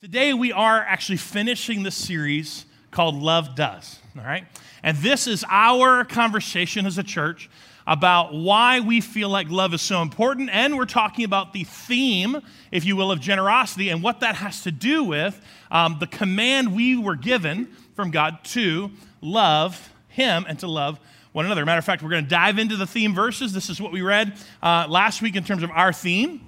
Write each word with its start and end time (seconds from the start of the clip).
Today, 0.00 0.32
we 0.32 0.52
are 0.52 0.78
actually 0.78 1.16
finishing 1.16 1.82
the 1.82 1.90
series 1.90 2.66
called 2.92 3.16
Love 3.16 3.56
Does, 3.56 3.98
all 4.16 4.22
right? 4.22 4.44
And 4.84 4.96
this 4.98 5.26
is 5.26 5.44
our 5.50 6.04
conversation 6.04 6.86
as 6.86 6.98
a 6.98 7.02
church 7.02 7.50
about 7.84 8.32
why 8.32 8.78
we 8.78 9.00
feel 9.00 9.28
like 9.28 9.50
love 9.50 9.74
is 9.74 9.82
so 9.82 10.00
important. 10.00 10.50
And 10.52 10.76
we're 10.76 10.84
talking 10.84 11.24
about 11.24 11.52
the 11.52 11.64
theme, 11.64 12.40
if 12.70 12.84
you 12.84 12.94
will, 12.94 13.10
of 13.10 13.18
generosity 13.18 13.88
and 13.88 14.00
what 14.00 14.20
that 14.20 14.36
has 14.36 14.62
to 14.62 14.70
do 14.70 15.02
with 15.02 15.44
um, 15.68 15.96
the 15.98 16.06
command 16.06 16.76
we 16.76 16.96
were 16.96 17.16
given 17.16 17.66
from 17.96 18.12
God 18.12 18.44
to 18.44 18.92
love 19.20 19.92
Him 20.06 20.46
and 20.48 20.60
to 20.60 20.68
love 20.68 21.00
one 21.32 21.44
another. 21.44 21.66
Matter 21.66 21.80
of 21.80 21.84
fact, 21.84 22.04
we're 22.04 22.10
going 22.10 22.22
to 22.22 22.30
dive 22.30 22.60
into 22.60 22.76
the 22.76 22.86
theme 22.86 23.16
verses. 23.16 23.52
This 23.52 23.68
is 23.68 23.80
what 23.80 23.90
we 23.90 24.02
read 24.02 24.38
uh, 24.62 24.86
last 24.88 25.22
week 25.22 25.34
in 25.34 25.42
terms 25.42 25.64
of 25.64 25.72
our 25.72 25.92
theme. 25.92 26.47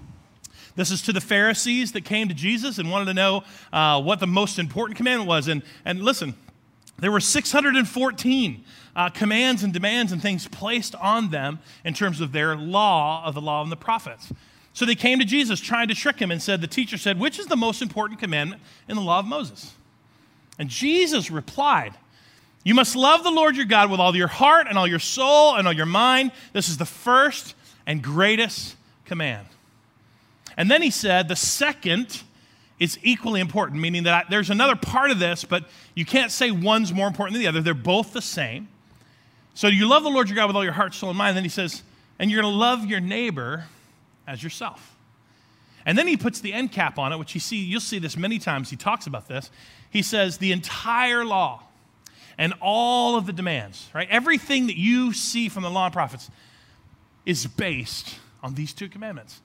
This 0.80 0.90
is 0.90 1.02
to 1.02 1.12
the 1.12 1.20
Pharisees 1.20 1.92
that 1.92 2.06
came 2.06 2.28
to 2.28 2.34
Jesus 2.34 2.78
and 2.78 2.90
wanted 2.90 3.04
to 3.04 3.12
know 3.12 3.44
uh, 3.70 4.00
what 4.00 4.18
the 4.18 4.26
most 4.26 4.58
important 4.58 4.96
commandment 4.96 5.29
was. 5.29 5.46
And, 5.46 5.62
and 5.84 6.00
listen, 6.00 6.32
there 6.98 7.12
were 7.12 7.21
614 7.21 8.64
uh, 8.96 9.11
commands 9.11 9.62
and 9.62 9.74
demands 9.74 10.11
and 10.11 10.22
things 10.22 10.48
placed 10.48 10.94
on 10.94 11.29
them 11.29 11.58
in 11.85 11.93
terms 11.93 12.22
of 12.22 12.32
their 12.32 12.57
law 12.57 13.22
of 13.26 13.35
the 13.35 13.43
law 13.43 13.62
and 13.62 13.71
the 13.71 13.76
prophets. 13.76 14.32
So 14.72 14.86
they 14.86 14.94
came 14.94 15.18
to 15.18 15.26
Jesus 15.26 15.61
trying 15.61 15.88
to 15.88 15.94
trick 15.94 16.18
him 16.18 16.30
and 16.30 16.40
said, 16.40 16.62
The 16.62 16.66
teacher 16.66 16.96
said, 16.96 17.21
Which 17.21 17.38
is 17.38 17.44
the 17.44 17.57
most 17.58 17.82
important 17.82 18.18
commandment 18.18 18.62
in 18.88 18.96
the 18.96 19.02
law 19.02 19.18
of 19.18 19.26
Moses? 19.26 19.74
And 20.58 20.71
Jesus 20.71 21.30
replied, 21.30 21.93
You 22.64 22.72
must 22.72 22.96
love 22.96 23.22
the 23.22 23.30
Lord 23.30 23.54
your 23.54 23.66
God 23.66 23.90
with 23.90 24.00
all 24.00 24.16
your 24.16 24.29
heart 24.29 24.66
and 24.66 24.79
all 24.79 24.86
your 24.86 24.99
soul 24.99 25.57
and 25.57 25.66
all 25.66 25.74
your 25.74 25.85
mind. 25.85 26.32
This 26.54 26.71
is 26.71 26.79
the 26.79 26.86
first 26.86 27.54
and 27.86 28.02
greatest 28.02 28.76
command. 29.04 29.46
And 30.61 30.71
then 30.71 30.82
he 30.82 30.91
said, 30.91 31.27
the 31.27 31.37
second 31.37 32.23
is 32.78 32.98
equally 33.03 33.41
important, 33.41 33.81
meaning 33.81 34.03
that 34.03 34.28
there's 34.28 34.50
another 34.50 34.77
part 34.77 35.11
of 35.11 35.19
this, 35.19 35.42
but 35.42 35.64
you 35.95 36.05
can't 36.05 36.31
say 36.31 36.50
one's 36.50 36.92
more 36.92 37.06
important 37.06 37.33
than 37.33 37.41
the 37.41 37.48
other. 37.48 37.62
They're 37.62 37.72
both 37.72 38.12
the 38.12 38.20
same. 38.20 38.69
So 39.55 39.69
you 39.69 39.89
love 39.89 40.02
the 40.02 40.11
Lord 40.11 40.28
your 40.28 40.36
God 40.36 40.48
with 40.48 40.56
all 40.56 40.62
your 40.62 40.75
heart, 40.75 40.92
soul, 40.92 41.08
and 41.08 41.17
mind. 41.17 41.30
And 41.30 41.39
then 41.39 41.44
he 41.44 41.48
says, 41.48 41.83
and 42.19 42.30
you're 42.30 42.42
going 42.42 42.52
to 42.52 42.58
love 42.58 42.84
your 42.84 43.00
neighbor 43.00 43.69
as 44.27 44.42
yourself. 44.42 44.98
And 45.86 45.97
then 45.97 46.06
he 46.06 46.19
puts 46.19 46.41
the 46.41 46.52
end 46.52 46.72
cap 46.72 46.98
on 46.98 47.11
it, 47.11 47.19
which 47.19 47.33
you 47.33 47.41
see, 47.41 47.56
you'll 47.56 47.80
see 47.80 47.98
this 47.98 48.19
many 48.19 48.39
times. 48.39 48.69
He 48.69 48.77
talks 48.77 49.06
about 49.06 49.28
this. 49.28 49.50
He 49.89 50.02
says, 50.02 50.36
the 50.36 50.52
entire 50.52 51.24
law 51.24 51.62
and 52.36 52.52
all 52.61 53.17
of 53.17 53.24
the 53.24 53.33
demands, 53.33 53.89
right? 53.95 54.08
Everything 54.11 54.67
that 54.67 54.77
you 54.77 55.14
see 55.14 55.48
from 55.48 55.62
the 55.62 55.70
law 55.70 55.86
and 55.86 55.95
prophets 55.95 56.30
is 57.24 57.47
based 57.47 58.17
on 58.42 58.56
these 58.56 58.74
two 58.74 58.91
commandments. 58.91 59.41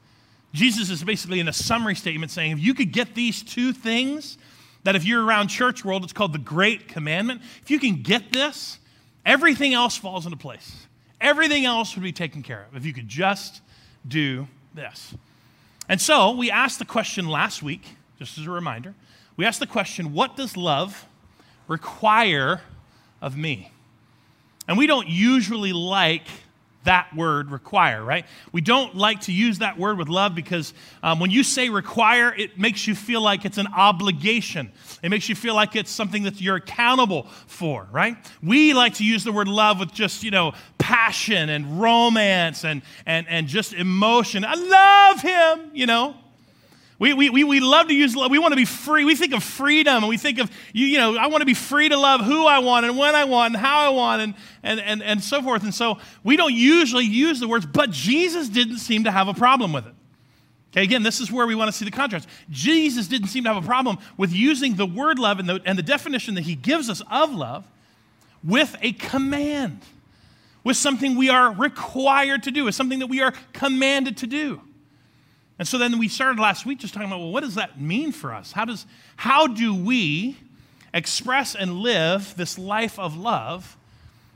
Jesus 0.56 0.90
is 0.90 1.04
basically 1.04 1.40
in 1.40 1.48
a 1.48 1.54
summary 1.54 1.96
statement 1.96 2.32
saying 2.32 2.52
if 2.52 2.60
you 2.60 2.74
could 2.74 2.92
get 2.92 3.14
these 3.14 3.44
two 3.44 3.74
things, 3.74 4.38
that 4.84 4.96
if 4.96 5.04
you're 5.04 5.24
around 5.24 5.50
church 5.50 5.84
world, 5.84 6.04
it's 6.04 6.14
called 6.14 6.32
the 6.32 6.40
Great 6.40 6.88
Commandment. 6.88 7.42
If 7.62 7.70
you 7.70 7.80
can 7.80 8.02
get 8.02 8.32
this, 8.32 8.80
everything 9.26 9.74
else 9.74 9.98
falls 9.98 10.26
into 10.26 10.38
place. 10.38 10.88
Everything 11.20 11.66
else 11.66 11.96
would 11.96 12.04
be 12.04 12.12
taken 12.12 12.42
care 12.42 12.68
of 12.70 12.78
if 12.78 12.86
you 12.86 12.94
could 12.94 13.08
just 13.08 13.62
do 14.08 14.48
this. 14.74 15.14
And 15.90 16.00
so 16.00 16.32
we 16.32 16.50
asked 16.50 16.80
the 16.80 16.86
question 16.86 17.28
last 17.28 17.62
week, 17.62 17.84
just 18.18 18.38
as 18.38 18.48
a 18.48 18.52
reminder. 18.52 18.94
We 19.36 19.46
asked 19.46 19.60
the 19.60 19.68
question, 19.68 20.14
what 20.14 20.38
does 20.38 20.56
love 20.56 21.06
require 21.68 22.62
of 23.22 23.36
me? 23.36 23.72
And 24.68 24.78
we 24.78 24.88
don't 24.88 25.08
usually 25.08 25.74
like 25.74 26.28
that 26.86 27.16
word 27.16 27.52
require, 27.52 28.04
right? 28.04 28.26
We 28.52 28.62
don't 28.62 28.96
like 28.96 29.22
to 29.22 29.32
use 29.32 29.60
that 29.60 29.78
word 29.78 29.98
with 29.98 30.08
love 30.08 30.34
because 30.34 30.74
um, 31.04 31.20
when 31.20 31.30
you 31.30 31.44
say 31.44 31.70
require, 31.70 32.34
it 32.34 32.58
makes 32.58 32.88
you 32.88 32.96
feel 32.96 33.22
like 33.22 33.46
it's 33.46 33.58
an 33.58 33.68
obligation. 33.68 34.72
It 35.04 35.10
makes 35.10 35.30
you 35.30 35.36
feel 35.36 35.54
like 35.54 35.76
it's 35.76 35.92
something 35.92 36.24
that 36.24 36.42
you're 36.42 36.56
accountable 36.56 37.28
for, 37.48 37.88
right? 37.92 38.18
We 38.42 38.74
like 38.74 38.96
to 38.96 39.06
use 39.06 39.24
the 39.24 39.32
word 39.32 39.48
love 39.48 39.80
with 39.80 39.94
just, 39.94 40.24
you 40.24 40.32
know, 40.32 40.54
passion 40.78 41.50
and 41.50 41.80
romance 41.80 42.64
and, 42.64 42.82
and, 43.06 43.28
and 43.28 43.48
just 43.48 43.74
emotion. 43.74 44.46
I 44.46 44.56
love 44.56 45.22
him, 45.22 45.72
you 45.74 45.86
know. 45.86 46.16
We, 46.98 47.14
we, 47.14 47.30
we, 47.30 47.44
we 47.44 47.60
love 47.60 47.90
to 47.90 47.94
use 47.94 48.16
love. 48.16 48.32
We 48.32 48.40
want 48.40 48.54
to 48.54 48.58
be 48.58 48.66
free. 48.66 49.04
We 49.04 49.16
think 49.16 49.34
of 49.34 49.44
freedom 49.44 49.98
and 49.98 50.08
we 50.08 50.18
think 50.18 50.40
of, 50.40 50.50
you, 50.72 50.86
you 50.86 50.98
know, 50.98 51.18
I 51.18 51.28
want 51.28 51.42
to 51.42 51.46
be 51.46 51.54
free 51.54 51.90
to 51.90 51.98
love 51.98 52.22
who 52.22 52.46
I 52.46 52.60
want 52.60 52.86
and 52.86 52.98
when 52.98 53.16
I 53.16 53.26
want 53.26 53.54
and 53.54 53.62
how 53.62 53.80
I 53.80 53.90
want 53.90 54.22
and, 54.22 54.34
and, 54.64 54.80
and, 54.80 55.04
and 55.04 55.22
so 55.22 55.42
forth. 55.42 55.64
And 55.64 55.74
so 55.74 56.00
we 56.24 56.38
don't 56.38 56.54
usually 56.54 57.04
use 57.04 57.42
the 57.42 57.50
words, 57.50 57.66
but 57.66 57.92
Jesus 57.92 58.48
didn't 58.48 58.78
seem 58.78 59.04
to 59.04 59.12
have 59.12 59.28
a 59.28 59.34
problem 59.34 59.74
with 59.74 59.88
it. 59.88 59.94
Okay, 60.72 60.84
again, 60.84 61.04
this 61.04 61.20
is 61.20 61.32
where 61.32 61.46
we 61.48 61.56
want 61.56 61.70
to 61.70 61.78
see 61.78 61.86
the 61.86 61.92
contrast. 61.92 62.30
Jesus 62.50 63.08
didn't 63.08 63.28
seem 63.28 63.44
to 63.44 63.54
have 63.54 63.62
a 63.62 63.66
problem 63.66 63.98
with 64.18 64.32
using 64.32 64.76
the 64.76 64.86
word 64.86 65.20
love 65.20 65.40
and 65.40 65.50
the, 65.50 65.62
and 65.66 65.78
the 65.78 65.84
definition 65.84 66.36
that 66.36 66.42
he 66.42 66.56
gives 66.56 66.90
us 66.90 67.02
of 67.12 67.34
love 67.34 67.66
with 68.44 68.76
a 68.82 68.94
command, 68.94 69.80
with 70.64 70.78
something 70.78 71.16
we 71.16 71.30
are 71.30 71.52
required 71.52 72.44
to 72.44 72.52
do, 72.52 72.66
with 72.66 72.76
something 72.76 73.00
that 73.00 73.08
we 73.08 73.22
are 73.22 73.34
commanded 73.52 74.18
to 74.18 74.28
do. 74.28 74.62
And 75.58 75.68
so 75.68 75.78
then 75.78 75.98
we 75.98 76.08
started 76.08 76.40
last 76.40 76.66
week 76.66 76.80
just 76.80 76.94
talking 76.94 77.08
about, 77.08 77.20
well, 77.20 77.32
what 77.32 77.44
does 77.44 77.56
that 77.56 77.80
mean 77.80 78.12
for 78.12 78.34
us? 78.34 78.52
How, 78.52 78.66
does, 78.66 78.86
how 79.16 79.48
do 79.48 79.74
we 79.74 80.38
express 80.94 81.56
and 81.56 81.80
live 81.80 82.36
this 82.36 82.58
life 82.58 83.00
of 83.00 83.16
love 83.16 83.78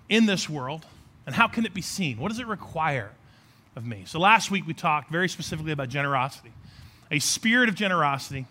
in 0.07 0.25
this 0.25 0.49
world? 0.49 0.85
And 1.25 1.35
how 1.35 1.47
can 1.47 1.65
it 1.65 1.73
be 1.73 1.81
seen? 1.81 2.17
What 2.17 2.29
does 2.29 2.39
it 2.39 2.47
require 2.47 3.11
of 3.75 3.85
me? 3.85 4.03
So 4.05 4.19
last 4.19 4.49
week 4.49 4.65
we 4.65 4.73
talked 4.73 5.11
very 5.11 5.27
specifically 5.27 5.73
about 5.73 5.89
generosity. 5.89 6.51
A 7.11 7.19
spirit 7.19 7.69
of 7.69 7.75
generosity 7.75 8.45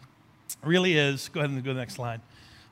really 0.63 0.97
is, 0.97 1.29
go 1.31 1.41
ahead 1.41 1.51
and 1.51 1.63
go 1.65 1.71
to 1.71 1.75
the 1.75 1.81
next 1.81 1.95
slide. 1.95 2.21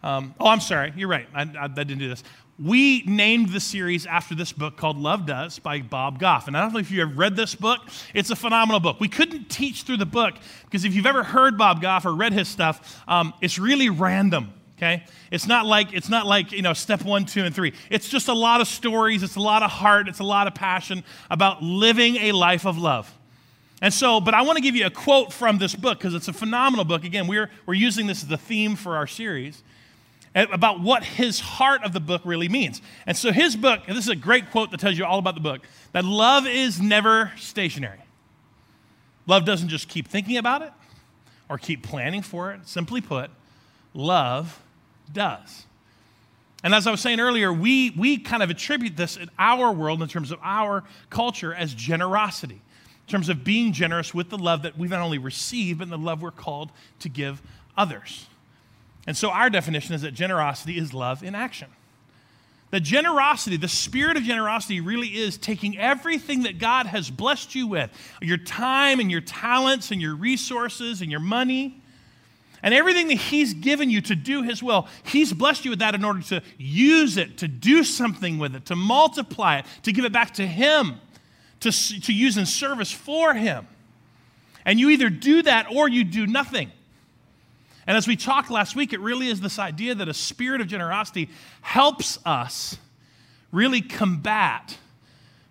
Um, 0.02 0.34
oh, 0.38 0.46
I'm 0.46 0.60
sorry, 0.60 0.92
you're 0.96 1.08
right. 1.08 1.26
I, 1.34 1.42
I, 1.42 1.64
I 1.64 1.68
didn't 1.68 1.98
do 1.98 2.08
this 2.08 2.22
we 2.58 3.02
named 3.02 3.50
the 3.50 3.60
series 3.60 4.06
after 4.06 4.34
this 4.34 4.52
book 4.52 4.76
called 4.76 4.96
Love 4.96 5.26
Does 5.26 5.58
by 5.58 5.80
Bob 5.80 6.18
Goff. 6.18 6.48
And 6.48 6.56
I 6.56 6.62
don't 6.62 6.72
know 6.72 6.78
if 6.78 6.90
you 6.90 7.00
have 7.00 7.18
read 7.18 7.36
this 7.36 7.54
book, 7.54 7.80
it's 8.14 8.30
a 8.30 8.36
phenomenal 8.36 8.80
book. 8.80 8.98
We 8.98 9.08
couldn't 9.08 9.50
teach 9.50 9.82
through 9.82 9.98
the 9.98 10.06
book 10.06 10.34
because 10.64 10.84
if 10.84 10.94
you've 10.94 11.06
ever 11.06 11.22
heard 11.22 11.58
Bob 11.58 11.82
Goff 11.82 12.06
or 12.06 12.14
read 12.14 12.32
his 12.32 12.48
stuff, 12.48 13.02
um, 13.06 13.34
it's 13.40 13.58
really 13.58 13.90
random. 13.90 14.52
Okay, 14.78 15.04
it's 15.30 15.46
not 15.46 15.64
like 15.64 15.94
it's 15.94 16.10
not 16.10 16.26
like 16.26 16.52
you 16.52 16.60
know 16.60 16.74
step 16.74 17.02
one, 17.02 17.24
two, 17.24 17.44
and 17.44 17.54
three. 17.54 17.72
It's 17.88 18.10
just 18.10 18.28
a 18.28 18.34
lot 18.34 18.60
of 18.60 18.68
stories. 18.68 19.22
It's 19.22 19.36
a 19.36 19.40
lot 19.40 19.62
of 19.62 19.70
heart. 19.70 20.06
It's 20.06 20.18
a 20.18 20.24
lot 20.24 20.46
of 20.46 20.54
passion 20.54 21.02
about 21.30 21.62
living 21.62 22.16
a 22.16 22.32
life 22.32 22.66
of 22.66 22.76
love. 22.76 23.10
And 23.80 23.92
so, 23.92 24.20
but 24.20 24.34
I 24.34 24.42
want 24.42 24.56
to 24.56 24.62
give 24.62 24.76
you 24.76 24.84
a 24.84 24.90
quote 24.90 25.32
from 25.32 25.56
this 25.56 25.74
book 25.74 25.98
because 25.98 26.14
it's 26.14 26.28
a 26.28 26.32
phenomenal 26.34 26.84
book. 26.84 27.04
Again, 27.04 27.26
we're 27.26 27.50
we're 27.64 27.72
using 27.72 28.06
this 28.06 28.22
as 28.22 28.28
the 28.28 28.36
theme 28.36 28.76
for 28.76 28.96
our 28.96 29.06
series 29.06 29.62
about 30.36 30.80
what 30.80 31.02
his 31.02 31.40
heart 31.40 31.82
of 31.82 31.92
the 31.92 32.00
book 32.00 32.20
really 32.24 32.48
means. 32.48 32.82
And 33.06 33.16
so 33.16 33.32
his 33.32 33.56
book, 33.56 33.80
and 33.86 33.96
this 33.96 34.04
is 34.04 34.10
a 34.10 34.16
great 34.16 34.50
quote 34.50 34.70
that 34.70 34.80
tells 34.80 34.98
you 34.98 35.04
all 35.06 35.18
about 35.18 35.34
the 35.34 35.40
book, 35.40 35.62
that 35.92 36.04
love 36.04 36.46
is 36.46 36.80
never 36.80 37.32
stationary. 37.38 38.00
Love 39.26 39.46
doesn't 39.46 39.70
just 39.70 39.88
keep 39.88 40.06
thinking 40.06 40.36
about 40.36 40.62
it 40.62 40.72
or 41.48 41.56
keep 41.56 41.82
planning 41.82 42.20
for 42.20 42.52
it. 42.52 42.60
Simply 42.68 43.00
put, 43.00 43.30
love 43.94 44.60
does. 45.10 45.64
And 46.62 46.74
as 46.74 46.86
I 46.86 46.90
was 46.90 47.00
saying 47.00 47.18
earlier, 47.18 47.52
we, 47.52 47.90
we 47.90 48.18
kind 48.18 48.42
of 48.42 48.50
attribute 48.50 48.96
this 48.96 49.16
in 49.16 49.30
our 49.38 49.72
world, 49.72 50.02
in 50.02 50.08
terms 50.08 50.30
of 50.30 50.38
our 50.42 50.84
culture, 51.10 51.54
as 51.54 51.72
generosity, 51.72 52.60
in 53.06 53.10
terms 53.10 53.28
of 53.28 53.42
being 53.42 53.72
generous 53.72 54.12
with 54.12 54.30
the 54.30 54.38
love 54.38 54.62
that 54.62 54.76
we've 54.76 54.90
not 54.90 55.00
only 55.00 55.18
received, 55.18 55.78
but 55.78 55.88
the 55.88 55.96
love 55.96 56.22
we're 56.22 56.30
called 56.30 56.72
to 57.00 57.08
give 57.08 57.40
others. 57.76 58.26
And 59.06 59.16
so 59.16 59.30
our 59.30 59.50
definition 59.50 59.94
is 59.94 60.02
that 60.02 60.14
generosity 60.14 60.78
is 60.78 60.92
love 60.92 61.22
in 61.22 61.34
action. 61.34 61.68
The 62.70 62.80
generosity, 62.80 63.56
the 63.56 63.68
spirit 63.68 64.16
of 64.16 64.24
generosity 64.24 64.80
really 64.80 65.08
is 65.08 65.38
taking 65.38 65.78
everything 65.78 66.42
that 66.42 66.58
God 66.58 66.86
has 66.86 67.08
blessed 67.08 67.54
you 67.54 67.68
with 67.68 67.90
your 68.20 68.38
time 68.38 68.98
and 68.98 69.10
your 69.10 69.20
talents 69.20 69.92
and 69.92 70.02
your 70.02 70.16
resources 70.16 71.00
and 71.00 71.10
your 71.10 71.20
money 71.20 71.80
and 72.62 72.74
everything 72.74 73.06
that 73.08 73.14
He's 73.14 73.54
given 73.54 73.88
you 73.88 74.00
to 74.02 74.16
do 74.16 74.42
His 74.42 74.62
will. 74.62 74.88
He's 75.04 75.32
blessed 75.32 75.64
you 75.64 75.70
with 75.70 75.78
that 75.78 75.94
in 75.94 76.04
order 76.04 76.22
to 76.22 76.42
use 76.58 77.16
it, 77.16 77.38
to 77.38 77.48
do 77.48 77.84
something 77.84 78.38
with 78.38 78.56
it, 78.56 78.66
to 78.66 78.76
multiply 78.76 79.58
it, 79.58 79.66
to 79.84 79.92
give 79.92 80.04
it 80.04 80.12
back 80.12 80.34
to 80.34 80.46
Him, 80.46 80.96
to, 81.60 81.70
to 81.70 82.12
use 82.12 82.36
in 82.36 82.46
service 82.46 82.90
for 82.90 83.34
Him. 83.34 83.68
And 84.64 84.80
you 84.80 84.90
either 84.90 85.08
do 85.08 85.42
that 85.42 85.68
or 85.72 85.88
you 85.88 86.02
do 86.02 86.26
nothing. 86.26 86.72
And 87.86 87.96
as 87.96 88.08
we 88.08 88.16
talked 88.16 88.50
last 88.50 88.74
week, 88.74 88.92
it 88.92 89.00
really 89.00 89.28
is 89.28 89.40
this 89.40 89.58
idea 89.58 89.94
that 89.94 90.08
a 90.08 90.14
spirit 90.14 90.60
of 90.60 90.66
generosity 90.66 91.28
helps 91.60 92.18
us 92.24 92.78
really 93.52 93.80
combat 93.80 94.76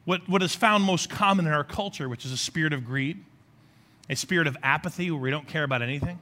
what, 0.04 0.28
what 0.28 0.44
is 0.44 0.54
found 0.54 0.84
most 0.84 1.10
common 1.10 1.48
in 1.48 1.54
our 1.54 1.64
culture, 1.64 2.10
which 2.10 2.26
is 2.26 2.32
a 2.32 2.38
spirit 2.38 2.74
of 2.74 2.86
greed, 2.86 3.24
a 4.10 4.16
spirit 4.16 4.48
of 4.48 4.58
apathy 4.62 5.10
where 5.10 5.20
we 5.20 5.32
don't 5.32 5.48
care 5.48 5.64
about 5.64 5.82
anything, 5.82 6.20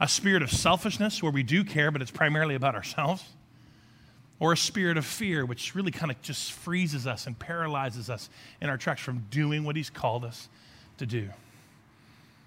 a 0.00 0.08
spirit 0.08 0.42
of 0.42 0.50
selfishness 0.52 1.22
where 1.22 1.32
we 1.32 1.42
do 1.42 1.64
care, 1.64 1.90
but 1.90 2.02
it's 2.02 2.10
primarily 2.10 2.54
about 2.54 2.74
ourselves, 2.74 3.24
or 4.38 4.52
a 4.52 4.56
spirit 4.56 4.96
of 4.96 5.06
fear, 5.06 5.46
which 5.46 5.74
really 5.74 5.90
kind 5.90 6.10
of 6.10 6.20
just 6.22 6.52
freezes 6.52 7.06
us 7.06 7.26
and 7.26 7.38
paralyzes 7.38 8.10
us 8.10 8.28
in 8.60 8.68
our 8.68 8.76
tracks 8.76 9.00
from 9.00 9.24
doing 9.30 9.64
what 9.64 9.74
He's 9.74 9.90
called 9.90 10.24
us 10.24 10.48
to 10.98 11.06
do. 11.06 11.30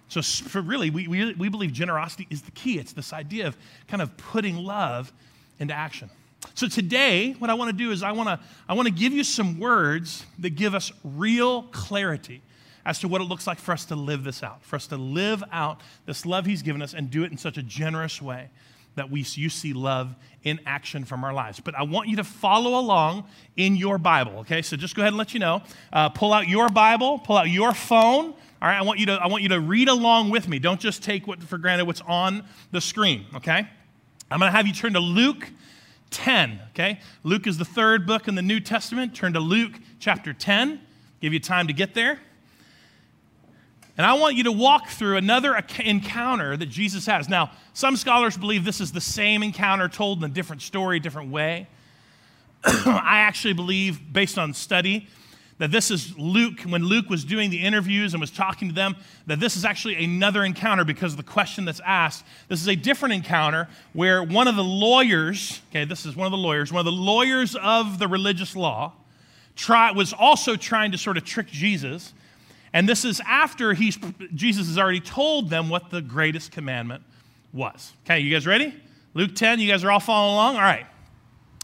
So, 0.09 0.21
really, 0.61 0.89
we, 0.89 1.07
we, 1.07 1.33
we 1.33 1.49
believe 1.49 1.73
generosity 1.73 2.27
is 2.29 2.41
the 2.41 2.51
key. 2.51 2.79
It's 2.79 2.93
this 2.93 3.11
idea 3.11 3.47
of 3.47 3.57
kind 3.87 4.01
of 4.01 4.15
putting 4.17 4.57
love 4.57 5.11
into 5.59 5.73
action. 5.73 6.09
So, 6.53 6.67
today, 6.67 7.33
what 7.39 7.49
I 7.49 7.55
want 7.55 7.71
to 7.71 7.77
do 7.77 7.91
is 7.91 8.03
I 8.03 8.13
want 8.13 8.29
to, 8.29 8.39
I 8.69 8.73
want 8.73 8.87
to 8.87 8.93
give 8.93 9.11
you 9.11 9.23
some 9.23 9.59
words 9.59 10.25
that 10.39 10.51
give 10.51 10.73
us 10.73 10.91
real 11.03 11.63
clarity 11.63 12.41
as 12.85 12.99
to 12.99 13.07
what 13.09 13.19
it 13.19 13.25
looks 13.25 13.45
like 13.45 13.59
for 13.59 13.73
us 13.73 13.83
to 13.85 13.95
live 13.95 14.23
this 14.23 14.43
out, 14.43 14.63
for 14.63 14.77
us 14.77 14.87
to 14.87 14.95
live 14.95 15.43
out 15.51 15.81
this 16.05 16.25
love 16.25 16.45
He's 16.45 16.61
given 16.61 16.81
us 16.81 16.93
and 16.93 17.11
do 17.11 17.23
it 17.23 17.31
in 17.31 17.37
such 17.37 17.57
a 17.57 17.63
generous 17.63 18.21
way 18.21 18.49
that 18.95 19.11
we, 19.11 19.25
you 19.33 19.49
see 19.49 19.73
love 19.73 20.15
in 20.43 20.59
action 20.65 21.05
from 21.05 21.23
our 21.23 21.33
lives. 21.33 21.59
But 21.59 21.75
I 21.75 21.83
want 21.83 22.09
you 22.09 22.17
to 22.17 22.23
follow 22.23 22.79
along 22.79 23.25
in 23.55 23.75
your 23.75 23.97
Bible, 23.97 24.39
okay? 24.39 24.61
So 24.61 24.75
just 24.75 24.95
go 24.95 25.03
ahead 25.03 25.09
and 25.09 25.17
let 25.17 25.33
you 25.33 25.39
know. 25.39 25.61
Uh, 25.93 26.09
pull 26.09 26.33
out 26.33 26.47
your 26.47 26.69
Bible, 26.69 27.19
pull 27.19 27.37
out 27.37 27.49
your 27.49 27.73
phone. 27.73 28.33
All 28.59 28.67
right, 28.67 28.77
I 28.77 28.81
want 28.81 28.99
you 28.99 29.05
to 29.07 29.13
I 29.13 29.27
want 29.27 29.43
you 29.43 29.49
to 29.49 29.59
read 29.59 29.87
along 29.87 30.31
with 30.31 30.47
me. 30.47 30.57
Don't 30.57 30.79
just 30.79 31.03
take 31.03 31.27
what 31.27 31.43
for 31.43 31.59
granted 31.59 31.85
what's 31.85 32.01
on 32.01 32.43
the 32.71 32.81
screen, 32.81 33.25
okay? 33.35 33.67
I'm 34.31 34.39
going 34.39 34.51
to 34.51 34.55
have 34.55 34.65
you 34.65 34.73
turn 34.73 34.93
to 34.93 34.99
Luke 34.99 35.47
10, 36.09 36.59
okay? 36.71 36.99
Luke 37.23 37.45
is 37.45 37.57
the 37.57 37.65
third 37.65 38.07
book 38.07 38.27
in 38.27 38.35
the 38.35 38.41
New 38.41 38.59
Testament. 38.59 39.15
Turn 39.15 39.33
to 39.33 39.39
Luke 39.39 39.73
chapter 39.99 40.33
10. 40.33 40.81
Give 41.21 41.33
you 41.33 41.39
time 41.39 41.67
to 41.67 41.73
get 41.73 41.93
there. 41.93 42.19
And 43.95 44.05
I 44.05 44.13
want 44.13 44.35
you 44.35 44.43
to 44.43 44.51
walk 44.51 44.89
through 44.89 45.17
another 45.17 45.55
encounter 45.79 46.57
that 46.57 46.67
Jesus 46.67 47.05
has. 47.05 47.29
Now, 47.29 47.51
some 47.73 47.95
scholars 47.95 48.37
believe 48.37 48.65
this 48.65 48.81
is 48.81 48.91
the 48.91 49.01
same 49.01 49.43
encounter 49.43 49.87
told 49.87 50.19
in 50.19 50.29
a 50.29 50.33
different 50.33 50.61
story, 50.61 50.99
different 50.99 51.31
way. 51.31 51.67
I 52.63 53.19
actually 53.19 53.53
believe, 53.53 54.01
based 54.11 54.37
on 54.37 54.53
study, 54.53 55.07
that 55.57 55.71
this 55.71 55.89
is 55.89 56.17
Luke, 56.17 56.61
when 56.61 56.83
Luke 56.83 57.09
was 57.09 57.25
doing 57.25 57.49
the 57.49 57.63
interviews 57.63 58.13
and 58.13 58.21
was 58.21 58.31
talking 58.31 58.67
to 58.67 58.73
them, 58.73 58.95
that 59.25 59.39
this 59.39 59.55
is 59.55 59.65
actually 59.65 60.03
another 60.03 60.43
encounter 60.43 60.85
because 60.85 61.13
of 61.13 61.17
the 61.17 61.23
question 61.23 61.65
that's 61.65 61.81
asked. 61.85 62.23
This 62.47 62.61
is 62.61 62.67
a 62.67 62.75
different 62.75 63.13
encounter 63.13 63.67
where 63.93 64.23
one 64.23 64.47
of 64.47 64.55
the 64.55 64.63
lawyers, 64.63 65.61
okay, 65.71 65.85
this 65.85 66.05
is 66.05 66.15
one 66.15 66.27
of 66.27 66.31
the 66.31 66.37
lawyers, 66.37 66.71
one 66.71 66.79
of 66.79 66.85
the 66.85 66.91
lawyers 66.91 67.55
of 67.55 67.99
the 67.99 68.07
religious 68.07 68.55
law, 68.55 68.93
try, 69.55 69.91
was 69.91 70.13
also 70.13 70.55
trying 70.55 70.91
to 70.91 70.97
sort 70.97 71.17
of 71.17 71.25
trick 71.25 71.47
Jesus 71.47 72.13
and 72.73 72.87
this 72.87 73.05
is 73.05 73.21
after 73.25 73.73
he's, 73.73 73.97
Jesus 74.35 74.67
has 74.67 74.77
already 74.77 74.99
told 74.99 75.49
them 75.49 75.69
what 75.69 75.89
the 75.89 76.01
greatest 76.01 76.51
commandment 76.51 77.03
was. 77.53 77.93
Okay, 78.05 78.19
you 78.19 78.31
guys 78.31 78.45
ready? 78.45 78.71
Luke 79.13 79.33
10, 79.35 79.59
you 79.59 79.67
guys 79.67 79.83
are 79.83 79.91
all 79.91 79.99
following 79.99 80.33
along? 80.33 80.55
All 80.57 80.61
right. 80.61 80.85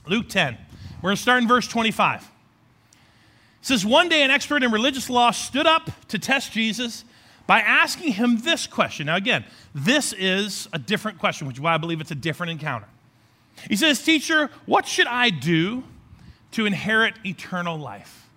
Luke 0.07 0.27
10. 0.29 0.57
We're 1.01 1.09
going 1.09 1.15
to 1.15 1.21
start 1.21 1.41
in 1.41 1.47
verse 1.47 1.67
25. 1.67 2.27
It 3.63 3.67
says, 3.67 3.85
One 3.85 4.09
day 4.09 4.23
an 4.23 4.29
expert 4.29 4.61
in 4.61 4.71
religious 4.71 5.09
law 5.09 5.31
stood 5.31 5.65
up 5.65 5.89
to 6.09 6.19
test 6.19 6.51
Jesus 6.51 7.05
by 7.47 7.61
asking 7.61 8.11
him 8.11 8.39
this 8.39 8.67
question. 8.67 9.05
Now, 9.05 9.15
again, 9.15 9.45
this 9.73 10.11
is 10.11 10.67
a 10.73 10.79
different 10.79 11.17
question, 11.17 11.47
which 11.47 11.55
is 11.55 11.61
why 11.61 11.73
I 11.73 11.77
believe 11.77 12.01
it's 12.01 12.11
a 12.11 12.15
different 12.15 12.51
encounter. 12.51 12.87
He 13.69 13.77
says, 13.77 14.03
Teacher, 14.03 14.49
what 14.65 14.85
should 14.85 15.07
I 15.07 15.29
do 15.29 15.85
to 16.51 16.65
inherit 16.65 17.13
eternal 17.25 17.77
life? 17.77 18.27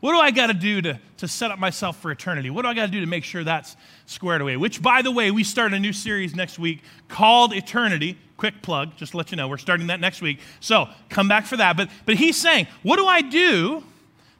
What 0.00 0.12
do 0.12 0.18
I 0.18 0.30
got 0.30 0.46
to 0.46 0.54
do 0.54 0.80
to, 0.80 1.28
set 1.28 1.50
up 1.50 1.58
myself 1.58 2.00
for 2.00 2.10
eternity? 2.10 2.48
What 2.48 2.62
do 2.62 2.68
I 2.68 2.72
got 2.72 2.86
to 2.86 2.92
do 2.92 3.00
to 3.00 3.06
make 3.06 3.22
sure 3.22 3.44
that's 3.44 3.76
squared 4.06 4.40
away? 4.40 4.56
Which, 4.56 4.80
by 4.80 5.02
the 5.02 5.10
way, 5.10 5.30
we 5.30 5.44
start 5.44 5.74
a 5.74 5.78
new 5.78 5.92
series 5.92 6.34
next 6.34 6.58
week 6.58 6.82
called 7.08 7.52
Eternity. 7.52 8.16
Quick 8.38 8.62
plug, 8.62 8.96
just 8.96 9.12
to 9.12 9.18
let 9.18 9.30
you 9.30 9.36
know, 9.36 9.46
we're 9.46 9.58
starting 9.58 9.88
that 9.88 10.00
next 10.00 10.22
week. 10.22 10.40
So 10.60 10.88
come 11.10 11.28
back 11.28 11.44
for 11.44 11.58
that. 11.58 11.76
But, 11.76 11.90
but 12.06 12.14
he's 12.14 12.38
saying, 12.38 12.66
what 12.82 12.96
do 12.96 13.04
I 13.04 13.20
do 13.20 13.84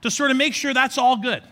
to 0.03 0.11
sort 0.11 0.31
of 0.31 0.37
make 0.37 0.55
sure 0.55 0.75
that's 0.75 0.99
all 0.99 1.17
good? 1.17 1.43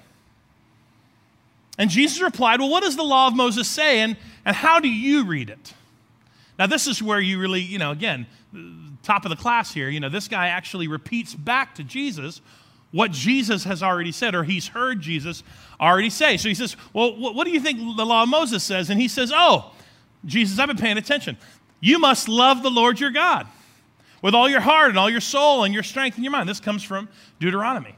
And 1.79 1.89
Jesus 1.89 2.21
replied, 2.21 2.61
Well, 2.61 2.69
what 2.69 2.83
does 2.83 2.97
the 2.97 3.05
law 3.05 3.29
of 3.29 3.37
Moses 3.37 3.69
say, 3.69 4.01
and, 4.01 4.17
and 4.45 4.55
how 4.55 4.81
do 4.81 4.89
you 4.89 5.25
read 5.25 5.51
it? 5.51 5.75
Now, 6.59 6.67
this 6.67 6.89
is 6.89 7.01
where 7.01 7.21
you 7.21 7.39
really, 7.39 7.61
you 7.61 7.79
know, 7.79 7.93
again, 7.93 8.27
top 9.05 9.25
of 9.25 9.31
the 9.31 9.37
class 9.37 9.73
here, 9.73 9.89
you 9.89 10.01
know, 10.01 10.09
this 10.09 10.27
guy 10.27 10.49
actually 10.49 10.89
repeats 10.89 11.35
back 11.35 11.77
to 11.77 11.85
Jesus 11.85 12.41
what 12.91 13.13
Jesus 13.13 13.65
has 13.65 13.83
already 13.83 14.13
said, 14.13 14.35
or 14.35 14.45
he's 14.45 14.69
heard 14.69 15.01
Jesus 15.01 15.43
already 15.81 16.11
say. 16.11 16.37
So 16.37 16.49
he 16.49 16.55
says, 16.55 16.77
Well, 16.93 17.17
what 17.17 17.45
do 17.45 17.51
you 17.51 17.61
think 17.61 17.79
the 17.97 18.07
law 18.07 18.25
of 18.25 18.29
Moses 18.29 18.65
says? 18.65 18.91
And 18.91 19.01
he 19.01 19.09
says, 19.09 19.33
Oh, 19.35 19.73
Jesus, 20.25 20.59
I've 20.59 20.69
been 20.69 20.77
paying 20.77 20.99
attention. 20.99 21.37
You 21.81 21.99
must 21.99 22.29
love 22.29 22.63
the 22.63 22.71
Lord 22.71 22.99
your 22.99 23.11
God 23.11 23.47
with 24.21 24.35
all 24.35 24.49
your 24.49 24.61
heart 24.61 24.89
and 24.89 24.99
all 24.99 25.09
your 25.09 25.21
soul 25.21 25.63
and 25.63 25.73
your 25.73 25.85
strength 25.85 26.17
and 26.17 26.25
your 26.25 26.33
mind. 26.33 26.49
This 26.49 26.61
comes 26.61 26.83
from 26.83 27.09
Deuteronomy. 27.39 27.95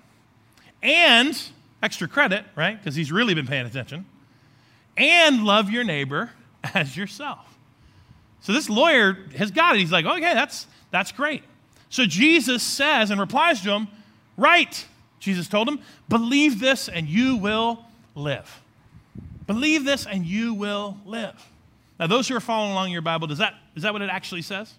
And, 0.82 1.40
extra 1.82 2.08
credit, 2.08 2.44
right? 2.56 2.78
Because 2.78 2.94
he's 2.94 3.12
really 3.12 3.34
been 3.34 3.46
paying 3.46 3.66
attention. 3.66 4.06
And 4.96 5.44
love 5.44 5.70
your 5.70 5.84
neighbor 5.84 6.30
as 6.74 6.96
yourself. 6.96 7.46
So 8.42 8.52
this 8.52 8.70
lawyer 8.70 9.18
has 9.36 9.50
got 9.50 9.76
it. 9.76 9.80
He's 9.80 9.92
like, 9.92 10.06
okay, 10.06 10.34
that's, 10.34 10.66
that's 10.90 11.12
great. 11.12 11.42
So 11.90 12.06
Jesus 12.06 12.62
says 12.62 13.10
and 13.10 13.20
replies 13.20 13.60
to 13.62 13.70
him, 13.70 13.88
Right, 14.36 14.86
Jesus 15.18 15.48
told 15.48 15.68
him. 15.68 15.80
Believe 16.08 16.60
this 16.60 16.88
and 16.88 17.06
you 17.06 17.36
will 17.36 17.84
live. 18.14 18.62
Believe 19.46 19.84
this 19.84 20.06
and 20.06 20.24
you 20.24 20.54
will 20.54 20.96
live. 21.04 21.34
Now, 21.98 22.06
those 22.06 22.26
who 22.26 22.34
are 22.34 22.40
following 22.40 22.72
along 22.72 22.86
in 22.86 22.92
your 22.92 23.02
Bible, 23.02 23.26
does 23.26 23.36
that, 23.38 23.54
is 23.76 23.82
that 23.82 23.92
what 23.92 24.00
it 24.00 24.08
actually 24.08 24.40
says? 24.40 24.72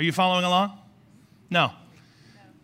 Are 0.00 0.04
you 0.04 0.10
following 0.10 0.44
along? 0.44 0.76
No. 1.48 1.70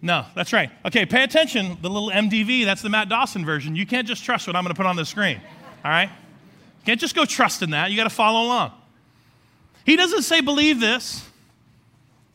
No, 0.05 0.27
that's 0.35 0.53
right. 0.53 0.71
Okay, 0.85 1.06
pay 1.06 1.25
attention. 1.25 1.79
The 1.81 1.89
little 1.89 2.11
MDV, 2.11 2.67
that's 2.67 2.83
the 2.83 2.91
Matt 2.91 3.09
Dawson 3.09 3.43
version. 3.43 3.75
You 3.75 3.87
can't 3.87 4.06
just 4.06 4.23
trust 4.23 4.47
what 4.47 4.55
I'm 4.55 4.62
going 4.62 4.75
to 4.75 4.77
put 4.77 4.85
on 4.85 4.97
the 4.97 5.06
screen. 5.06 5.41
All 5.83 5.91
right? 5.91 6.11
You 6.11 6.85
can't 6.85 7.01
just 7.01 7.15
go 7.15 7.25
trust 7.25 7.62
in 7.62 7.71
that. 7.71 7.91
You 7.91 7.97
got 7.97 8.05
to 8.05 8.11
follow 8.11 8.47
along. 8.47 8.73
He 9.87 9.97
doesn't 9.97 10.21
say, 10.21 10.43
believe 10.43 10.79
this 10.79 11.27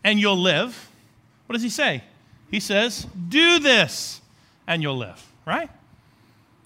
and 0.04 0.20
you'll 0.20 0.42
live. 0.42 0.90
What 1.46 1.54
does 1.54 1.62
he 1.62 1.70
say? 1.70 2.04
He 2.50 2.60
says, 2.60 3.06
Do 3.28 3.60
this 3.60 4.20
and 4.66 4.82
you'll 4.82 4.98
live, 4.98 5.24
right? 5.46 5.70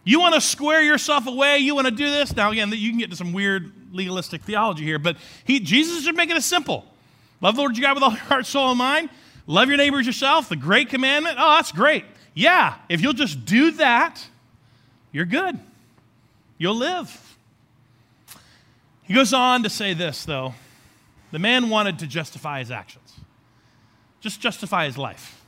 You 0.06 0.22
want 0.22 0.36
to 0.36 0.42
square 0.42 0.82
yourself 0.82 1.28
away? 1.28 1.58
You 1.58 1.76
want 1.76 1.88
to 1.88 1.92
do 1.92 2.10
this? 2.10 2.34
Now, 2.34 2.52
again, 2.52 2.72
you 2.72 2.92
can 2.92 3.00
get 3.00 3.10
to 3.10 3.18
some 3.18 3.34
weird 3.34 3.74
legalistic 3.92 4.44
theology 4.44 4.86
here, 4.86 5.00
but 5.00 5.18
he, 5.44 5.60
Jesus 5.60 6.06
is 6.06 6.14
making 6.14 6.38
it 6.38 6.44
simple. 6.44 6.86
Love 7.42 7.56
the 7.56 7.60
Lord 7.60 7.78
your 7.78 7.84
God 7.84 7.96
with 7.96 8.04
all 8.04 8.12
your 8.12 8.20
heart, 8.20 8.46
soul, 8.46 8.70
and 8.70 8.78
mind. 8.78 9.10
Love 9.46 9.68
your 9.68 9.78
neighbors 9.78 10.06
yourself, 10.06 10.50
the 10.50 10.56
great 10.56 10.90
commandment. 10.90 11.38
Oh, 11.40 11.56
that's 11.56 11.72
great. 11.72 12.06
Yeah, 12.34 12.76
if 12.90 13.02
you'll 13.02 13.14
just 13.14 13.46
do 13.46 13.72
that, 13.72 14.26
you're 15.12 15.26
good. 15.26 15.60
You'll 16.58 16.76
live. 16.76 17.38
He 19.04 19.14
goes 19.14 19.34
on 19.34 19.64
to 19.64 19.70
say 19.70 19.94
this, 19.94 20.26
though. 20.26 20.54
The 21.32 21.40
man 21.40 21.70
wanted 21.70 22.00
to 22.00 22.08
justify 22.08 22.60
his 22.60 22.72
actions, 22.72 23.14
just 24.22 24.40
justify 24.40 24.86
his 24.86 24.98
life. 24.98 25.42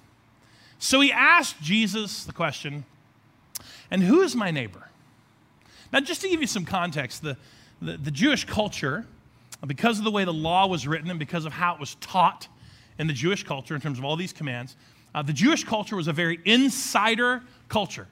So 0.80 1.00
he 1.00 1.12
asked 1.12 1.62
Jesus 1.62 2.26
the 2.26 2.34
question, 2.34 2.86
and 3.90 4.04
who 4.04 4.22
is 4.22 4.36
my 4.36 4.52
neighbor? 4.52 4.90
Now, 5.94 6.00
just 6.02 6.22
to 6.22 6.30
give 6.30 6.42
you 6.42 6.48
some 6.48 6.66
context, 6.66 7.22
the, 7.22 7.38
the, 7.82 7.98
the, 7.98 8.12
Jewish 8.12 8.46
culture, 8.46 9.06
because 9.66 9.98
of 9.98 10.04
the 10.04 10.12
way 10.12 10.26
the 10.26 10.34
law 10.34 10.68
was 10.68 10.88
written 10.88 11.10
and 11.10 11.20
because 11.20 11.46
of 11.46 11.54
how 11.54 11.76
it 11.76 11.80
was 11.80 11.96
taught 11.96 12.48
in 12.98 13.08
the 13.08 13.14
Jewish 13.14 13.44
culture 13.44 13.76
in 13.76 13.82
terms 13.82 13.98
of 13.98 14.06
all 14.06 14.16
these 14.16 14.34
commands, 14.34 14.76
uh, 15.14 15.22
the 15.22 15.34
Jewish 15.34 15.64
culture 15.64 15.96
was 15.96 16.08
a 16.08 16.14
very 16.14 16.40
insider 16.46 17.44
culture, 17.70 18.08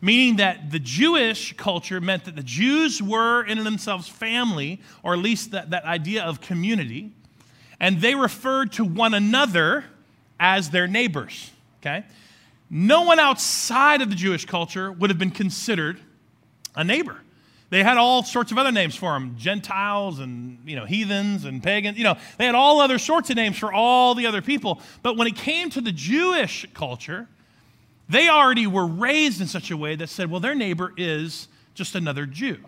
meaning 0.00 0.36
that 0.36 0.70
the 0.70 0.78
Jewish 0.78 1.54
culture 1.56 2.00
meant 2.00 2.24
that 2.24 2.36
the 2.36 2.42
Jews 2.42 3.02
were 3.02 3.44
in 3.44 3.62
themselves 3.64 4.08
family, 4.08 4.80
or 5.02 5.14
at 5.14 5.20
least 5.20 5.50
that, 5.52 5.70
that 5.70 5.84
idea 5.84 6.22
of 6.22 6.40
community, 6.40 7.12
and 7.80 8.00
they 8.00 8.14
referred 8.14 8.72
to 8.72 8.84
one 8.84 9.14
another 9.14 9.84
as 10.38 10.70
their 10.70 10.86
neighbors 10.86 11.50
okay? 11.86 12.04
No 12.68 13.02
one 13.02 13.18
outside 13.18 14.02
of 14.02 14.10
the 14.10 14.16
Jewish 14.16 14.44
culture 14.44 14.90
would 14.90 15.10
have 15.10 15.18
been 15.18 15.30
considered 15.30 16.00
a 16.74 16.82
neighbor. 16.82 17.20
They 17.68 17.82
had 17.82 17.96
all 17.96 18.22
sorts 18.22 18.52
of 18.52 18.58
other 18.58 18.70
names 18.70 18.94
for 18.94 19.12
them 19.12 19.34
Gentiles 19.36 20.20
and 20.20 20.58
you 20.64 20.76
know, 20.76 20.84
heathens 20.84 21.44
and 21.44 21.62
pagans. 21.62 21.98
You 21.98 22.04
know, 22.04 22.16
they 22.38 22.46
had 22.46 22.54
all 22.54 22.80
other 22.80 22.98
sorts 22.98 23.30
of 23.30 23.36
names 23.36 23.58
for 23.58 23.72
all 23.72 24.14
the 24.14 24.26
other 24.26 24.40
people. 24.40 24.80
But 25.02 25.16
when 25.16 25.26
it 25.26 25.36
came 25.36 25.70
to 25.70 25.80
the 25.80 25.92
Jewish 25.92 26.64
culture, 26.74 27.26
they 28.08 28.28
already 28.28 28.66
were 28.66 28.86
raised 28.86 29.40
in 29.40 29.48
such 29.48 29.70
a 29.70 29.76
way 29.76 29.96
that 29.96 30.08
said, 30.08 30.30
well, 30.30 30.40
their 30.40 30.54
neighbor 30.54 30.92
is 30.96 31.48
just 31.74 31.96
another 31.96 32.24
Jew. 32.24 32.58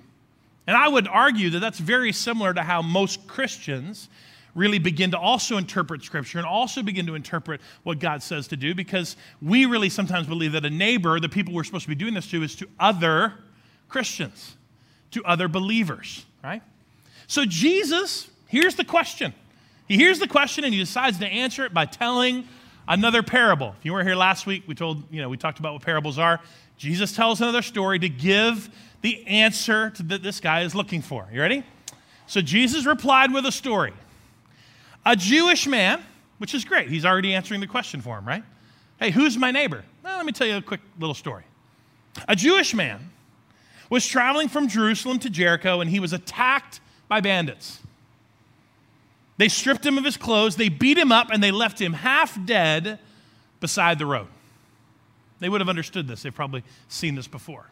And 0.66 0.76
I 0.76 0.88
would 0.88 1.08
argue 1.08 1.50
that 1.50 1.60
that's 1.60 1.78
very 1.78 2.12
similar 2.12 2.52
to 2.52 2.62
how 2.62 2.82
most 2.82 3.26
Christians 3.26 4.08
really 4.54 4.78
begin 4.78 5.12
to 5.12 5.18
also 5.18 5.56
interpret 5.56 6.02
Scripture 6.02 6.38
and 6.38 6.46
also 6.46 6.82
begin 6.82 7.06
to 7.06 7.14
interpret 7.14 7.60
what 7.84 8.00
God 8.00 8.22
says 8.22 8.48
to 8.48 8.56
do 8.56 8.74
because 8.74 9.16
we 9.40 9.64
really 9.64 9.88
sometimes 9.88 10.26
believe 10.26 10.52
that 10.52 10.64
a 10.64 10.70
neighbor, 10.70 11.20
the 11.20 11.28
people 11.28 11.54
we're 11.54 11.64
supposed 11.64 11.84
to 11.84 11.88
be 11.88 11.94
doing 11.94 12.14
this 12.14 12.28
to, 12.30 12.42
is 12.42 12.56
to 12.56 12.68
other 12.80 13.34
Christians, 13.88 14.56
to 15.12 15.24
other 15.24 15.48
believers, 15.48 16.24
right? 16.42 16.62
So 17.26 17.44
Jesus, 17.44 18.28
here's 18.46 18.74
the 18.74 18.84
question. 18.84 19.34
He 19.86 19.96
hears 19.96 20.18
the 20.18 20.28
question 20.28 20.64
and 20.64 20.72
he 20.72 20.80
decides 20.80 21.18
to 21.18 21.26
answer 21.26 21.64
it 21.64 21.72
by 21.72 21.86
telling 21.86 22.46
another 22.86 23.22
parable. 23.22 23.74
If 23.78 23.84
you 23.84 23.92
weren't 23.92 24.06
here 24.06 24.16
last 24.16 24.46
week, 24.46 24.64
we 24.66 24.74
told, 24.74 25.02
you 25.10 25.20
know, 25.22 25.28
we 25.28 25.36
talked 25.36 25.58
about 25.58 25.74
what 25.74 25.82
parables 25.82 26.18
are. 26.18 26.40
Jesus 26.76 27.14
tells 27.14 27.40
another 27.40 27.62
story 27.62 27.98
to 27.98 28.08
give 28.08 28.70
the 29.02 29.26
answer 29.26 29.90
to 29.90 30.02
that 30.04 30.22
this 30.22 30.40
guy 30.40 30.62
is 30.62 30.74
looking 30.74 31.02
for. 31.02 31.28
You 31.32 31.40
ready? 31.40 31.64
So 32.26 32.40
Jesus 32.40 32.86
replied 32.86 33.32
with 33.32 33.46
a 33.46 33.52
story. 33.52 33.92
A 35.06 35.16
Jewish 35.16 35.66
man, 35.66 36.02
which 36.38 36.54
is 36.54 36.64
great, 36.64 36.88
he's 36.88 37.04
already 37.04 37.34
answering 37.34 37.60
the 37.60 37.66
question 37.66 38.00
for 38.00 38.18
him, 38.18 38.26
right? 38.26 38.44
Hey, 38.98 39.10
who's 39.10 39.36
my 39.36 39.50
neighbor? 39.50 39.84
Well, 40.02 40.16
let 40.16 40.26
me 40.26 40.32
tell 40.32 40.46
you 40.46 40.56
a 40.56 40.62
quick 40.62 40.80
little 40.98 41.14
story. 41.14 41.44
A 42.26 42.36
Jewish 42.36 42.74
man 42.74 43.10
was 43.90 44.06
traveling 44.06 44.48
from 44.48 44.68
Jerusalem 44.68 45.18
to 45.20 45.30
Jericho 45.30 45.80
and 45.80 45.90
he 45.90 46.00
was 46.00 46.12
attacked 46.12 46.80
by 47.08 47.20
bandits. 47.20 47.80
They 49.38 49.48
stripped 49.48 49.86
him 49.86 49.96
of 49.96 50.04
his 50.04 50.16
clothes, 50.16 50.56
they 50.56 50.68
beat 50.68 50.98
him 50.98 51.12
up, 51.12 51.30
and 51.30 51.42
they 51.42 51.52
left 51.52 51.80
him 51.80 51.92
half 51.92 52.44
dead 52.44 52.98
beside 53.60 53.98
the 53.98 54.06
road. 54.06 54.26
They 55.38 55.48
would 55.48 55.60
have 55.60 55.68
understood 55.68 56.08
this. 56.08 56.22
They've 56.22 56.34
probably 56.34 56.64
seen 56.88 57.14
this 57.14 57.28
before. 57.28 57.66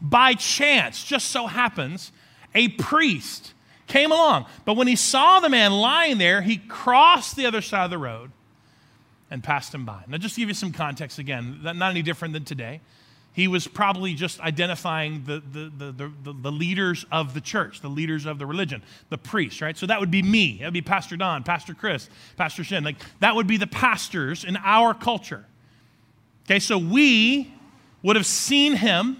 By 0.00 0.34
chance, 0.34 1.02
just 1.02 1.28
so 1.28 1.48
happens, 1.48 2.12
a 2.54 2.68
priest 2.68 3.52
came 3.88 4.12
along. 4.12 4.46
But 4.64 4.74
when 4.74 4.86
he 4.86 4.94
saw 4.94 5.40
the 5.40 5.48
man 5.48 5.72
lying 5.72 6.18
there, 6.18 6.42
he 6.42 6.58
crossed 6.58 7.34
the 7.34 7.46
other 7.46 7.60
side 7.60 7.84
of 7.84 7.90
the 7.90 7.98
road 7.98 8.30
and 9.30 9.42
passed 9.42 9.74
him 9.74 9.84
by. 9.84 10.04
Now, 10.06 10.18
just 10.18 10.36
to 10.36 10.40
give 10.40 10.48
you 10.48 10.54
some 10.54 10.72
context 10.72 11.18
again, 11.18 11.60
not 11.62 11.90
any 11.90 12.02
different 12.02 12.34
than 12.34 12.44
today. 12.44 12.80
He 13.32 13.46
was 13.46 13.68
probably 13.68 14.14
just 14.14 14.40
identifying 14.40 15.24
the, 15.24 15.40
the, 15.52 15.92
the, 15.92 16.12
the, 16.32 16.50
leaders 16.52 17.06
of 17.12 17.32
the 17.32 17.40
church, 17.40 17.80
the 17.80 17.88
leaders 17.88 18.26
of 18.26 18.38
the 18.38 18.46
religion, 18.46 18.82
the 19.08 19.18
priests, 19.18 19.62
right? 19.62 19.76
So 19.76 19.86
that 19.86 20.00
would 20.00 20.10
be 20.10 20.22
me. 20.22 20.58
That 20.58 20.66
would 20.66 20.74
be 20.74 20.82
Pastor 20.82 21.16
Don, 21.16 21.44
Pastor 21.44 21.72
Chris, 21.72 22.10
Pastor 22.36 22.64
Shin. 22.64 22.82
Like, 22.82 22.96
that 23.20 23.36
would 23.36 23.46
be 23.46 23.56
the 23.56 23.68
pastors 23.68 24.44
in 24.44 24.56
our 24.56 24.94
culture. 24.94 25.44
Okay, 26.44 26.58
so 26.58 26.76
we 26.76 27.54
would 28.02 28.16
have 28.16 28.26
seen 28.26 28.74
him, 28.74 29.18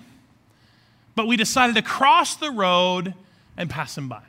but 1.14 1.28
we 1.28 1.36
decided 1.36 1.76
to 1.76 1.82
cross 1.82 2.34
the 2.34 2.50
road 2.50 3.14
and 3.56 3.70
pass 3.70 3.96
him 3.96 4.08
by. 4.08 4.22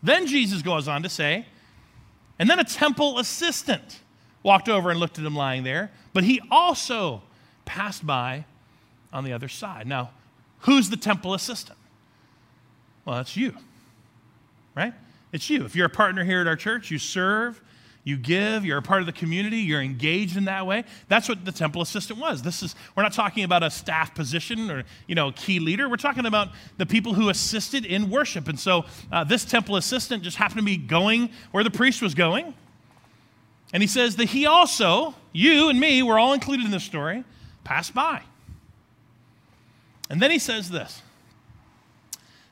Then 0.00 0.26
Jesus 0.28 0.62
goes 0.62 0.86
on 0.86 1.02
to 1.02 1.08
say, 1.08 1.46
and 2.38 2.48
then 2.48 2.60
a 2.60 2.64
temple 2.64 3.18
assistant 3.18 4.00
walked 4.44 4.68
over 4.68 4.90
and 4.90 5.00
looked 5.00 5.18
at 5.18 5.24
him 5.24 5.34
lying 5.34 5.64
there, 5.64 5.90
but 6.12 6.22
he 6.22 6.40
also 6.50 7.22
passed 7.64 8.06
by 8.06 8.44
on 9.12 9.24
the 9.24 9.32
other 9.32 9.48
side. 9.48 9.86
Now, 9.86 10.10
who's 10.60 10.90
the 10.90 10.96
temple 10.96 11.34
assistant? 11.34 11.78
Well, 13.04 13.16
that's 13.16 13.36
you, 13.36 13.54
right? 14.74 14.94
It's 15.32 15.50
you. 15.50 15.64
If 15.64 15.76
you're 15.76 15.86
a 15.86 15.90
partner 15.90 16.24
here 16.24 16.40
at 16.40 16.46
our 16.46 16.56
church, 16.56 16.90
you 16.90 16.98
serve, 16.98 17.60
you 18.04 18.18
give, 18.18 18.64
you're 18.64 18.78
a 18.78 18.82
part 18.82 19.00
of 19.00 19.06
the 19.06 19.12
community, 19.12 19.58
you're 19.58 19.80
engaged 19.80 20.36
in 20.36 20.44
that 20.44 20.66
way. 20.66 20.84
That's 21.08 21.28
what 21.28 21.44
the 21.44 21.52
temple 21.52 21.80
assistant 21.80 22.18
was. 22.18 22.42
This 22.42 22.62
is 22.62 22.74
we're 22.94 23.02
not 23.02 23.14
talking 23.14 23.44
about 23.44 23.62
a 23.62 23.70
staff 23.70 24.14
position 24.14 24.70
or 24.70 24.84
you 25.06 25.14
know 25.14 25.32
key 25.32 25.58
leader. 25.58 25.88
We're 25.88 25.96
talking 25.96 26.26
about 26.26 26.50
the 26.76 26.86
people 26.86 27.14
who 27.14 27.30
assisted 27.30 27.86
in 27.86 28.10
worship. 28.10 28.46
And 28.46 28.60
so 28.60 28.84
uh, 29.10 29.24
this 29.24 29.44
temple 29.44 29.76
assistant 29.76 30.22
just 30.22 30.36
happened 30.36 30.58
to 30.58 30.64
be 30.64 30.76
going 30.76 31.30
where 31.50 31.64
the 31.64 31.70
priest 31.70 32.02
was 32.02 32.14
going. 32.14 32.54
And 33.72 33.82
he 33.82 33.86
says 33.86 34.16
that 34.16 34.26
he 34.26 34.46
also, 34.46 35.14
you 35.32 35.68
and 35.68 35.80
me, 35.80 36.02
we're 36.02 36.18
all 36.18 36.32
included 36.32 36.64
in 36.64 36.70
this 36.70 36.84
story, 36.84 37.24
passed 37.64 37.94
by. 37.94 38.22
And 40.10 40.20
then 40.20 40.30
he 40.30 40.38
says 40.38 40.70
this. 40.70 41.02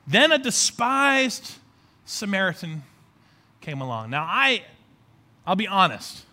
Then 0.06 0.32
a 0.32 0.38
despised 0.38 1.58
Samaritan 2.06 2.82
came 3.60 3.80
along. 3.80 4.10
Now 4.10 4.24
I 4.24 4.62
I'll 5.46 5.56
be 5.56 5.66
honest. 5.66 6.24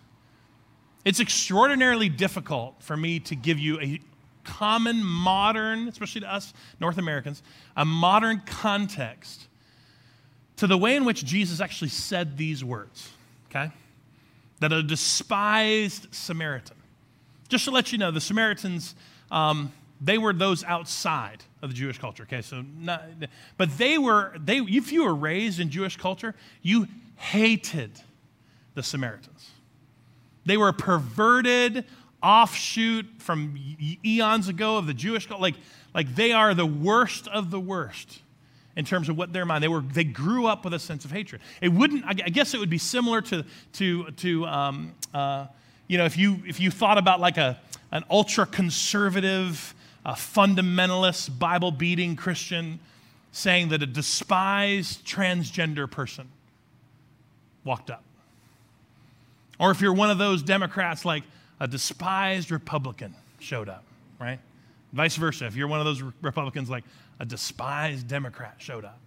It's 1.06 1.20
extraordinarily 1.20 2.10
difficult 2.10 2.76
for 2.80 2.96
me 2.96 3.20
to 3.22 3.36
give 3.36 3.58
you 3.58 3.80
a 3.82 4.00
common, 4.44 5.04
modern, 5.04 5.88
especially 5.88 6.22
to 6.22 6.34
us 6.34 6.54
North 6.80 6.98
Americans, 6.98 7.42
a 7.76 7.86
modern 7.86 8.42
context 8.46 9.48
to 10.58 10.68
the 10.68 10.78
way 10.78 10.96
in 10.96 11.06
which 11.06 11.24
Jesus 11.24 11.62
actually 11.62 11.90
said 11.90 12.38
these 12.38 12.64
words, 12.64 13.10
okay? 13.50 13.72
That 14.60 14.74
a 14.74 14.84
despised 14.84 16.08
Samaritan. 16.12 16.76
Just 17.50 17.66
to 17.66 17.72
let 17.72 17.92
you 17.92 17.98
know, 17.98 18.12
the 18.12 18.22
Samaritans, 18.22 18.96
um, 19.32 19.74
they 20.00 20.18
were 20.18 20.32
those 20.32 20.64
outside 20.64 21.44
of 21.62 21.70
the 21.70 21.76
Jewish 21.76 21.98
culture, 21.98 22.24
okay? 22.24 22.42
So, 22.42 22.64
not, 22.78 23.04
but 23.58 23.78
they 23.78 23.98
were, 23.98 24.36
they, 24.40 24.60
if 24.60 24.92
you 24.92 25.04
were 25.04 25.16
raised 25.16 25.60
in 25.60 25.70
Jewish 25.70 25.98
culture, 25.98 26.36
you 26.62 26.88
hated 27.18 27.92
the 28.76 28.84
Samaritans. 28.84 29.50
They 30.46 30.58
were 30.58 30.70
a 30.70 30.74
perverted 30.74 31.86
offshoot 32.24 33.06
from 33.20 33.58
eons 34.06 34.48
ago 34.48 34.78
of 34.78 34.88
the 34.88 34.94
Jewish 34.94 35.26
culture. 35.26 35.42
like 35.42 35.56
like 35.94 36.16
they 36.16 36.32
are 36.32 36.54
the 36.54 36.66
worst 36.66 37.28
of 37.28 37.52
the 37.52 37.60
worst 37.60 38.22
in 38.76 38.86
terms 38.86 39.10
of 39.10 39.18
what 39.18 39.34
their 39.34 39.46
mind 39.46 39.64
they 39.64 39.68
were 39.68 39.82
they 39.82 40.04
grew 40.04 40.46
up 40.46 40.64
with 40.64 40.74
a 40.74 40.80
sense 40.80 41.06
of 41.06 41.12
hatred 41.12 41.42
it 41.62 41.70
wouldn't 41.70 42.04
i 42.06 42.14
guess 42.14 42.54
it 42.54 42.60
would 42.60 42.70
be 42.70 42.78
similar 42.78 43.22
to 43.22 43.44
to 43.74 44.12
to 44.12 44.46
um, 44.46 44.94
uh, 45.14 45.46
you 45.90 45.98
know 45.98 46.06
if 46.06 46.18
you 46.18 46.42
if 46.48 46.62
you 46.62 46.72
thought 46.72 46.98
about 46.98 47.20
like 47.20 47.36
a 47.36 47.60
an 47.92 48.06
ultra 48.10 48.46
conservative 48.46 49.76
a 50.06 50.14
fundamentalist 50.14 51.38
bible 51.38 51.72
beating 51.72 52.16
christian 52.16 52.80
saying 53.34 53.68
that 53.68 53.84
a 53.84 53.86
despised 53.86 55.06
transgender 55.06 55.92
person 55.92 56.30
walked 57.66 57.90
up 57.90 58.04
or 59.60 59.72
if 59.72 59.82
you're 59.82 59.94
one 59.94 60.10
of 60.10 60.18
those 60.18 60.42
Democrats, 60.42 61.04
like 61.04 61.24
a 61.60 61.68
despised 61.68 62.50
Republican 62.50 63.14
showed 63.40 63.68
up, 63.68 63.84
right? 64.20 64.40
Vice 64.94 65.18
versa. 65.18 65.46
If 65.46 65.56
you're 65.56 65.68
one 65.68 65.80
of 65.80 65.86
those 65.86 66.02
Republicans, 66.22 66.70
like 66.70 66.86
a 67.20 67.26
despised 67.26 68.08
Democrat 68.08 68.56
showed 68.58 68.86
up. 68.86 68.98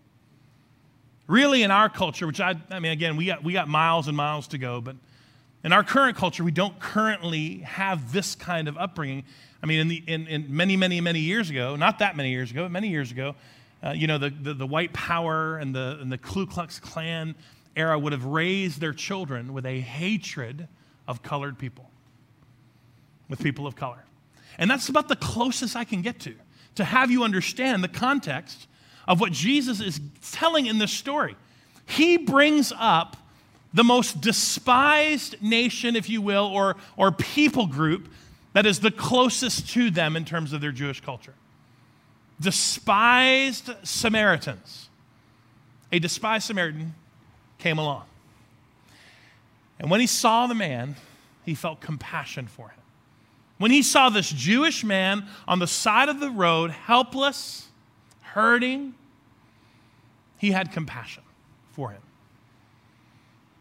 Really, 1.27 1.63
in 1.63 1.71
our 1.71 1.89
culture, 1.89 2.27
which 2.27 2.41
I, 2.41 2.55
I 2.71 2.79
mean, 2.79 2.93
again, 2.93 3.17
we 3.17 3.27
got, 3.27 3.43
we 3.43 3.55
got 3.55 3.69
miles 3.69 4.09
and 4.09 4.17
miles 4.17 4.49
to 4.49 4.59
go, 4.59 4.81
but 4.83 4.97
in 5.65 5.73
our 5.73 5.85
current 5.85 6.17
culture, 6.17 6.43
we 6.43 6.51
don't 6.51 6.79
currently 6.81 7.59
have 7.59 8.13
this 8.13 8.35
kind 8.35 8.69
of 8.69 8.77
upbringing. 8.77 9.25
I 9.63 9.67
mean, 9.67 9.81
in, 9.81 9.89
the, 9.89 10.03
in, 10.07 10.27
in 10.27 10.57
many, 10.57 10.77
many, 10.77 11.01
many 11.01 11.21
years 11.21 11.51
ago, 11.51 11.77
not 11.77 12.01
that 12.01 12.17
many 12.17 12.31
years 12.31 12.51
ago, 12.51 12.65
but 12.65 12.73
many 12.73 12.89
years 12.89 13.13
ago, 13.13 13.37
uh, 13.85 13.91
you 13.91 14.07
know, 14.07 14.19
the, 14.19 14.31
the, 14.31 14.55
the, 14.55 14.67
white 14.67 14.93
power 14.93 15.59
and 15.59 15.75
the, 15.75 15.99
and 16.01 16.11
the 16.11 16.19
Ku 16.19 16.47
Klux 16.47 16.79
Klan 16.79 17.35
era 17.77 17.99
would 17.99 18.13
have 18.13 18.25
raised 18.25 18.81
their 18.81 18.93
children 18.93 19.53
with 19.53 19.67
a 19.67 19.81
hatred 19.81 20.69
of 21.07 21.23
colored 21.23 21.59
people, 21.59 21.91
with 23.29 23.41
people 23.41 23.67
of 23.67 23.77
color. 23.77 24.05
And 24.59 24.71
that's 24.71 24.89
about 24.89 25.09
the 25.09 25.17
closest 25.17 25.77
I 25.77 25.85
can 25.85 26.03
get 26.03 26.21
to, 26.21 26.35
to 26.77 26.85
have 26.85 27.11
you 27.11 27.25
understand 27.25 27.83
the 27.83 27.89
context 27.89 28.67
of 29.09 29.21
what 29.21 29.33
Jesus 29.33 29.81
is 29.81 30.01
telling 30.31 30.67
in 30.67 30.79
this 30.79 30.93
story. 30.93 31.37
He 31.87 32.17
brings 32.17 32.73
up 32.77 33.17
the 33.75 33.85
most 33.85 34.21
despised 34.21 35.43
nation, 35.43 35.97
if 35.97 36.09
you 36.09 36.21
will, 36.21 36.47
or, 36.47 36.77
or 36.97 37.11
people 37.11 37.67
group 37.67 38.09
that 38.53 38.67
is 38.67 38.81
the 38.81 38.91
closest 38.91 39.71
to 39.71 39.91
them 39.91 40.17
in 40.17 40.25
terms 40.25 40.53
of 40.53 40.61
their 40.61 40.73
Jewish 40.73 41.01
culture. 41.01 41.35
Despised 42.41 43.71
Samaritans. 43.83 44.89
A 45.91 45.99
despised 45.99 46.47
Samaritan 46.47 46.95
came 47.59 47.79
along. 47.79 48.05
And 49.79 49.91
when 49.91 50.01
he 50.01 50.07
saw 50.07 50.47
the 50.47 50.55
man, 50.55 50.97
he 51.45 51.55
felt 51.55 51.81
compassion 51.81 52.47
for 52.47 52.69
him. 52.69 52.79
When 53.59 53.71
he 53.71 53.83
saw 53.83 54.09
this 54.09 54.31
Jewish 54.31 54.85
man 54.85 55.27
on 55.47 55.59
the 55.59 55.67
side 55.67 56.09
of 56.09 56.21
the 56.21 56.31
road, 56.31 56.71
helpless, 56.71 57.69
hurting, 58.21 58.95
he 60.39 60.51
had 60.51 60.73
compassion 60.73 61.23
for 61.73 61.91
him. 61.91 62.03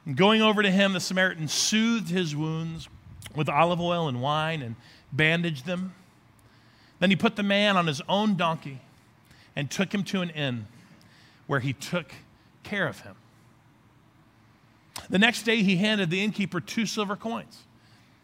And 0.06 0.16
going 0.16 0.42
over 0.42 0.64
to 0.64 0.72
him, 0.72 0.94
the 0.94 1.00
Samaritan 1.00 1.48
soothed 1.48 2.10
his 2.10 2.36
wounds 2.36 2.90
with 3.36 3.50
olive 3.50 3.80
oil 3.80 4.08
and 4.08 4.22
wine 4.22 4.62
and 4.62 4.76
bandaged 5.12 5.66
them. 5.66 5.94
Then 7.00 7.10
he 7.10 7.16
put 7.16 7.36
the 7.36 7.44
man 7.44 7.78
on 7.78 7.88
his 7.88 8.02
own 8.08 8.36
donkey 8.36 8.80
and 9.56 9.70
took 9.70 9.94
him 9.94 10.04
to 10.06 10.22
an 10.22 10.30
inn 10.32 10.68
where 11.48 11.60
he 11.60 11.74
took 11.74 12.12
care 12.64 12.88
of 12.88 13.02
him. 13.02 13.16
The 15.10 15.20
next 15.20 15.44
day, 15.44 15.64
he 15.64 15.78
handed 15.78 16.10
the 16.10 16.24
innkeeper 16.24 16.62
two 16.62 16.86
silver 16.86 17.16
coins 17.16 17.64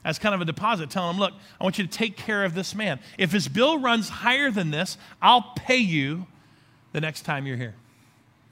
as 0.05 0.19
kind 0.19 0.33
of 0.33 0.41
a 0.41 0.45
deposit, 0.45 0.89
telling 0.89 1.15
him, 1.15 1.19
Look, 1.19 1.33
I 1.59 1.63
want 1.63 1.77
you 1.77 1.85
to 1.85 1.91
take 1.91 2.15
care 2.15 2.45
of 2.45 2.53
this 2.53 2.73
man. 2.73 2.99
If 3.17 3.31
his 3.31 3.47
bill 3.47 3.79
runs 3.79 4.09
higher 4.09 4.51
than 4.51 4.71
this, 4.71 4.97
I'll 5.21 5.53
pay 5.55 5.77
you 5.77 6.27
the 6.93 7.01
next 7.01 7.23
time 7.23 7.45
you're 7.45 7.57
here. 7.57 7.75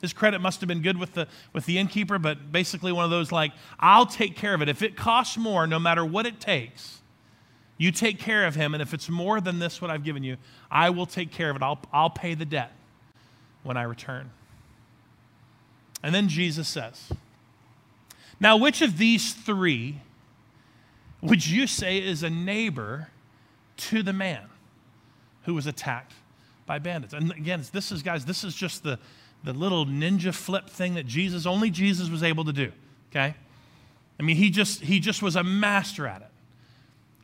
His 0.05 0.13
credit 0.13 0.39
must 0.39 0.61
have 0.61 0.67
been 0.67 0.81
good 0.81 0.97
with 0.97 1.13
the, 1.13 1.27
with 1.53 1.65
the 1.65 1.77
innkeeper, 1.77 2.17
but 2.19 2.51
basically 2.51 2.91
one 2.91 3.03
of 3.03 3.11
those 3.11 3.31
like, 3.31 3.51
I'll 3.79 4.05
take 4.05 4.35
care 4.35 4.53
of 4.53 4.61
it. 4.61 4.69
If 4.69 4.81
it 4.81 4.95
costs 4.95 5.37
more, 5.37 5.67
no 5.67 5.79
matter 5.79 6.05
what 6.05 6.25
it 6.25 6.39
takes, 6.39 7.01
you 7.77 7.91
take 7.91 8.19
care 8.19 8.45
of 8.45 8.55
him. 8.55 8.73
And 8.73 8.81
if 8.81 8.93
it's 8.93 9.09
more 9.09 9.41
than 9.41 9.59
this, 9.59 9.81
what 9.81 9.91
I've 9.91 10.03
given 10.03 10.23
you, 10.23 10.37
I 10.71 10.89
will 10.89 11.05
take 11.05 11.31
care 11.31 11.49
of 11.49 11.55
it. 11.55 11.61
I'll, 11.61 11.79
I'll 11.91 12.09
pay 12.09 12.33
the 12.33 12.45
debt 12.45 12.71
when 13.63 13.77
I 13.77 13.83
return. 13.83 14.31
And 16.03 16.13
then 16.13 16.29
Jesus 16.29 16.67
says, 16.67 17.11
now, 18.39 18.57
which 18.57 18.81
of 18.81 18.97
these 18.97 19.33
three 19.33 20.01
would 21.21 21.47
you 21.47 21.67
say 21.67 21.97
is 21.97 22.21
a 22.21 22.29
neighbor 22.29 23.09
to 23.77 24.03
the 24.03 24.13
man? 24.13 24.49
who 25.45 25.53
was 25.53 25.67
attacked 25.67 26.13
by 26.65 26.79
bandits. 26.79 27.13
And 27.13 27.31
again, 27.31 27.63
this 27.71 27.91
is, 27.91 28.03
guys, 28.03 28.25
this 28.25 28.43
is 28.43 28.55
just 28.55 28.83
the, 28.83 28.99
the 29.45 29.53
little 29.53 29.85
ninja 29.85 30.33
flip 30.33 30.69
thing 30.69 30.95
that 30.95 31.05
Jesus, 31.05 31.45
only 31.45 31.69
Jesus 31.69 32.09
was 32.09 32.23
able 32.23 32.45
to 32.45 32.53
do, 32.53 32.71
okay? 33.11 33.35
I 34.19 34.23
mean, 34.23 34.35
he 34.35 34.49
just, 34.49 34.81
he 34.81 34.99
just 34.99 35.21
was 35.21 35.35
a 35.35 35.43
master 35.43 36.07
at 36.07 36.21
it, 36.21 36.31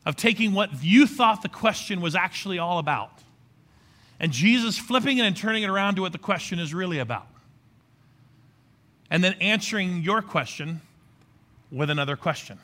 of 0.06 0.16
taking 0.16 0.54
what 0.54 0.84
you 0.84 1.08
thought 1.08 1.42
the 1.42 1.50
question 1.50 2.00
was 2.00 2.16
actually 2.16 2.60
all 2.60 2.80
about, 2.80 3.12
and 4.20 4.32
Jesus 4.32 4.78
flipping 4.78 5.18
it 5.18 5.24
and 5.24 5.36
turning 5.36 5.64
it 5.64 5.70
around 5.70 5.96
to 5.96 6.02
what 6.02 6.12
the 6.12 6.20
question 6.20 6.60
is 6.60 6.74
really 6.74 7.00
about. 7.00 7.28
And 9.10 9.24
then 9.24 9.34
answering 9.42 10.04
your 10.04 10.22
question 10.22 10.82
with 11.72 11.90
another 11.90 12.16
question. 12.16 12.60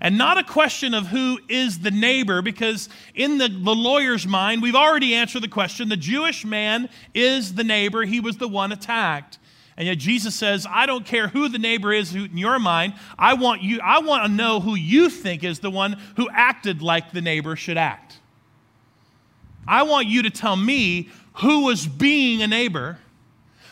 And 0.00 0.16
not 0.16 0.38
a 0.38 0.44
question 0.44 0.94
of 0.94 1.08
who 1.08 1.38
is 1.48 1.80
the 1.80 1.90
neighbor, 1.90 2.40
because 2.40 2.88
in 3.14 3.36
the, 3.36 3.48
the 3.48 3.74
lawyer's 3.74 4.26
mind, 4.26 4.62
we've 4.62 4.74
already 4.74 5.14
answered 5.14 5.42
the 5.42 5.48
question. 5.48 5.90
The 5.90 5.96
Jewish 5.96 6.44
man 6.44 6.88
is 7.12 7.54
the 7.54 7.64
neighbor, 7.64 8.04
he 8.04 8.20
was 8.20 8.38
the 8.38 8.48
one 8.48 8.72
attacked. 8.72 9.38
And 9.76 9.86
yet 9.86 9.98
Jesus 9.98 10.34
says, 10.34 10.66
I 10.68 10.86
don't 10.86 11.06
care 11.06 11.28
who 11.28 11.48
the 11.48 11.58
neighbor 11.58 11.92
is 11.92 12.14
in 12.14 12.36
your 12.36 12.58
mind. 12.58 12.94
I 13.18 13.34
want 13.34 13.62
you, 13.62 13.80
I 13.82 14.00
want 14.00 14.24
to 14.24 14.28
know 14.30 14.60
who 14.60 14.74
you 14.74 15.08
think 15.08 15.44
is 15.44 15.60
the 15.60 15.70
one 15.70 15.96
who 16.16 16.28
acted 16.30 16.82
like 16.82 17.12
the 17.12 17.22
neighbor 17.22 17.56
should 17.56 17.78
act. 17.78 18.18
I 19.66 19.84
want 19.84 20.06
you 20.06 20.22
to 20.22 20.30
tell 20.30 20.56
me 20.56 21.08
who 21.34 21.64
was 21.64 21.86
being 21.86 22.42
a 22.42 22.46
neighbor, 22.46 22.98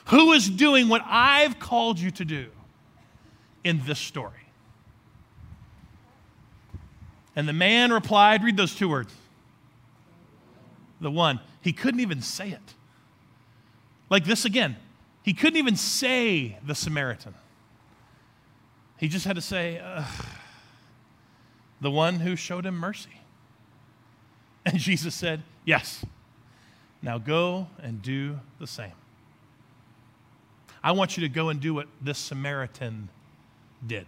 who 0.07 0.33
is 0.33 0.49
doing 0.49 0.89
what 0.89 1.03
I've 1.05 1.59
called 1.59 1.99
you 1.99 2.11
to 2.13 2.25
do 2.25 2.47
in 3.65 3.83
this 3.85 3.99
story. 3.99 4.48
And 7.39 7.49
the 7.49 7.53
man 7.53 7.93
replied, 7.93 8.43
read 8.43 8.57
those 8.57 8.75
two 8.75 8.89
words. 8.89 9.15
The 11.01 11.09
one. 11.09 11.39
He 11.61 11.73
couldn't 11.73 12.01
even 12.01 12.21
say 12.21 12.51
it. 12.51 12.75
Like 14.11 14.25
this 14.25 14.45
again. 14.45 14.75
He 15.23 15.33
couldn't 15.35 15.57
even 15.57 15.77
say 15.77 16.59
the 16.67 16.75
Samaritan. 16.75 17.35
He 18.97 19.07
just 19.07 19.25
had 19.25 19.37
to 19.37 19.41
say, 19.41 19.81
the 21.81 21.93
one 21.93 22.17
who 22.17 22.35
showed 22.35 22.67
him 22.67 22.75
mercy. 22.75 23.21
And 24.67 24.77
Jesus 24.81 25.15
said, 25.15 25.45
Yes. 25.65 26.05
Now 27.03 27.19
go 27.19 27.69
and 27.81 28.03
do 28.03 28.41
the 28.59 28.67
same. 28.67 28.95
I 30.83 30.91
want 30.91 31.17
you 31.17 31.21
to 31.21 31.29
go 31.29 31.51
and 31.51 31.61
do 31.61 31.73
what 31.73 31.87
this 32.01 32.19
Samaritan 32.19 33.11
did. 33.87 34.07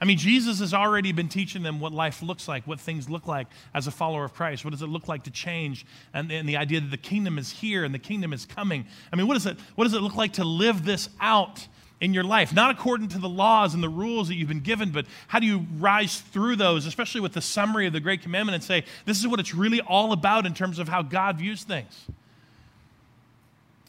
I 0.00 0.06
mean, 0.06 0.16
Jesus 0.16 0.60
has 0.60 0.72
already 0.72 1.12
been 1.12 1.28
teaching 1.28 1.62
them 1.62 1.78
what 1.78 1.92
life 1.92 2.22
looks 2.22 2.48
like, 2.48 2.66
what 2.66 2.80
things 2.80 3.10
look 3.10 3.26
like 3.26 3.46
as 3.74 3.86
a 3.86 3.90
follower 3.90 4.24
of 4.24 4.32
Christ. 4.32 4.64
What 4.64 4.70
does 4.70 4.80
it 4.80 4.88
look 4.88 5.08
like 5.08 5.24
to 5.24 5.30
change? 5.30 5.84
And, 6.14 6.32
and 6.32 6.48
the 6.48 6.56
idea 6.56 6.80
that 6.80 6.90
the 6.90 6.96
kingdom 6.96 7.38
is 7.38 7.50
here 7.50 7.84
and 7.84 7.94
the 7.94 7.98
kingdom 7.98 8.32
is 8.32 8.46
coming. 8.46 8.86
I 9.12 9.16
mean, 9.16 9.26
what, 9.26 9.36
is 9.36 9.44
it, 9.44 9.58
what 9.74 9.84
does 9.84 9.92
it 9.92 10.00
look 10.00 10.16
like 10.16 10.34
to 10.34 10.44
live 10.44 10.86
this 10.86 11.10
out 11.20 11.66
in 12.00 12.14
your 12.14 12.24
life? 12.24 12.54
Not 12.54 12.70
according 12.70 13.08
to 13.08 13.18
the 13.18 13.28
laws 13.28 13.74
and 13.74 13.82
the 13.82 13.90
rules 13.90 14.28
that 14.28 14.36
you've 14.36 14.48
been 14.48 14.60
given, 14.60 14.90
but 14.90 15.04
how 15.28 15.38
do 15.38 15.46
you 15.46 15.66
rise 15.78 16.18
through 16.18 16.56
those, 16.56 16.86
especially 16.86 17.20
with 17.20 17.34
the 17.34 17.42
summary 17.42 17.86
of 17.86 17.92
the 17.92 18.00
Great 18.00 18.22
Commandment, 18.22 18.54
and 18.54 18.64
say, 18.64 18.84
this 19.04 19.18
is 19.18 19.28
what 19.28 19.38
it's 19.38 19.54
really 19.54 19.82
all 19.82 20.12
about 20.12 20.46
in 20.46 20.54
terms 20.54 20.78
of 20.78 20.88
how 20.88 21.02
God 21.02 21.36
views 21.36 21.62
things? 21.62 22.06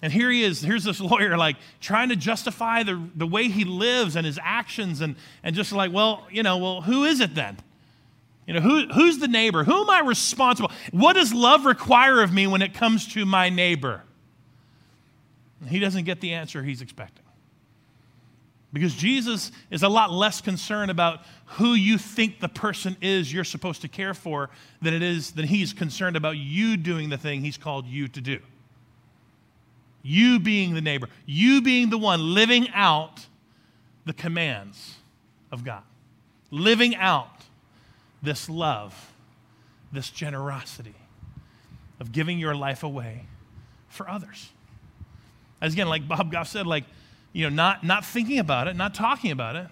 And 0.02 0.12
here 0.12 0.32
he 0.32 0.44
is, 0.44 0.62
here's 0.62 0.84
this 0.84 1.00
lawyer, 1.02 1.38
like 1.38 1.58
trying 1.80 2.10
to 2.10 2.16
justify 2.16 2.84
the, 2.84 3.02
the 3.16 3.28
way 3.28 3.48
he 3.50 3.66
lives 3.66 4.16
and 4.16 4.26
his 4.26 4.40
actions, 4.42 5.02
and, 5.02 5.16
and 5.44 5.56
just 5.56 5.72
like, 5.72 5.92
well, 5.92 6.28
you 6.32 6.44
know, 6.44 6.58
well, 6.58 6.82
who 6.82 7.04
is 7.04 7.20
it 7.20 7.36
then? 7.36 7.58
You 8.48 8.56
know, 8.56 8.62
who, 8.62 8.88
who's 8.88 9.20
the 9.20 9.28
neighbor? 9.28 9.64
Who 9.64 9.84
am 9.84 9.90
I 9.90 10.00
responsible? 10.02 10.72
What 10.92 11.14
does 11.14 11.34
love 11.34 11.66
require 11.66 12.22
of 12.22 12.34
me 12.34 12.48
when 12.48 12.62
it 12.62 12.74
comes 12.74 13.08
to 13.14 13.26
my 13.26 13.50
neighbor? 13.50 14.04
He 15.68 15.80
doesn't 15.80 16.06
get 16.06 16.22
the 16.22 16.34
answer 16.34 16.64
he's 16.64 16.82
expecting. 16.82 17.24
Because 18.74 18.96
Jesus 18.96 19.52
is 19.70 19.84
a 19.84 19.90
lot 19.90 20.12
less 20.12 20.42
concerned 20.42 20.90
about 20.90 21.20
who 21.46 21.74
you 21.74 21.98
think 21.98 22.40
the 22.40 22.50
person 22.50 22.96
is 23.02 23.32
you're 23.32 23.44
supposed 23.44 23.82
to 23.82 23.88
care 23.88 24.14
for 24.14 24.50
than 24.82 24.94
it 24.94 25.04
is 25.04 25.32
than 25.32 25.46
he's 25.46 25.74
concerned 25.74 26.16
about 26.16 26.38
you 26.38 26.78
doing 26.78 27.10
the 27.10 27.18
thing 27.18 27.42
he's 27.42 27.58
called 27.58 27.86
you 27.86 28.08
to 28.08 28.22
do. 28.22 28.40
You 30.04 30.40
being 30.40 30.74
the 30.74 30.82
neighbor, 30.82 31.08
you 31.26 31.62
being 31.62 31.90
the 31.90 31.98
one 31.98 32.34
living 32.34 32.70
out 32.74 33.28
the 34.06 34.14
commands 34.14 34.96
of 35.52 35.64
God, 35.64 35.84
living 36.50 36.96
out 36.96 37.30
this 38.24 38.50
love, 38.50 39.12
this 39.92 40.10
generosity 40.10 40.96
of 42.00 42.12
giving 42.12 42.40
your 42.40 42.56
life 42.56 42.84
away 42.84 43.26
for 43.90 44.10
others. 44.10 44.50
As 45.62 45.74
again, 45.74 45.88
like 45.88 46.08
Bob 46.08 46.32
Goff 46.32 46.48
said, 46.48 46.66
like, 46.66 46.86
you 47.34 47.44
know, 47.44 47.56
not, 47.56 47.84
not 47.84 48.04
thinking 48.04 48.40
about 48.40 48.68
it, 48.68 48.76
not 48.76 48.96
talking 48.96 49.32
about 49.32 49.56
it, 49.56 49.68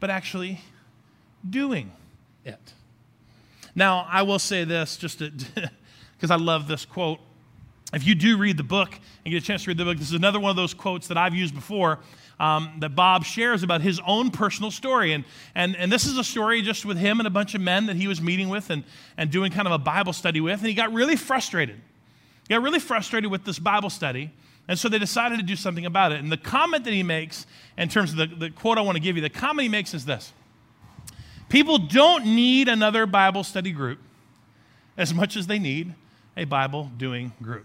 but 0.00 0.10
actually 0.10 0.60
doing 1.48 1.92
it. 2.44 2.72
Now, 3.74 4.06
I 4.10 4.22
will 4.22 4.38
say 4.38 4.64
this 4.64 4.96
just 4.96 5.18
because 5.18 6.30
I 6.30 6.36
love 6.36 6.66
this 6.66 6.84
quote 6.84 7.20
if 7.94 8.06
you 8.06 8.14
do 8.14 8.36
read 8.36 8.58
the 8.58 8.64
book 8.64 8.90
and 9.24 9.32
get 9.32 9.42
a 9.42 9.46
chance 9.46 9.64
to 9.64 9.70
read 9.70 9.78
the 9.78 9.84
book, 9.84 9.96
this 9.96 10.08
is 10.08 10.14
another 10.14 10.38
one 10.38 10.50
of 10.50 10.56
those 10.56 10.74
quotes 10.74 11.08
that 11.08 11.16
I've 11.16 11.34
used 11.34 11.54
before 11.54 12.00
um, 12.38 12.74
that 12.80 12.90
Bob 12.90 13.24
shares 13.24 13.62
about 13.62 13.80
his 13.80 13.98
own 14.06 14.30
personal 14.30 14.70
story. 14.70 15.12
And, 15.12 15.24
and, 15.54 15.74
and 15.74 15.90
this 15.90 16.04
is 16.04 16.18
a 16.18 16.24
story 16.24 16.60
just 16.60 16.84
with 16.84 16.98
him 16.98 17.18
and 17.18 17.26
a 17.26 17.30
bunch 17.30 17.54
of 17.54 17.62
men 17.62 17.86
that 17.86 17.96
he 17.96 18.06
was 18.06 18.20
meeting 18.20 18.50
with 18.50 18.68
and, 18.68 18.84
and 19.16 19.30
doing 19.30 19.50
kind 19.50 19.66
of 19.66 19.72
a 19.72 19.78
Bible 19.78 20.12
study 20.12 20.40
with. 20.40 20.58
And 20.58 20.68
he 20.68 20.74
got 20.74 20.92
really 20.92 21.16
frustrated. 21.16 21.80
He 22.46 22.54
got 22.54 22.62
really 22.62 22.78
frustrated 22.78 23.30
with 23.30 23.44
this 23.44 23.58
Bible 23.58 23.90
study. 23.90 24.32
And 24.68 24.78
so 24.78 24.90
they 24.90 24.98
decided 24.98 25.38
to 25.38 25.44
do 25.44 25.56
something 25.56 25.86
about 25.86 26.12
it. 26.12 26.20
And 26.20 26.30
the 26.30 26.36
comment 26.36 26.84
that 26.84 26.92
he 26.92 27.02
makes, 27.02 27.46
in 27.78 27.88
terms 27.88 28.12
of 28.12 28.18
the, 28.18 28.26
the 28.26 28.50
quote 28.50 28.76
I 28.76 28.82
want 28.82 28.96
to 28.96 29.02
give 29.02 29.16
you, 29.16 29.22
the 29.22 29.30
comment 29.30 29.62
he 29.62 29.68
makes 29.70 29.94
is 29.94 30.04
this 30.04 30.32
People 31.48 31.78
don't 31.78 32.26
need 32.26 32.68
another 32.68 33.06
Bible 33.06 33.44
study 33.44 33.72
group 33.72 33.98
as 34.98 35.14
much 35.14 35.38
as 35.38 35.46
they 35.46 35.58
need 35.58 35.94
a 36.36 36.44
Bible 36.44 36.90
doing 36.98 37.32
group 37.40 37.64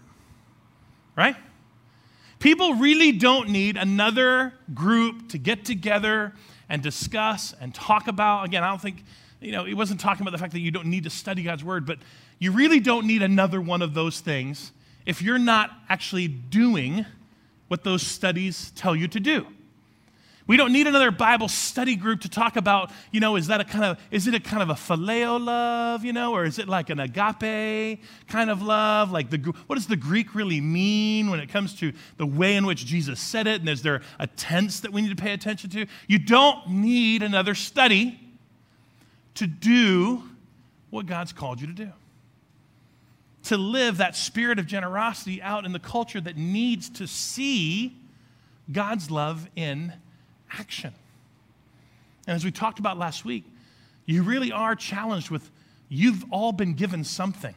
right? 1.16 1.36
People 2.38 2.74
really 2.74 3.12
don't 3.12 3.48
need 3.48 3.76
another 3.76 4.52
group 4.74 5.28
to 5.30 5.38
get 5.38 5.64
together 5.64 6.32
and 6.68 6.82
discuss 6.82 7.54
and 7.60 7.74
talk 7.74 8.08
about. 8.08 8.44
Again, 8.44 8.62
I 8.62 8.68
don't 8.68 8.80
think, 8.80 9.04
you 9.40 9.52
know, 9.52 9.64
he 9.64 9.74
wasn't 9.74 10.00
talking 10.00 10.22
about 10.22 10.32
the 10.32 10.38
fact 10.38 10.52
that 10.52 10.60
you 10.60 10.70
don't 10.70 10.86
need 10.86 11.04
to 11.04 11.10
study 11.10 11.42
God's 11.42 11.64
word, 11.64 11.86
but 11.86 11.98
you 12.38 12.52
really 12.52 12.80
don't 12.80 13.06
need 13.06 13.22
another 13.22 13.60
one 13.60 13.82
of 13.82 13.94
those 13.94 14.20
things 14.20 14.72
if 15.06 15.22
you're 15.22 15.38
not 15.38 15.70
actually 15.88 16.28
doing 16.28 17.06
what 17.68 17.84
those 17.84 18.02
studies 18.02 18.72
tell 18.74 18.94
you 18.94 19.08
to 19.08 19.20
do. 19.20 19.46
We 20.46 20.58
don't 20.58 20.72
need 20.72 20.86
another 20.86 21.10
Bible 21.10 21.48
study 21.48 21.96
group 21.96 22.20
to 22.20 22.28
talk 22.28 22.56
about, 22.56 22.90
you 23.10 23.20
know, 23.20 23.36
is 23.36 23.46
that 23.46 23.62
a 23.62 23.64
kind 23.64 23.84
of, 23.84 23.98
is 24.10 24.26
it 24.26 24.34
a 24.34 24.40
kind 24.40 24.62
of 24.62 24.68
a 24.68 24.74
phileo 24.74 25.42
love, 25.42 26.04
you 26.04 26.12
know, 26.12 26.34
or 26.34 26.44
is 26.44 26.58
it 26.58 26.68
like 26.68 26.90
an 26.90 27.00
agape 27.00 28.02
kind 28.28 28.50
of 28.50 28.60
love? 28.60 29.10
Like, 29.10 29.30
the, 29.30 29.38
what 29.66 29.76
does 29.76 29.86
the 29.86 29.96
Greek 29.96 30.34
really 30.34 30.60
mean 30.60 31.30
when 31.30 31.40
it 31.40 31.48
comes 31.48 31.74
to 31.76 31.94
the 32.18 32.26
way 32.26 32.56
in 32.56 32.66
which 32.66 32.84
Jesus 32.84 33.20
said 33.20 33.46
it? 33.46 33.60
And 33.60 33.70
is 33.70 33.80
there 33.80 34.02
a 34.18 34.26
tense 34.26 34.80
that 34.80 34.92
we 34.92 35.00
need 35.00 35.16
to 35.16 35.22
pay 35.22 35.32
attention 35.32 35.70
to? 35.70 35.86
You 36.08 36.18
don't 36.18 36.68
need 36.68 37.22
another 37.22 37.54
study 37.54 38.20
to 39.36 39.46
do 39.46 40.24
what 40.90 41.06
God's 41.06 41.32
called 41.32 41.58
you 41.58 41.68
to 41.68 41.72
do. 41.72 41.90
To 43.44 43.56
live 43.56 43.96
that 43.96 44.14
spirit 44.14 44.58
of 44.58 44.66
generosity 44.66 45.40
out 45.40 45.64
in 45.64 45.72
the 45.72 45.78
culture 45.78 46.20
that 46.20 46.36
needs 46.36 46.90
to 46.90 47.06
see 47.06 47.96
God's 48.70 49.10
love 49.10 49.48
in 49.56 49.94
action. 50.50 50.92
And 52.26 52.34
as 52.34 52.44
we 52.44 52.50
talked 52.50 52.78
about 52.78 52.98
last 52.98 53.24
week, 53.24 53.44
you 54.06 54.22
really 54.22 54.52
are 54.52 54.74
challenged 54.74 55.30
with 55.30 55.50
you've 55.88 56.24
all 56.30 56.52
been 56.52 56.74
given 56.74 57.04
something 57.04 57.54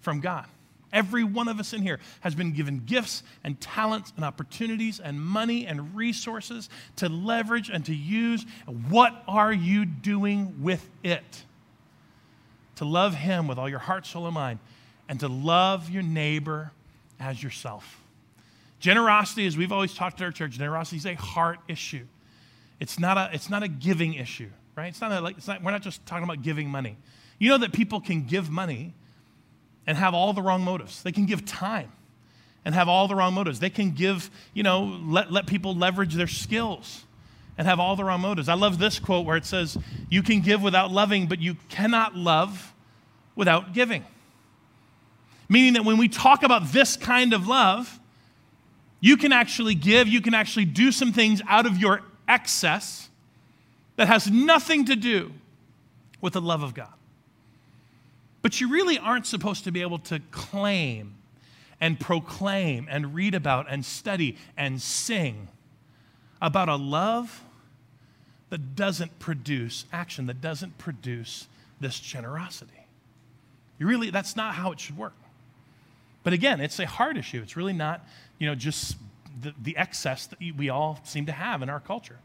from 0.00 0.20
God. 0.20 0.46
Every 0.92 1.22
one 1.22 1.48
of 1.48 1.60
us 1.60 1.74
in 1.74 1.82
here 1.82 2.00
has 2.20 2.34
been 2.34 2.52
given 2.52 2.82
gifts 2.86 3.22
and 3.44 3.60
talents 3.60 4.12
and 4.16 4.24
opportunities 4.24 5.00
and 5.00 5.20
money 5.20 5.66
and 5.66 5.94
resources 5.94 6.70
to 6.96 7.08
leverage 7.08 7.68
and 7.68 7.84
to 7.86 7.94
use. 7.94 8.46
What 8.88 9.22
are 9.28 9.52
you 9.52 9.84
doing 9.84 10.62
with 10.62 10.88
it? 11.02 11.44
To 12.76 12.86
love 12.86 13.14
Him 13.14 13.46
with 13.46 13.58
all 13.58 13.68
your 13.68 13.80
heart, 13.80 14.06
soul, 14.06 14.26
and 14.26 14.34
mind, 14.34 14.60
and 15.08 15.20
to 15.20 15.28
love 15.28 15.90
your 15.90 16.02
neighbor 16.02 16.72
as 17.20 17.42
yourself. 17.42 18.02
Generosity, 18.80 19.46
as 19.46 19.56
we've 19.56 19.72
always 19.72 19.94
talked 19.94 20.18
to 20.18 20.24
our 20.24 20.30
church, 20.30 20.52
generosity 20.52 20.98
is 20.98 21.06
a 21.06 21.14
heart 21.14 21.58
issue. 21.68 22.06
It's 22.80 22.98
not 22.98 23.16
a, 23.18 23.30
it's 23.32 23.50
not 23.50 23.62
a 23.62 23.68
giving 23.68 24.14
issue, 24.14 24.50
right? 24.76 24.86
It's 24.86 25.00
not 25.00 25.10
a, 25.10 25.20
like, 25.20 25.38
it's 25.38 25.48
not, 25.48 25.62
we're 25.62 25.72
not 25.72 25.82
just 25.82 26.04
talking 26.06 26.24
about 26.24 26.42
giving 26.42 26.68
money. 26.68 26.96
You 27.38 27.50
know 27.50 27.58
that 27.58 27.72
people 27.72 28.00
can 28.00 28.24
give 28.24 28.50
money 28.50 28.94
and 29.86 29.96
have 29.96 30.14
all 30.14 30.32
the 30.32 30.42
wrong 30.42 30.62
motives. 30.62 31.02
They 31.02 31.12
can 31.12 31.26
give 31.26 31.44
time 31.44 31.90
and 32.64 32.74
have 32.74 32.88
all 32.88 33.08
the 33.08 33.14
wrong 33.14 33.34
motives. 33.34 33.60
They 33.60 33.70
can 33.70 33.92
give, 33.92 34.30
you 34.52 34.62
know, 34.62 35.00
let, 35.04 35.32
let 35.32 35.46
people 35.46 35.74
leverage 35.74 36.14
their 36.14 36.26
skills 36.26 37.04
and 37.56 37.66
have 37.66 37.80
all 37.80 37.96
the 37.96 38.04
wrong 38.04 38.20
motives. 38.20 38.48
I 38.48 38.54
love 38.54 38.78
this 38.78 38.98
quote 38.98 39.26
where 39.26 39.36
it 39.36 39.44
says, 39.44 39.76
You 40.08 40.22
can 40.22 40.40
give 40.40 40.62
without 40.62 40.92
loving, 40.92 41.26
but 41.26 41.40
you 41.40 41.56
cannot 41.68 42.14
love 42.14 42.72
without 43.34 43.72
giving. 43.72 44.04
Meaning 45.48 45.72
that 45.72 45.84
when 45.84 45.96
we 45.96 46.08
talk 46.08 46.42
about 46.42 46.72
this 46.72 46.96
kind 46.96 47.32
of 47.32 47.48
love, 47.48 47.98
you 49.00 49.16
can 49.16 49.32
actually 49.32 49.74
give, 49.74 50.08
you 50.08 50.20
can 50.20 50.34
actually 50.34 50.64
do 50.64 50.90
some 50.90 51.12
things 51.12 51.40
out 51.48 51.66
of 51.66 51.78
your 51.78 52.02
excess 52.26 53.08
that 53.96 54.08
has 54.08 54.30
nothing 54.30 54.84
to 54.86 54.96
do 54.96 55.32
with 56.20 56.32
the 56.32 56.40
love 56.40 56.62
of 56.62 56.74
God. 56.74 56.92
But 58.42 58.60
you 58.60 58.70
really 58.70 58.98
aren't 58.98 59.26
supposed 59.26 59.64
to 59.64 59.72
be 59.72 59.82
able 59.82 59.98
to 60.00 60.20
claim 60.30 61.14
and 61.80 61.98
proclaim 61.98 62.88
and 62.90 63.14
read 63.14 63.34
about 63.34 63.66
and 63.70 63.84
study 63.84 64.36
and 64.56 64.80
sing 64.80 65.48
about 66.40 66.68
a 66.68 66.76
love 66.76 67.42
that 68.50 68.74
doesn't 68.74 69.18
produce 69.18 69.84
action, 69.92 70.26
that 70.26 70.40
doesn't 70.40 70.78
produce 70.78 71.46
this 71.80 72.00
generosity. 72.00 72.72
You 73.78 73.86
really, 73.86 74.10
that's 74.10 74.34
not 74.34 74.54
how 74.54 74.72
it 74.72 74.80
should 74.80 74.96
work. 74.96 75.14
But 76.22 76.32
again, 76.32 76.60
it's 76.60 76.78
a 76.78 76.86
hard 76.86 77.16
issue. 77.16 77.40
It's 77.42 77.56
really 77.56 77.72
not, 77.72 78.06
you 78.38 78.46
know, 78.46 78.54
just 78.54 78.96
the, 79.40 79.54
the 79.62 79.76
excess 79.76 80.26
that 80.26 80.38
we 80.56 80.68
all 80.68 81.00
seem 81.04 81.26
to 81.26 81.32
have 81.32 81.62
in 81.62 81.70
our 81.70 81.80
culture. 81.80 82.18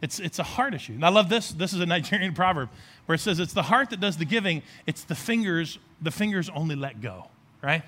It's, 0.00 0.18
it's 0.18 0.40
a 0.40 0.42
heart 0.42 0.74
issue. 0.74 0.94
And 0.94 1.04
I 1.04 1.10
love 1.10 1.28
this. 1.28 1.50
This 1.52 1.72
is 1.72 1.80
a 1.80 1.86
Nigerian 1.86 2.34
proverb 2.34 2.68
where 3.06 3.14
it 3.14 3.20
says, 3.20 3.38
it's 3.38 3.52
the 3.52 3.62
heart 3.62 3.90
that 3.90 4.00
does 4.00 4.16
the 4.16 4.24
giving, 4.24 4.62
it's 4.86 5.04
the 5.04 5.14
fingers, 5.14 5.78
the 6.00 6.10
fingers 6.10 6.50
only 6.50 6.74
let 6.74 7.00
go, 7.00 7.28
right? 7.62 7.82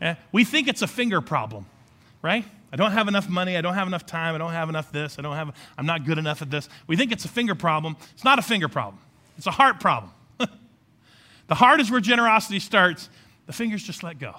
Yeah? 0.00 0.16
We 0.30 0.44
think 0.44 0.68
it's 0.68 0.82
a 0.82 0.86
finger 0.86 1.20
problem, 1.20 1.66
right? 2.20 2.44
I 2.72 2.76
don't 2.76 2.92
have 2.92 3.08
enough 3.08 3.28
money, 3.28 3.56
I 3.56 3.60
don't 3.60 3.74
have 3.74 3.86
enough 3.86 4.06
time, 4.06 4.34
I 4.34 4.38
don't 4.38 4.52
have 4.52 4.68
enough 4.68 4.90
this, 4.92 5.18
I 5.18 5.22
don't 5.22 5.36
have, 5.36 5.54
I'm 5.76 5.86
not 5.86 6.04
good 6.04 6.18
enough 6.18 6.42
at 6.42 6.50
this. 6.50 6.68
We 6.86 6.96
think 6.96 7.12
it's 7.12 7.24
a 7.24 7.28
finger 7.28 7.54
problem. 7.54 7.96
It's 8.14 8.24
not 8.24 8.38
a 8.38 8.42
finger 8.42 8.68
problem, 8.68 8.98
it's 9.36 9.46
a 9.46 9.50
heart 9.50 9.80
problem. 9.80 10.12
the 11.48 11.54
heart 11.54 11.80
is 11.80 11.90
where 11.90 12.00
generosity 12.00 12.58
starts, 12.58 13.10
the 13.46 13.52
fingers 13.52 13.82
just 13.82 14.02
let 14.02 14.18
go. 14.18 14.34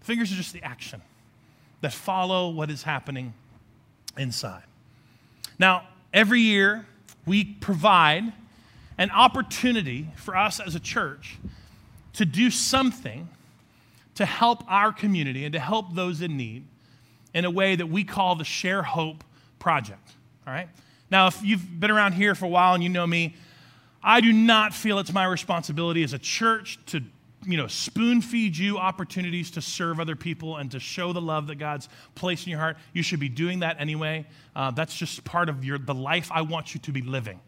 The 0.00 0.06
fingers 0.06 0.32
are 0.32 0.36
just 0.36 0.52
the 0.52 0.62
action 0.62 1.02
that 1.80 1.92
follow 1.92 2.50
what 2.50 2.70
is 2.70 2.82
happening 2.82 3.34
inside. 4.16 4.64
Now, 5.58 5.86
every 6.12 6.40
year 6.40 6.86
we 7.26 7.44
provide 7.44 8.32
an 8.98 9.10
opportunity 9.10 10.08
for 10.16 10.36
us 10.36 10.60
as 10.60 10.74
a 10.74 10.80
church 10.80 11.38
to 12.14 12.24
do 12.24 12.50
something 12.50 13.28
to 14.14 14.24
help 14.24 14.64
our 14.70 14.92
community 14.92 15.44
and 15.44 15.52
to 15.52 15.60
help 15.60 15.94
those 15.94 16.22
in 16.22 16.36
need 16.36 16.64
in 17.34 17.44
a 17.44 17.50
way 17.50 17.76
that 17.76 17.86
we 17.86 18.02
call 18.02 18.34
the 18.34 18.44
Share 18.44 18.82
Hope 18.82 19.22
Project. 19.58 20.12
All 20.46 20.52
right? 20.52 20.68
Now, 21.10 21.26
if 21.26 21.42
you've 21.42 21.78
been 21.78 21.90
around 21.90 22.12
here 22.12 22.34
for 22.34 22.46
a 22.46 22.48
while 22.48 22.74
and 22.74 22.82
you 22.82 22.88
know 22.88 23.06
me, 23.06 23.36
I 24.02 24.20
do 24.20 24.32
not 24.32 24.72
feel 24.72 24.98
it's 24.98 25.12
my 25.12 25.26
responsibility 25.26 26.02
as 26.02 26.12
a 26.12 26.18
church 26.18 26.78
to 26.86 27.02
you 27.46 27.56
know, 27.56 27.66
spoon 27.66 28.20
feed 28.20 28.56
you 28.56 28.78
opportunities 28.78 29.50
to 29.52 29.62
serve 29.62 30.00
other 30.00 30.16
people 30.16 30.56
and 30.56 30.70
to 30.72 30.80
show 30.80 31.12
the 31.12 31.20
love 31.20 31.46
that 31.46 31.56
God's 31.56 31.88
placed 32.14 32.46
in 32.46 32.50
your 32.50 32.60
heart. 32.60 32.76
You 32.92 33.02
should 33.02 33.20
be 33.20 33.28
doing 33.28 33.60
that 33.60 33.80
anyway. 33.80 34.26
Uh, 34.54 34.72
that's 34.72 34.96
just 34.96 35.24
part 35.24 35.48
of 35.48 35.64
your, 35.64 35.78
the 35.78 35.94
life 35.94 36.30
I 36.32 36.42
want 36.42 36.74
you 36.74 36.80
to 36.80 36.92
be 36.92 37.02
living. 37.02 37.40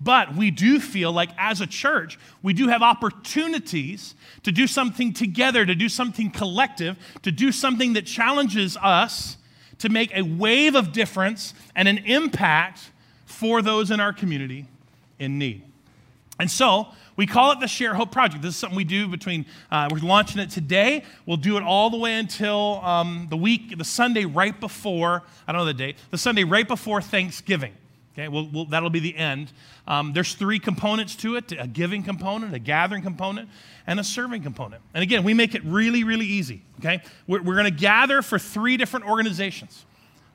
But 0.00 0.34
we 0.34 0.50
do 0.50 0.78
feel 0.78 1.12
like 1.12 1.30
as 1.36 1.60
a 1.60 1.66
church, 1.66 2.18
we 2.42 2.52
do 2.52 2.68
have 2.68 2.82
opportunities 2.82 4.14
to 4.44 4.52
do 4.52 4.66
something 4.66 5.12
together, 5.12 5.66
to 5.66 5.74
do 5.74 5.88
something 5.88 6.30
collective, 6.30 6.96
to 7.22 7.32
do 7.32 7.50
something 7.50 7.94
that 7.94 8.06
challenges 8.06 8.76
us 8.76 9.36
to 9.78 9.88
make 9.88 10.14
a 10.14 10.22
wave 10.22 10.74
of 10.74 10.92
difference 10.92 11.54
and 11.74 11.88
an 11.88 11.98
impact 11.98 12.90
for 13.26 13.62
those 13.62 13.90
in 13.90 14.00
our 14.00 14.12
community 14.12 14.66
in 15.18 15.38
need. 15.38 15.62
And 16.38 16.50
so, 16.50 16.88
we 17.18 17.26
call 17.26 17.50
it 17.50 17.58
the 17.58 17.66
Share 17.66 17.94
Hope 17.94 18.12
Project. 18.12 18.42
This 18.42 18.54
is 18.54 18.60
something 18.60 18.76
we 18.76 18.84
do 18.84 19.08
between, 19.08 19.44
uh, 19.72 19.88
we're 19.90 19.98
launching 19.98 20.40
it 20.40 20.50
today. 20.50 21.02
We'll 21.26 21.36
do 21.36 21.56
it 21.56 21.64
all 21.64 21.90
the 21.90 21.98
way 21.98 22.14
until 22.14 22.80
um, 22.84 23.26
the 23.28 23.36
week, 23.36 23.76
the 23.76 23.84
Sunday 23.84 24.24
right 24.24 24.58
before, 24.58 25.24
I 25.46 25.52
don't 25.52 25.62
know 25.62 25.64
the 25.64 25.74
date, 25.74 25.96
the 26.12 26.16
Sunday 26.16 26.44
right 26.44 26.66
before 26.66 27.02
Thanksgiving. 27.02 27.74
Okay, 28.14 28.28
we'll, 28.28 28.46
we'll, 28.46 28.64
that'll 28.66 28.88
be 28.88 29.00
the 29.00 29.16
end. 29.16 29.52
Um, 29.88 30.12
there's 30.12 30.34
three 30.34 30.60
components 30.60 31.16
to 31.16 31.34
it 31.34 31.50
a 31.58 31.66
giving 31.66 32.04
component, 32.04 32.54
a 32.54 32.60
gathering 32.60 33.02
component, 33.02 33.48
and 33.84 33.98
a 33.98 34.04
serving 34.04 34.44
component. 34.44 34.80
And 34.94 35.02
again, 35.02 35.24
we 35.24 35.34
make 35.34 35.56
it 35.56 35.64
really, 35.64 36.04
really 36.04 36.26
easy. 36.26 36.62
Okay, 36.78 37.02
we're, 37.26 37.42
we're 37.42 37.54
going 37.54 37.64
to 37.64 37.70
gather 37.70 38.22
for 38.22 38.38
three 38.38 38.76
different 38.76 39.06
organizations. 39.06 39.84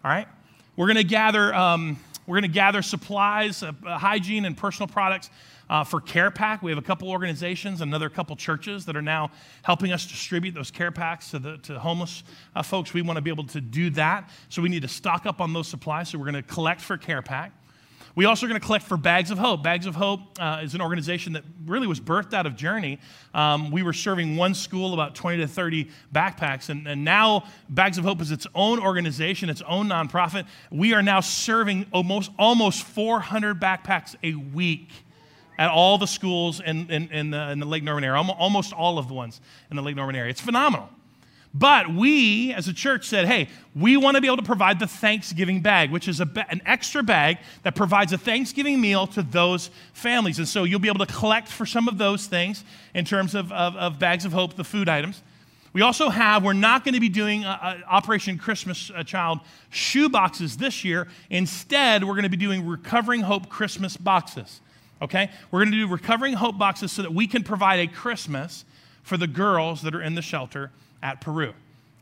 All 0.03 0.11
right, 0.11 0.27
we're 0.75 0.87
going 0.87 0.97
to 0.97 1.05
gather. 1.05 1.53
Um, 1.55 1.97
we're 2.25 2.35
going 2.35 2.49
to 2.49 2.55
gather 2.55 2.81
supplies, 2.81 3.63
uh, 3.63 3.73
hygiene, 3.85 4.45
and 4.45 4.55
personal 4.55 4.87
products 4.87 5.29
uh, 5.69 5.83
for 5.83 6.01
Care 6.01 6.29
Pack, 6.29 6.61
we 6.61 6.71
have 6.71 6.77
a 6.77 6.83
couple 6.83 7.09
organizations, 7.09 7.81
another 7.81 8.09
couple 8.09 8.35
churches 8.35 8.85
that 8.85 8.95
are 8.95 9.01
now 9.01 9.31
helping 9.63 9.91
us 9.91 10.05
distribute 10.05 10.53
those 10.53 10.69
care 10.69 10.91
packs 10.91 11.31
to 11.31 11.39
the 11.39 11.57
to 11.59 11.79
homeless 11.79 12.23
uh, 12.55 12.61
folks. 12.61 12.93
We 12.93 13.01
want 13.01 13.17
to 13.17 13.21
be 13.21 13.31
able 13.31 13.45
to 13.47 13.61
do 13.61 13.89
that, 13.91 14.29
so 14.49 14.61
we 14.61 14.69
need 14.69 14.81
to 14.81 14.87
stock 14.87 15.25
up 15.25 15.41
on 15.41 15.53
those 15.53 15.67
supplies. 15.67 16.09
So 16.09 16.17
we're 16.17 16.31
going 16.31 16.43
to 16.43 16.43
collect 16.43 16.81
for 16.81 16.97
Care 16.97 17.21
Pack. 17.21 17.53
We 18.15 18.25
also 18.25 18.45
are 18.45 18.49
going 18.49 18.61
to 18.61 18.65
collect 18.65 18.85
for 18.85 18.95
Bags 18.95 19.31
of 19.31 19.39
Hope. 19.39 19.63
Bags 19.63 19.87
of 19.87 19.95
Hope 19.95 20.19
uh, 20.39 20.61
is 20.61 20.75
an 20.75 20.81
organization 20.81 21.33
that 21.33 21.43
really 21.65 21.87
was 21.87 21.99
birthed 21.99 22.33
out 22.33 22.45
of 22.45 22.55
Journey. 22.55 22.99
Um, 23.33 23.71
we 23.71 23.81
were 23.81 23.93
serving 23.93 24.35
one 24.35 24.53
school 24.53 24.93
about 24.93 25.15
20 25.15 25.39
to 25.39 25.47
30 25.47 25.89
backpacks, 26.13 26.69
and, 26.69 26.87
and 26.87 27.03
now 27.03 27.45
Bags 27.69 27.97
of 27.97 28.03
Hope 28.03 28.21
is 28.21 28.29
its 28.29 28.45
own 28.53 28.79
organization, 28.79 29.49
its 29.49 29.63
own 29.63 29.87
nonprofit. 29.87 30.45
We 30.69 30.93
are 30.93 31.01
now 31.01 31.21
serving 31.21 31.87
almost, 31.91 32.29
almost 32.37 32.83
400 32.83 33.59
backpacks 33.59 34.15
a 34.21 34.35
week 34.35 34.89
at 35.57 35.71
all 35.71 35.97
the 35.97 36.05
schools 36.05 36.59
in, 36.59 36.91
in, 36.91 37.09
in, 37.09 37.31
the, 37.31 37.49
in 37.49 37.59
the 37.59 37.65
Lake 37.65 37.83
Norman 37.83 38.03
area, 38.03 38.21
almost 38.21 38.73
all 38.73 38.99
of 38.99 39.07
the 39.07 39.15
ones 39.15 39.41
in 39.71 39.75
the 39.75 39.81
Lake 39.81 39.95
Norman 39.95 40.15
area. 40.15 40.29
It's 40.29 40.41
phenomenal. 40.41 40.89
But 41.53 41.93
we, 41.93 42.51
as 42.51 42.67
a 42.67 42.73
church, 42.73 43.07
said, 43.07 43.27
hey, 43.27 43.47
we 43.75 43.95
want 43.95 44.15
to 44.15 44.21
be 44.21 44.27
able 44.27 44.37
to 44.37 44.43
provide 44.43 44.79
the 44.79 44.87
Thanksgiving 44.87 45.61
bag, 45.61 45.91
which 45.91 46.07
is 46.07 46.19
ba- 46.19 46.47
an 46.49 46.61
extra 46.65 47.03
bag 47.03 47.37
that 47.61 47.75
provides 47.75 48.11
a 48.11 48.17
Thanksgiving 48.17 48.81
meal 48.81 49.05
to 49.07 49.21
those 49.21 49.69
families. 49.93 50.39
And 50.39 50.47
so 50.47 50.63
you'll 50.63 50.79
be 50.79 50.87
able 50.87 51.05
to 51.05 51.13
collect 51.13 51.47
for 51.47 51.67
some 51.67 51.87
of 51.87 51.99
those 51.99 52.25
things 52.25 52.63
in 52.95 53.05
terms 53.05 53.35
of, 53.35 53.51
of, 53.51 53.75
of 53.75 53.99
bags 53.99 54.25
of 54.25 54.33
hope, 54.33 54.55
the 54.55 54.63
food 54.63 54.89
items. 54.89 55.21
We 55.73 55.81
also 55.81 56.09
have, 56.09 56.43
we're 56.43 56.53
not 56.53 56.83
going 56.85 56.95
to 56.95 56.99
be 56.99 57.09
doing 57.09 57.43
a, 57.43 57.47
a 57.47 57.83
Operation 57.87 58.39
Christmas 58.39 58.91
uh, 58.95 59.03
Child 59.03 59.39
shoe 59.69 60.09
boxes 60.09 60.57
this 60.57 60.83
year. 60.83 61.07
Instead, 61.29 62.03
we're 62.03 62.13
going 62.13 62.23
to 62.23 62.29
be 62.29 62.37
doing 62.37 62.65
Recovering 62.65 63.21
Hope 63.21 63.49
Christmas 63.49 63.95
boxes 63.95 64.59
okay? 65.01 65.29
We're 65.51 65.59
going 65.59 65.71
to 65.71 65.77
do 65.77 65.87
recovering 65.87 66.33
hope 66.33 66.57
boxes 66.57 66.93
so 66.93 67.01
that 67.01 67.13
we 67.13 67.27
can 67.27 67.43
provide 67.43 67.81
a 67.81 67.87
Christmas 67.91 68.63
for 69.03 69.17
the 69.17 69.27
girls 69.27 69.81
that 69.81 69.93
are 69.93 70.01
in 70.01 70.15
the 70.15 70.21
shelter 70.21 70.71
at 71.03 71.21
Peru. 71.21 71.53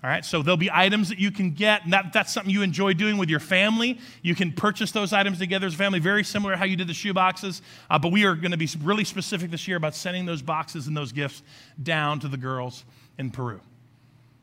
All 0.03 0.09
right, 0.09 0.25
so 0.25 0.41
there'll 0.41 0.57
be 0.57 0.71
items 0.71 1.09
that 1.09 1.19
you 1.19 1.29
can 1.29 1.51
get, 1.51 1.83
and 1.83 1.93
that, 1.93 2.11
that's 2.11 2.33
something 2.33 2.51
you 2.51 2.63
enjoy 2.63 2.93
doing 2.93 3.17
with 3.17 3.29
your 3.29 3.39
family. 3.39 3.99
You 4.23 4.33
can 4.33 4.51
purchase 4.51 4.91
those 4.91 5.13
items 5.13 5.37
together 5.37 5.67
as 5.67 5.75
a 5.75 5.77
family, 5.77 5.99
very 5.99 6.23
similar 6.23 6.53
to 6.53 6.57
how 6.57 6.65
you 6.65 6.75
did 6.75 6.87
the 6.87 6.93
shoe 6.93 7.13
boxes. 7.13 7.61
Uh, 7.87 7.99
but 7.99 8.11
we 8.11 8.25
are 8.25 8.33
going 8.33 8.49
to 8.49 8.57
be 8.57 8.67
really 8.81 9.03
specific 9.03 9.51
this 9.51 9.67
year 9.67 9.77
about 9.77 9.93
sending 9.93 10.25
those 10.25 10.41
boxes 10.41 10.87
and 10.87 10.97
those 10.97 11.11
gifts 11.11 11.43
down 11.83 12.19
to 12.21 12.27
the 12.27 12.37
girls 12.37 12.83
in 13.19 13.29
Peru. 13.29 13.59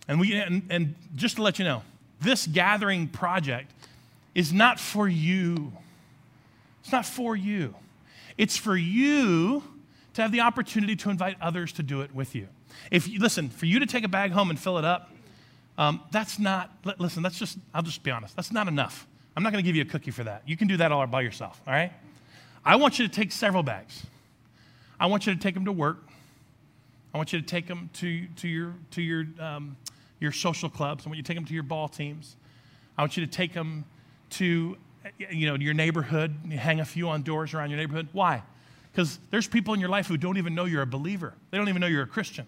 And, 0.07 0.21
we, 0.21 0.35
and, 0.35 0.63
and 0.71 0.95
just 1.17 1.37
to 1.37 1.43
let 1.43 1.59
you 1.59 1.65
know, 1.65 1.83
this 2.21 2.47
gathering 2.47 3.09
project 3.09 3.73
is 4.37 4.53
not 4.53 4.79
for 4.79 5.09
you. 5.09 5.73
It's 6.83 6.93
not 6.93 7.05
for 7.05 7.35
you. 7.35 7.75
It's 8.37 8.57
for 8.57 8.77
you 8.77 9.65
to 10.15 10.23
have 10.23 10.31
the 10.31 10.41
opportunity 10.41 10.95
to 10.95 11.11
invite 11.11 11.37
others 11.41 11.73
to 11.73 11.83
do 11.83 12.01
it 12.03 12.15
with 12.15 12.37
you. 12.37 12.47
If 12.91 13.09
you, 13.09 13.19
listen, 13.19 13.49
for 13.49 13.67
you 13.67 13.79
to 13.81 13.87
take 13.87 14.05
a 14.05 14.09
bag 14.09 14.33
home 14.33 14.51
and 14.51 14.59
fill 14.59 14.79
it 14.79 14.85
up, 14.85 15.11
um, 15.77 16.01
that's 16.11 16.39
not, 16.39 16.71
listen, 16.99 17.23
that's 17.23 17.39
just, 17.39 17.59
I'll 17.73 17.83
just 17.83 18.03
be 18.03 18.11
honest, 18.11 18.35
that's 18.35 18.53
not 18.53 18.69
enough. 18.69 19.07
I'm 19.37 19.43
not 19.43 19.53
going 19.53 19.63
to 19.63 19.67
give 19.67 19.77
you 19.77 19.83
a 19.83 19.87
cookie 19.87 20.11
for 20.11 20.25
that. 20.25 20.43
You 20.47 20.57
can 20.57 20.67
do 20.67 20.77
that 20.79 20.91
all 20.91 21.07
by 21.07 21.21
yourself, 21.21 21.63
all 21.67 21.73
right? 21.73 21.93
I 22.65 22.77
want 22.77 22.99
you 22.99 23.07
to 23.07 23.13
take 23.13 23.31
several 23.31 23.63
bags. 23.63 24.05
I 24.99 25.07
want 25.07 25.27
you 25.27 25.35
to 25.35 25.41
take 25.41 25.55
them 25.55 25.65
to 25.67 25.73
work. 25.73 25.99
I 27.15 27.17
want 27.17 27.33
you 27.33 27.41
to 27.41 27.47
take 27.47 27.67
them 27.69 27.89
to, 27.95 28.27
to, 28.37 28.49
your, 28.49 28.75
to 28.91 29.03
your, 29.03 29.27
um, 29.39 29.77
your 30.19 30.33
social 30.33 30.69
clubs. 30.69 31.07
I 31.07 31.09
want 31.09 31.19
you 31.19 31.23
to 31.23 31.27
take 31.27 31.37
them 31.37 31.47
to 31.47 31.55
your 31.55 31.63
ball 31.63 31.89
teams. 31.89 32.37
I 32.97 33.03
want 33.03 33.17
you 33.17 33.25
to 33.25 33.31
take 33.31 33.55
them 33.55 33.85
to 34.31 34.77
you 35.19 35.47
know, 35.47 35.55
your 35.55 35.75
neighborhood, 35.75 36.35
hang 36.51 36.81
a 36.81 36.85
few 36.85 37.09
on 37.09 37.23
doors 37.23 37.55
around 37.55 37.71
your 37.71 37.79
neighborhood. 37.79 38.09
Why? 38.13 38.43
Because 38.93 39.19
there's 39.31 39.47
people 39.47 39.75
in 39.75 39.81
your 39.81 39.89
life 39.89 40.07
who 40.07 40.17
don't 40.17 40.37
even 40.39 40.55
know 40.55 40.65
you're 40.65 40.83
a 40.83 40.87
believer. 40.87 41.35
They 41.51 41.59
don't 41.59 41.69
even 41.69 41.81
know 41.81 41.87
you're 41.87 42.03
a 42.03 42.07
Christian. 42.07 42.47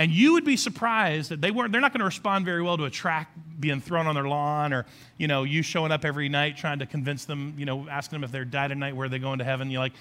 And 0.00 0.10
you 0.10 0.32
would 0.32 0.46
be 0.46 0.56
surprised 0.56 1.30
that 1.30 1.42
they 1.42 1.50
weren't, 1.50 1.72
they're 1.72 1.80
not 1.82 1.92
going 1.92 1.98
to 1.98 2.06
respond 2.06 2.46
very 2.46 2.62
well 2.62 2.78
to 2.78 2.84
a 2.84 2.90
track 2.90 3.30
being 3.60 3.82
thrown 3.82 4.06
on 4.06 4.14
their 4.14 4.26
lawn 4.26 4.72
or, 4.72 4.86
you 5.18 5.28
know, 5.28 5.42
you 5.42 5.60
showing 5.60 5.92
up 5.92 6.06
every 6.06 6.30
night 6.30 6.56
trying 6.56 6.78
to 6.78 6.86
convince 6.86 7.26
them, 7.26 7.54
you 7.58 7.66
know, 7.66 7.86
asking 7.86 8.16
them 8.16 8.24
if 8.24 8.32
they're 8.32 8.46
died 8.46 8.68
tonight, 8.68 8.96
where 8.96 9.04
are 9.04 9.08
they 9.10 9.18
going 9.18 9.40
to 9.40 9.44
heaven. 9.44 9.70
You're 9.70 9.82
like, 9.82 9.92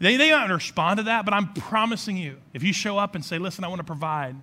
they, 0.00 0.18
they 0.18 0.28
don't 0.28 0.50
respond 0.50 0.98
to 0.98 1.04
that, 1.04 1.24
but 1.24 1.32
I'm 1.32 1.54
promising 1.54 2.18
you, 2.18 2.36
if 2.52 2.62
you 2.62 2.74
show 2.74 2.98
up 2.98 3.14
and 3.14 3.24
say, 3.24 3.38
listen, 3.38 3.64
I 3.64 3.68
want 3.68 3.78
to 3.78 3.84
provide 3.84 4.36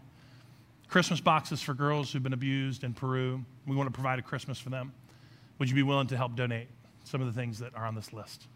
Christmas 0.87 1.21
boxes 1.21 1.61
for 1.61 1.75
girls 1.75 2.11
who've 2.11 2.23
been 2.23 2.33
abused 2.33 2.83
in 2.83 2.95
Peru, 2.95 3.45
we 3.67 3.75
want 3.75 3.85
to 3.85 3.93
provide 3.93 4.17
a 4.17 4.23
Christmas 4.23 4.57
for 4.57 4.71
them. 4.71 4.91
Would 5.59 5.69
you 5.69 5.75
be 5.75 5.83
willing 5.83 6.07
to 6.07 6.17
help 6.17 6.35
donate 6.35 6.67
some 7.03 7.21
of 7.21 7.27
the 7.27 7.39
things 7.39 7.59
that 7.59 7.75
are 7.75 7.85
on 7.85 7.93
this 7.93 8.11
list? 8.11 8.47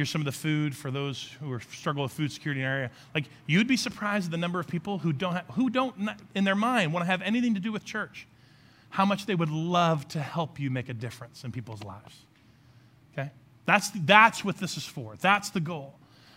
Here's 0.00 0.08
some 0.08 0.22
of 0.22 0.24
the 0.24 0.32
food 0.32 0.74
for 0.74 0.90
those 0.90 1.28
who 1.40 1.52
are 1.52 1.60
struggle 1.60 2.04
with 2.04 2.12
food 2.12 2.32
security 2.32 2.62
in 2.62 2.66
our 2.66 2.72
area. 2.72 2.90
Like 3.14 3.26
you'd 3.46 3.66
be 3.66 3.76
surprised 3.76 4.24
at 4.24 4.30
the 4.30 4.38
number 4.38 4.58
of 4.58 4.66
people 4.66 4.96
who 4.96 5.12
don't 5.12 5.34
have, 5.34 5.44
who 5.48 5.68
don't 5.68 5.94
in 6.34 6.44
their 6.44 6.54
mind 6.54 6.94
want 6.94 7.04
to 7.04 7.06
have 7.10 7.20
anything 7.20 7.52
to 7.52 7.60
do 7.60 7.70
with 7.70 7.84
church. 7.84 8.26
How 8.88 9.04
much 9.04 9.26
they 9.26 9.34
would 9.34 9.50
love 9.50 10.08
to 10.08 10.18
help 10.18 10.58
you 10.58 10.70
make 10.70 10.88
a 10.88 10.94
difference 10.94 11.44
in 11.44 11.52
people's 11.52 11.82
lives. 11.82 12.16
Okay? 13.12 13.30
That's, 13.66 13.90
that's 13.90 14.42
what 14.42 14.56
this 14.56 14.78
is 14.78 14.86
for. 14.86 15.16
That's 15.20 15.50
the 15.50 15.60
goal 15.60 15.92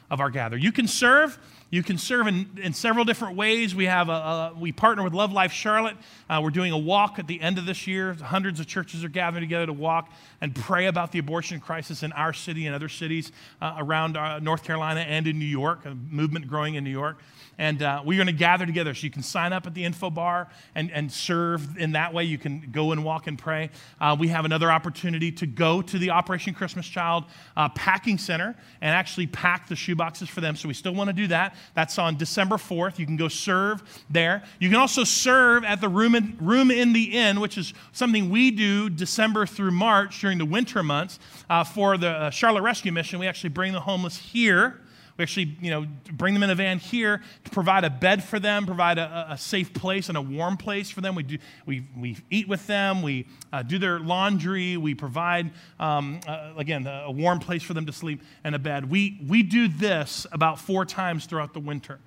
of 0.09 0.19
our 0.19 0.29
gather. 0.29 0.57
You 0.57 0.71
can 0.71 0.87
serve. 0.87 1.37
You 1.73 1.81
can 1.81 1.97
serve 1.97 2.27
in, 2.27 2.47
in 2.61 2.71
several 2.71 3.03
different 3.03 3.35
ways. 3.35 3.73
We 3.73 3.85
have 3.85 4.07
a, 4.07 4.11
a 4.11 4.53
we 4.55 4.71
partner 4.71 5.03
with 5.03 5.13
Love 5.13 5.33
Life 5.33 5.51
Charlotte. 5.51 5.97
Uh, 6.29 6.39
we're 6.43 6.51
doing 6.51 6.71
a 6.71 6.77
walk 6.77 7.17
at 7.17 7.25
the 7.25 7.41
end 7.41 7.57
of 7.57 7.65
this 7.65 7.87
year. 7.87 8.13
Hundreds 8.13 8.59
of 8.59 8.67
churches 8.67 9.03
are 9.03 9.09
gathering 9.09 9.41
together 9.41 9.65
to 9.65 9.73
walk 9.73 10.11
and 10.39 10.53
pray 10.53 10.85
about 10.85 11.11
the 11.11 11.17
abortion 11.17 11.59
crisis 11.59 12.03
in 12.03 12.11
our 12.11 12.31
city 12.31 12.67
and 12.67 12.75
other 12.75 12.89
cities 12.89 13.31
uh, 13.59 13.73
around 13.79 14.17
uh, 14.17 14.37
North 14.37 14.63
Carolina 14.63 14.99
and 14.99 15.25
in 15.25 15.39
New 15.39 15.45
York. 15.45 15.83
A 15.85 15.95
movement 15.95 16.47
growing 16.47 16.75
in 16.75 16.83
New 16.83 16.91
York. 16.91 17.17
And 17.57 17.81
uh, 17.83 18.01
we're 18.03 18.17
going 18.17 18.27
to 18.27 18.33
gather 18.33 18.65
together. 18.65 18.93
So 18.93 19.03
you 19.05 19.11
can 19.11 19.21
sign 19.23 19.53
up 19.53 19.67
at 19.67 19.73
the 19.73 19.83
info 19.83 20.09
bar 20.09 20.49
and, 20.75 20.91
and 20.91 21.11
serve 21.11 21.77
in 21.77 21.91
that 21.91 22.13
way. 22.13 22.23
You 22.23 22.37
can 22.37 22.69
go 22.71 22.91
and 22.91 23.03
walk 23.03 23.27
and 23.27 23.37
pray. 23.37 23.69
Uh, 24.01 24.15
we 24.19 24.27
have 24.29 24.45
another 24.45 24.71
opportunity 24.71 25.31
to 25.33 25.45
go 25.45 25.81
to 25.81 25.97
the 25.97 26.09
Operation 26.09 26.53
Christmas 26.53 26.87
Child 26.87 27.25
uh, 27.55 27.69
packing 27.69 28.17
center 28.17 28.55
and 28.81 28.95
actually 28.95 29.27
pack 29.27 29.67
the 29.67 29.75
shoeboxes 29.93 30.27
for 30.27 30.41
them. 30.41 30.55
So 30.55 30.67
we 30.67 30.73
still 30.73 30.93
want 30.93 31.09
to 31.09 31.13
do 31.13 31.27
that. 31.27 31.55
That's 31.73 31.97
on 31.97 32.17
December 32.17 32.55
4th. 32.55 32.99
You 32.99 33.05
can 33.05 33.17
go 33.17 33.27
serve 33.27 33.83
there. 34.09 34.43
You 34.59 34.69
can 34.69 34.79
also 34.79 35.03
serve 35.03 35.63
at 35.63 35.81
the 35.81 35.89
room 35.89 36.15
in, 36.15 36.37
room 36.39 36.71
in 36.71 36.93
the 36.93 37.03
inn, 37.17 37.39
which 37.39 37.57
is 37.57 37.73
something 37.91 38.29
we 38.29 38.51
do 38.51 38.89
December 38.89 39.45
through 39.45 39.71
March 39.71 40.21
during 40.21 40.37
the 40.37 40.45
winter 40.45 40.83
months 40.83 41.19
uh, 41.49 41.63
for 41.63 41.97
the 41.97 42.09
uh, 42.09 42.29
Charlotte 42.29 42.61
Rescue 42.61 42.91
Mission. 42.91 43.19
We 43.19 43.27
actually 43.27 43.49
bring 43.49 43.73
the 43.73 43.81
homeless 43.81 44.17
here 44.17 44.81
we 45.17 45.23
actually, 45.23 45.55
you 45.61 45.69
know, 45.69 45.85
bring 46.11 46.33
them 46.33 46.41
in 46.43 46.49
a 46.49 46.55
van 46.55 46.79
here 46.79 47.21
to 47.43 47.49
provide 47.51 47.83
a 47.83 47.89
bed 47.89 48.23
for 48.23 48.39
them, 48.39 48.65
provide 48.65 48.97
a, 48.97 49.27
a 49.29 49.37
safe 49.37 49.73
place 49.73 50.09
and 50.09 50.17
a 50.17 50.21
warm 50.21 50.57
place 50.57 50.89
for 50.89 51.01
them. 51.01 51.13
We, 51.13 51.23
do, 51.23 51.37
we, 51.65 51.85
we 51.95 52.17
eat 52.31 52.47
with 52.47 52.65
them, 52.65 53.01
we 53.01 53.27
uh, 53.51 53.61
do 53.61 53.77
their 53.77 53.99
laundry, 53.99 54.77
we 54.77 54.95
provide, 54.95 55.51
um, 55.79 56.19
uh, 56.27 56.53
again, 56.57 56.87
a 56.87 57.11
warm 57.11 57.39
place 57.39 57.61
for 57.61 57.73
them 57.73 57.85
to 57.85 57.93
sleep 57.93 58.21
and 58.43 58.55
a 58.55 58.59
bed. 58.59 58.89
We, 58.89 59.19
we 59.27 59.43
do 59.43 59.67
this 59.67 60.25
about 60.31 60.59
four 60.59 60.85
times 60.85 61.25
throughout 61.25 61.53
the 61.53 61.59
winter. 61.59 61.99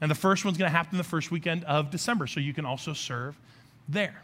And 0.00 0.10
the 0.10 0.16
first 0.16 0.44
one's 0.44 0.56
going 0.56 0.70
to 0.70 0.76
happen 0.76 0.98
the 0.98 1.04
first 1.04 1.30
weekend 1.30 1.64
of 1.64 1.90
December, 1.90 2.26
so 2.26 2.40
you 2.40 2.54
can 2.54 2.64
also 2.64 2.94
serve 2.94 3.36
there. 3.88 4.22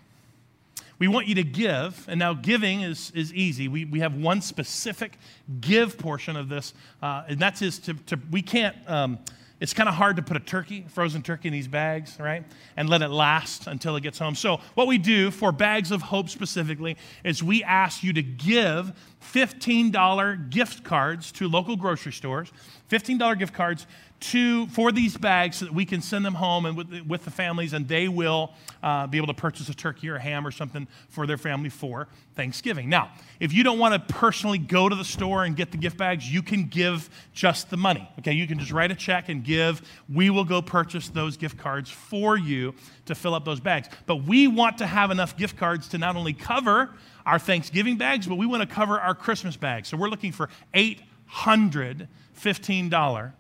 We 0.98 1.08
want 1.08 1.26
you 1.26 1.34
to 1.34 1.44
give, 1.44 2.06
and 2.08 2.18
now 2.18 2.32
giving 2.32 2.80
is, 2.80 3.10
is 3.14 3.32
easy. 3.34 3.68
We, 3.68 3.84
we 3.84 4.00
have 4.00 4.14
one 4.14 4.40
specific 4.40 5.18
give 5.60 5.98
portion 5.98 6.36
of 6.36 6.48
this, 6.48 6.72
uh, 7.02 7.24
and 7.28 7.38
that's 7.38 7.60
is 7.60 7.78
to, 7.80 7.94
to 8.06 8.18
we 8.30 8.40
can't, 8.40 8.74
um, 8.88 9.18
it's 9.60 9.74
kind 9.74 9.88
of 9.88 9.94
hard 9.94 10.16
to 10.16 10.22
put 10.22 10.36
a 10.36 10.40
turkey, 10.40 10.86
frozen 10.88 11.22
turkey 11.22 11.48
in 11.48 11.52
these 11.52 11.68
bags, 11.68 12.16
right? 12.18 12.44
And 12.76 12.88
let 12.88 13.02
it 13.02 13.08
last 13.08 13.66
until 13.66 13.96
it 13.96 14.02
gets 14.02 14.18
home. 14.18 14.34
So, 14.34 14.60
what 14.74 14.86
we 14.86 14.98
do 14.98 15.30
for 15.30 15.50
Bags 15.50 15.90
of 15.90 16.02
Hope 16.02 16.28
specifically 16.28 16.96
is 17.24 17.42
we 17.42 17.62
ask 17.64 18.02
you 18.02 18.12
to 18.14 18.22
give 18.22 18.92
$15 19.32 20.50
gift 20.50 20.84
cards 20.84 21.32
to 21.32 21.48
local 21.48 21.76
grocery 21.76 22.12
stores, 22.12 22.52
$15 22.90 23.38
gift 23.38 23.54
cards 23.54 23.86
to, 24.18 24.66
for 24.68 24.92
these 24.92 25.16
bags 25.16 25.58
so 25.58 25.66
that 25.66 25.74
we 25.74 25.84
can 25.84 26.00
send 26.00 26.24
them 26.24 26.34
home 26.34 26.66
and 26.66 26.76
with, 26.76 27.02
with 27.06 27.24
the 27.24 27.30
families, 27.30 27.72
and 27.72 27.86
they 27.86 28.08
will 28.08 28.52
uh, 28.82 29.06
be 29.06 29.18
able 29.18 29.26
to 29.26 29.34
purchase 29.34 29.68
a 29.68 29.74
turkey 29.74 30.08
or 30.08 30.16
a 30.16 30.20
ham 30.20 30.46
or 30.46 30.50
something 30.50 30.86
for 31.08 31.26
their 31.26 31.36
family 31.36 31.68
for 31.68 32.08
Thanksgiving. 32.34 32.88
Now, 32.88 33.10
if 33.40 33.52
you 33.52 33.62
don't 33.62 33.78
want 33.78 33.94
to 33.94 34.14
personally 34.14 34.58
go 34.58 34.88
to 34.88 34.96
the 34.96 35.04
store 35.04 35.44
and 35.44 35.54
get 35.54 35.70
the 35.70 35.76
gift 35.76 35.96
bags, 35.96 36.32
you 36.32 36.42
can 36.42 36.64
give 36.64 37.10
just 37.32 37.70
the 37.70 37.76
money. 37.76 38.08
Okay, 38.18 38.32
you 38.32 38.46
can 38.46 38.58
just 38.58 38.72
write 38.72 38.90
a 38.90 38.94
check 38.94 39.28
and 39.28 39.44
give. 39.44 39.82
We 40.12 40.30
will 40.30 40.44
go 40.44 40.62
purchase 40.62 41.08
those 41.08 41.36
gift 41.36 41.58
cards 41.58 41.90
for 41.90 42.38
you 42.38 42.74
to 43.06 43.14
fill 43.14 43.34
up 43.34 43.44
those 43.44 43.60
bags. 43.60 43.88
But 44.06 44.24
we 44.24 44.48
want 44.48 44.78
to 44.78 44.86
have 44.86 45.10
enough 45.10 45.36
gift 45.36 45.56
cards 45.56 45.88
to 45.88 45.98
not 45.98 46.16
only 46.16 46.32
cover 46.32 46.90
our 47.24 47.38
Thanksgiving 47.38 47.96
bags, 47.96 48.26
but 48.26 48.36
we 48.36 48.46
want 48.46 48.68
to 48.68 48.74
cover 48.74 48.98
our 48.98 49.14
Christmas 49.14 49.56
bags. 49.56 49.88
So 49.88 49.96
we're 49.96 50.08
looking 50.08 50.32
for 50.32 50.48
$815 50.74 53.32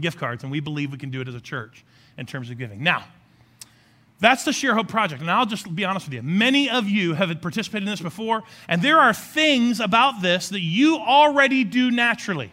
gift 0.00 0.18
cards, 0.18 0.42
and 0.42 0.52
we 0.52 0.60
believe 0.60 0.92
we 0.92 0.98
can 0.98 1.10
do 1.10 1.20
it 1.20 1.28
as 1.28 1.34
a 1.34 1.40
church 1.40 1.84
in 2.16 2.26
terms 2.26 2.50
of 2.50 2.58
giving. 2.58 2.82
Now, 2.82 3.04
that's 4.20 4.44
the 4.44 4.52
Share 4.52 4.74
Hope 4.74 4.88
Project. 4.88 5.20
And 5.20 5.30
I'll 5.30 5.46
just 5.46 5.74
be 5.74 5.84
honest 5.84 6.06
with 6.06 6.14
you. 6.14 6.22
Many 6.22 6.68
of 6.68 6.88
you 6.88 7.14
have 7.14 7.28
participated 7.40 7.86
in 7.86 7.90
this 7.90 8.00
before, 8.00 8.42
and 8.68 8.82
there 8.82 8.98
are 8.98 9.14
things 9.14 9.80
about 9.80 10.22
this 10.22 10.48
that 10.48 10.60
you 10.60 10.96
already 10.96 11.64
do 11.64 11.90
naturally. 11.90 12.50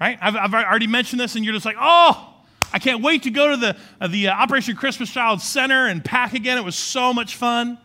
Right? 0.00 0.18
I've, 0.22 0.36
I've 0.36 0.54
already 0.54 0.86
mentioned 0.86 1.20
this, 1.20 1.36
and 1.36 1.44
you're 1.44 1.52
just 1.52 1.66
like, 1.66 1.76
oh, 1.78 2.34
I 2.72 2.78
can't 2.78 3.02
wait 3.02 3.24
to 3.24 3.30
go 3.30 3.50
to 3.50 3.56
the, 3.56 3.76
uh, 4.00 4.06
the 4.06 4.28
uh, 4.28 4.34
Operation 4.34 4.76
Christmas 4.76 5.10
Child 5.10 5.42
Center 5.42 5.86
and 5.86 6.02
pack 6.02 6.32
again. 6.32 6.56
It 6.56 6.64
was 6.64 6.76
so 6.76 7.12
much 7.12 7.36
fun. 7.36 7.78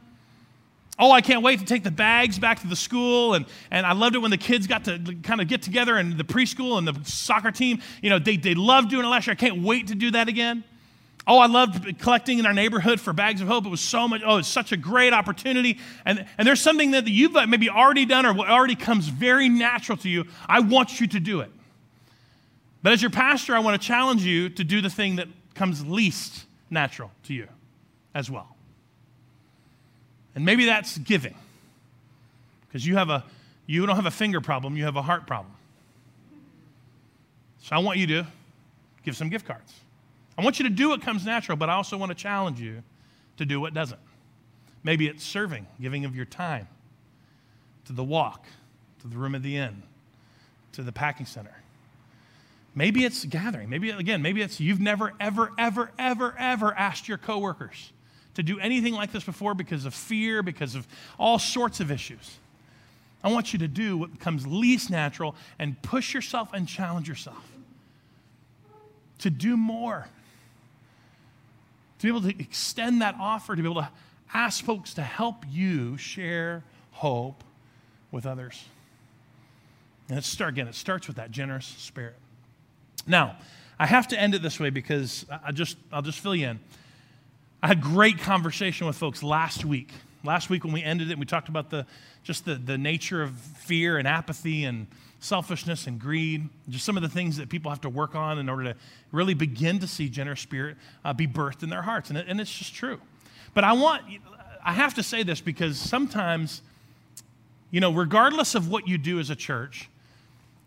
Oh, 0.98 1.12
I 1.12 1.20
can't 1.20 1.44
wait 1.44 1.60
to 1.60 1.66
take 1.66 1.84
the 1.84 1.92
bags 1.92 2.40
back 2.40 2.62
to 2.62 2.68
the 2.68 2.76
school. 2.76 3.34
And, 3.34 3.46
and 3.70 3.86
I 3.86 3.92
loved 3.92 4.16
it 4.16 4.20
when 4.20 4.32
the 4.32 4.38
kids 4.38 4.66
got 4.66 4.86
to 4.86 5.00
kind 5.24 5.42
of 5.42 5.48
get 5.48 5.62
together 5.62 5.98
and 5.98 6.18
the 6.18 6.24
preschool 6.24 6.78
and 6.78 6.88
the 6.88 6.98
soccer 7.04 7.52
team. 7.52 7.82
You 8.02 8.10
know, 8.10 8.20
they, 8.20 8.38
they 8.38 8.56
loved 8.56 8.92
doing 8.92 9.06
it 9.06 9.10
last 9.10 9.28
year. 9.28 9.34
I 9.34 9.36
can't 9.36 9.62
wait 9.62 9.88
to 9.88 9.96
do 9.96 10.12
that 10.12 10.30
again. 10.30 10.64
Oh, 11.28 11.40
I 11.40 11.48
loved 11.48 12.00
collecting 12.00 12.40
in 12.40 12.46
our 12.46 12.54
neighborhood 12.54 13.02
for 13.02 13.12
Bags 13.12 13.42
of 13.42 13.48
Hope. 13.48 13.66
It 13.66 13.70
was 13.70 13.82
so 13.82 14.08
much, 14.08 14.22
oh, 14.24 14.38
it's 14.38 14.48
such 14.48 14.72
a 14.72 14.78
great 14.78 15.12
opportunity. 15.12 15.80
And, 16.06 16.26
and 16.38 16.48
there's 16.48 16.62
something 16.62 16.92
that 16.92 17.08
you've 17.08 17.34
maybe 17.50 17.70
already 17.70 18.06
done 18.06 18.26
or 18.26 18.34
what 18.34 18.48
already 18.48 18.76
comes 18.76 19.08
very 19.08 19.50
natural 19.50 19.98
to 20.00 20.10
you. 20.10 20.26
I 20.48 20.60
want 20.60 21.02
you 21.02 21.08
to 21.08 21.20
do 21.20 21.42
it. 21.42 21.52
But 22.84 22.94
as 22.94 23.02
your 23.02 23.10
pastor, 23.10 23.56
I 23.56 23.60
want 23.60 23.82
to 23.82 23.86
challenge 23.86 24.24
you 24.24 24.50
to 24.50 24.64
do 24.64 24.82
the 24.82 24.92
thing 24.92 25.16
that 25.16 25.28
comes 25.56 25.84
least 25.86 26.46
natural 26.70 27.10
to 27.24 27.34
you 27.34 27.48
as 28.14 28.30
well. 28.30 28.55
And 30.36 30.46
maybe 30.46 30.66
that's 30.66 30.98
giving. 30.98 31.36
Because 32.68 32.86
you 32.86 32.98
have 32.98 33.10
a 33.10 33.24
you 33.68 33.86
don't 33.86 33.96
have 33.96 34.06
a 34.06 34.12
finger 34.12 34.42
problem, 34.42 34.78
you 34.78 34.84
have 34.84 34.96
a 34.96 35.02
heart 35.02 35.26
problem. 35.26 35.54
So 37.62 37.76
I 37.76 37.80
want 37.80 37.98
you 37.98 38.06
to 38.08 38.28
give 39.04 39.16
some 39.16 39.30
gift 39.30 39.48
cards. 39.48 39.74
I 40.38 40.44
want 40.44 40.60
you 40.60 40.66
to 40.66 40.70
do 40.70 40.90
what 40.90 41.02
comes 41.02 41.26
natural, 41.26 41.58
but 41.58 41.70
I 41.70 41.74
also 41.74 41.98
want 41.98 42.10
to 42.12 42.16
challenge 42.16 42.60
you 42.60 42.84
to 43.38 43.46
do 43.46 43.60
what 43.60 43.74
doesn't. 43.74 44.00
Maybe 44.84 45.08
it's 45.08 45.24
serving, 45.24 45.66
giving 45.82 46.06
of 46.06 46.16
your 46.16 46.26
time 46.26 46.68
to 47.86 47.94
the 47.94 48.04
walk, 48.04 48.46
to 49.02 49.08
the 49.08 49.18
room 49.18 49.34
at 49.34 49.42
the 49.42 49.58
inn, 49.58 49.82
to 50.74 50.84
the 50.84 50.92
packing 50.92 51.26
center. 51.26 51.56
Maybe 52.76 53.06
it's 53.06 53.26
gathering. 53.26 53.70
Maybe, 53.70 53.90
again, 53.90 54.22
maybe 54.22 54.42
it's 54.42 54.60
you've 54.60 54.82
never, 54.82 55.14
ever, 55.20 55.52
ever, 55.58 55.92
ever, 55.98 56.36
ever 56.38 56.74
asked 56.74 57.08
your 57.08 57.18
coworkers 57.18 57.92
to 58.36 58.44
do 58.44 58.60
anything 58.60 58.94
like 58.94 59.12
this 59.12 59.24
before 59.24 59.54
because 59.54 59.86
of 59.86 59.94
fear, 59.94 60.44
because 60.44 60.76
of 60.76 60.88
all 61.18 61.40
sorts 61.40 61.80
of 61.80 61.92
issues. 61.92 62.38
I 63.24 63.32
want 63.32 63.54
you 63.54 63.60
to 63.60 63.68
do 63.68 63.98
what 63.98 64.20
comes 64.20 64.46
least 64.46 64.90
natural 64.92 65.36
and 65.58 65.82
push 65.82 66.14
yourself 66.14 66.52
and 66.54 66.68
challenge 66.68 67.10
yourself 67.10 67.44
to 69.20 69.30
do 69.30 69.58
more. 69.58 70.08
To 72.00 72.04
be 72.04 72.10
able 72.10 72.22
to 72.22 72.40
extend 72.40 73.02
that 73.02 73.16
offer, 73.20 73.56
to 73.56 73.62
be 73.62 73.68
able 73.68 73.82
to 73.82 73.90
ask 74.34 74.64
folks 74.64 74.94
to 74.96 75.02
help 75.02 75.46
you 75.50 75.98
share 75.98 76.64
hope 76.92 77.44
with 78.12 78.26
others. 78.26 78.64
And 80.10 80.18
it 80.18 80.24
start 80.24 80.52
again, 80.52 80.68
it 80.68 80.76
starts 80.76 81.08
with 81.08 81.16
that 81.16 81.32
generous 81.32 81.66
spirit. 81.66 82.16
Now, 83.08 83.38
I 83.80 83.88
have 83.88 84.08
to 84.10 84.20
end 84.20 84.36
it 84.36 84.42
this 84.42 84.60
way 84.60 84.70
because 84.70 85.26
I 85.44 85.52
just 85.52 85.78
I'll 85.92 86.02
just 86.02 86.20
fill 86.20 86.36
you 86.36 86.48
in. 86.48 86.60
I 87.66 87.70
had 87.70 87.82
great 87.82 88.20
conversation 88.20 88.86
with 88.86 88.96
folks 88.96 89.24
last 89.24 89.66
week. 89.66 89.90
Last 90.24 90.52
week 90.52 90.64
when 90.64 90.72
we 90.72 90.84
ended 90.84 91.10
it, 91.10 91.18
we 91.18 91.26
talked 91.26 91.50
about 91.50 91.72
the 91.72 91.88
just 92.22 92.46
the, 92.46 92.54
the 92.54 92.78
nature 92.78 93.24
of 93.24 93.32
fear 93.32 93.98
and 93.98 94.08
apathy 94.08 94.66
and 94.66 94.86
selfishness 95.20 95.88
and 95.88 96.00
greed, 96.00 96.48
just 96.70 96.86
some 96.86 96.96
of 96.96 97.02
the 97.02 97.10
things 97.10 97.38
that 97.38 97.50
people 97.50 97.72
have 97.72 97.82
to 97.82 97.90
work 97.90 98.14
on 98.14 98.38
in 98.38 98.50
order 98.50 98.66
to 98.66 98.76
really 99.12 99.34
begin 99.34 99.80
to 99.80 99.88
see 99.88 100.10
generous 100.10 100.42
spirit 100.42 100.78
uh, 101.04 101.12
be 101.12 101.26
birthed 101.26 101.64
in 101.64 101.70
their 101.70 101.82
hearts. 101.82 102.10
And, 102.10 102.20
it, 102.20 102.28
and 102.28 102.40
it's 102.40 102.56
just 102.56 102.76
true. 102.76 103.02
But 103.56 103.64
I 103.64 103.74
want, 103.74 104.04
I 104.64 104.74
have 104.74 104.94
to 104.94 105.02
say 105.02 105.24
this 105.24 105.42
because 105.42 105.80
sometimes, 105.80 106.62
you 107.72 107.80
know, 107.80 107.92
regardless 107.92 108.54
of 108.54 108.70
what 108.70 108.88
you 108.88 109.00
do 109.00 109.18
as 109.18 109.32
a 109.32 109.36
church, 109.36 109.90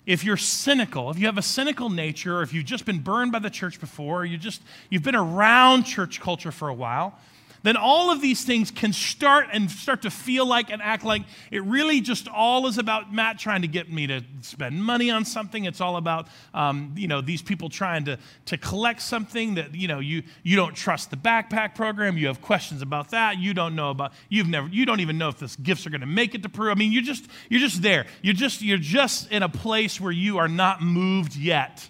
if 0.09 0.25
you're 0.25 0.38
cynical, 0.38 1.11
if 1.11 1.18
you 1.18 1.27
have 1.27 1.37
a 1.37 1.42
cynical 1.42 1.90
nature, 1.90 2.38
or 2.38 2.42
if 2.42 2.55
you've 2.55 2.64
just 2.64 2.87
been 2.87 2.99
burned 2.99 3.31
by 3.31 3.38
the 3.38 3.51
church 3.51 3.79
before, 3.79 4.23
or 4.23 4.25
you 4.25 4.38
just 4.38 4.62
you've 4.88 5.03
been 5.03 5.14
around 5.14 5.83
church 5.85 6.18
culture 6.18 6.51
for 6.51 6.71
a 6.71 6.75
while, 6.75 7.18
then 7.62 7.77
all 7.77 8.11
of 8.11 8.21
these 8.21 8.44
things 8.44 8.71
can 8.71 8.92
start 8.92 9.49
and 9.53 9.71
start 9.71 10.03
to 10.03 10.11
feel 10.11 10.47
like 10.47 10.71
and 10.71 10.81
act 10.81 11.05
like 11.05 11.23
it 11.51 11.62
really 11.64 12.01
just 12.01 12.29
all 12.29 12.66
is 12.66 12.79
about 12.79 13.12
Matt 13.12 13.38
trying 13.38 13.62
to 13.62 13.68
get 13.68 13.90
me 13.90 14.07
to 14.07 14.23
spend 14.42 14.83
money 14.83 15.11
on 15.11 15.25
something. 15.25 15.64
It's 15.64 15.81
all 15.81 15.97
about, 15.97 16.29
um, 16.55 16.92
you 16.97 17.09
know, 17.09 17.21
these 17.21 17.42
people 17.42 17.68
trying 17.68 18.05
to, 18.05 18.18
to 18.47 18.57
collect 18.57 19.03
something 19.03 19.55
that, 19.55 19.75
you 19.75 19.88
know, 19.88 19.99
you, 19.99 20.23
you 20.42 20.57
don't 20.57 20.75
trust 20.75 21.11
the 21.11 21.16
backpack 21.16 21.75
program. 21.75 22.16
You 22.16 22.29
have 22.29 22.40
questions 22.40 22.83
about 22.83 23.11
that. 23.11 23.38
You 23.38 23.55
don't 23.55 23.75
know 23.75 23.90
about, 23.90 24.12
you've 24.29 24.49
never, 24.49 24.68
you 24.68 24.87
don't 24.87 25.01
even 25.01 25.18
know 25.18 25.29
if 25.29 25.38
this 25.38 25.57
gifts 25.57 25.87
are 25.87 25.90
going 25.90 26.01
to 26.01 26.07
make 26.07 26.35
it 26.35 26.42
to 26.44 26.49
Peru. 26.49 26.71
I 26.71 26.75
mean, 26.75 26.92
you're 26.92 27.03
just, 27.03 27.27
you're 27.49 27.61
just 27.61 27.83
there. 27.83 28.07
You're 28.23 28.35
just, 28.35 28.62
you're 28.62 28.79
just 28.79 29.31
in 29.33 29.42
a 29.42 29.49
place 29.49 30.01
where 30.01 30.12
you 30.12 30.38
are 30.38 30.49
not 30.49 30.81
moved 30.83 31.37
yet 31.37 31.88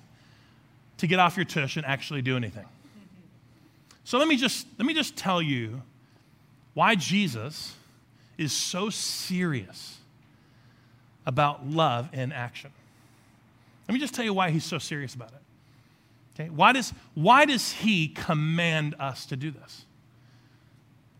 to 0.98 1.06
get 1.06 1.18
off 1.18 1.36
your 1.36 1.44
tush 1.44 1.76
and 1.76 1.86
actually 1.86 2.22
do 2.22 2.36
anything. 2.36 2.64
So 4.08 4.16
let 4.16 4.26
me 4.26 4.38
just 4.38 4.66
let 4.78 4.86
me 4.86 4.94
just 4.94 5.16
tell 5.16 5.42
you 5.42 5.82
why 6.72 6.94
Jesus 6.94 7.74
is 8.38 8.54
so 8.54 8.88
serious 8.88 9.98
about 11.26 11.68
love 11.68 12.08
in 12.14 12.32
action. 12.32 12.70
Let 13.86 13.92
me 13.92 14.00
just 14.00 14.14
tell 14.14 14.24
you 14.24 14.32
why 14.32 14.48
he's 14.48 14.64
so 14.64 14.78
serious 14.78 15.14
about 15.14 15.32
it. 15.32 15.42
Okay? 16.40 16.48
Why 16.48 16.72
does, 16.72 16.94
why 17.16 17.44
does 17.44 17.70
he 17.70 18.08
command 18.08 18.94
us 18.98 19.26
to 19.26 19.36
do 19.36 19.50
this? 19.50 19.84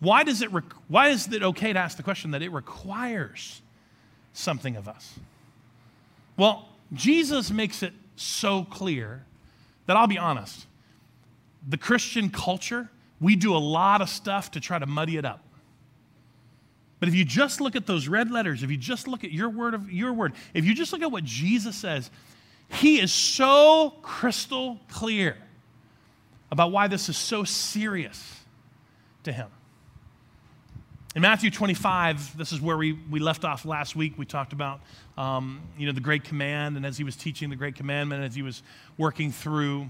Why, 0.01 0.25
does 0.25 0.41
it, 0.41 0.49
why 0.89 1.09
is 1.09 1.31
it 1.31 1.43
okay 1.43 1.75
to 1.75 1.79
ask 1.79 1.99
the 1.99 2.03
question 2.03 2.31
that 2.31 2.41
it 2.41 2.53
requires 2.53 3.61
something 4.33 4.77
of 4.77 4.89
us? 4.89 5.13
Well, 6.39 6.71
Jesus 6.95 7.51
makes 7.51 7.83
it 7.83 7.93
so 8.17 8.65
clear 8.65 9.27
that 9.85 9.99
I'll 9.99 10.07
be 10.07 10.17
honest 10.17 10.68
the 11.67 11.77
Christian 11.77 12.31
culture, 12.31 12.89
we 13.21 13.37
do 13.37 13.55
a 13.55 13.59
lot 13.59 14.01
of 14.01 14.09
stuff 14.09 14.53
to 14.53 14.61
try 14.61 14.79
to 14.79 14.87
muddy 14.87 15.17
it 15.17 15.25
up. 15.25 15.43
But 17.01 17.09
if 17.09 17.15
you 17.15 17.25
just 17.25 17.61
look 17.61 17.77
at 17.77 17.87
those 17.87 18.09
red 18.09 18.31
letters, 18.31 18.63
if 18.63 18.71
you 18.71 18.77
just 18.77 19.07
look 19.07 19.25
at 19.25 19.31
your 19.31 19.49
word 19.49 19.75
of 19.75 19.91
your 19.91 20.13
word, 20.13 20.35
if 20.53 20.65
you 20.65 20.75
just 20.75 20.93
look 20.93 21.03
at 21.03 21.13
what 21.13 21.25
Jesus 21.25 21.77
says, 21.77 22.11
he 22.69 23.01
is 23.01 23.13
so 23.13 23.95
crystal 24.03 24.79
clear 24.89 25.37
about 26.51 26.73
why 26.73 26.89
this 26.89 27.09
is 27.09 27.17
so 27.17 27.45
serious 27.45 28.41
to 29.25 29.33
him. 29.33 29.49
In 31.15 31.23
Matthew 31.23 31.51
25, 31.51 32.37
this 32.37 32.53
is 32.53 32.61
where 32.61 32.77
we, 32.77 32.93
we 33.11 33.19
left 33.19 33.45
off 33.45 33.65
last 33.65 33.97
week. 33.97 34.15
We 34.19 34.27
talked 34.27 34.53
about, 34.53 34.81
um, 35.17 35.63
you 35.79 35.87
know, 35.87 35.93
the 35.93 36.01
Great 36.01 36.25
Command, 36.25 36.77
and 36.77 36.85
as 36.85 36.99
he 36.99 37.05
was 37.05 37.17
teaching 37.17 37.49
the 37.49 37.57
Great 37.57 37.75
Commandment, 37.75 38.25
as 38.25 38.35
he 38.35 38.43
was 38.43 38.63
working 38.99 39.33
through 39.33 39.89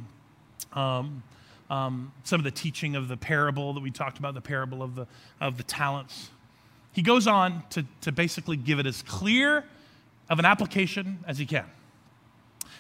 um, 0.73 1.23
um, 1.71 2.13
some 2.25 2.41
of 2.41 2.45
the 2.45 2.51
teaching 2.51 2.97
of 2.97 3.09
the 3.09 3.17
parable 3.17 3.73
that 3.75 3.81
we 3.83 3.91
talked 3.91 4.19
about, 4.19 4.35
the 4.35 4.41
parable 4.41 4.83
of 4.83 4.95
the, 4.95 5.07
of 5.41 5.57
the 5.57 5.63
talents. 5.63 6.31
He 6.93 7.03
goes 7.03 7.27
on 7.27 7.63
to, 7.71 7.85
to 8.03 8.13
basically 8.13 8.57
give 8.57 8.79
it 8.79 8.87
as 8.87 9.03
clear 9.03 9.65
of 10.31 10.39
an 10.39 10.45
application 10.45 11.19
as 11.27 11.39
he 11.39 11.47
can, 11.47 11.67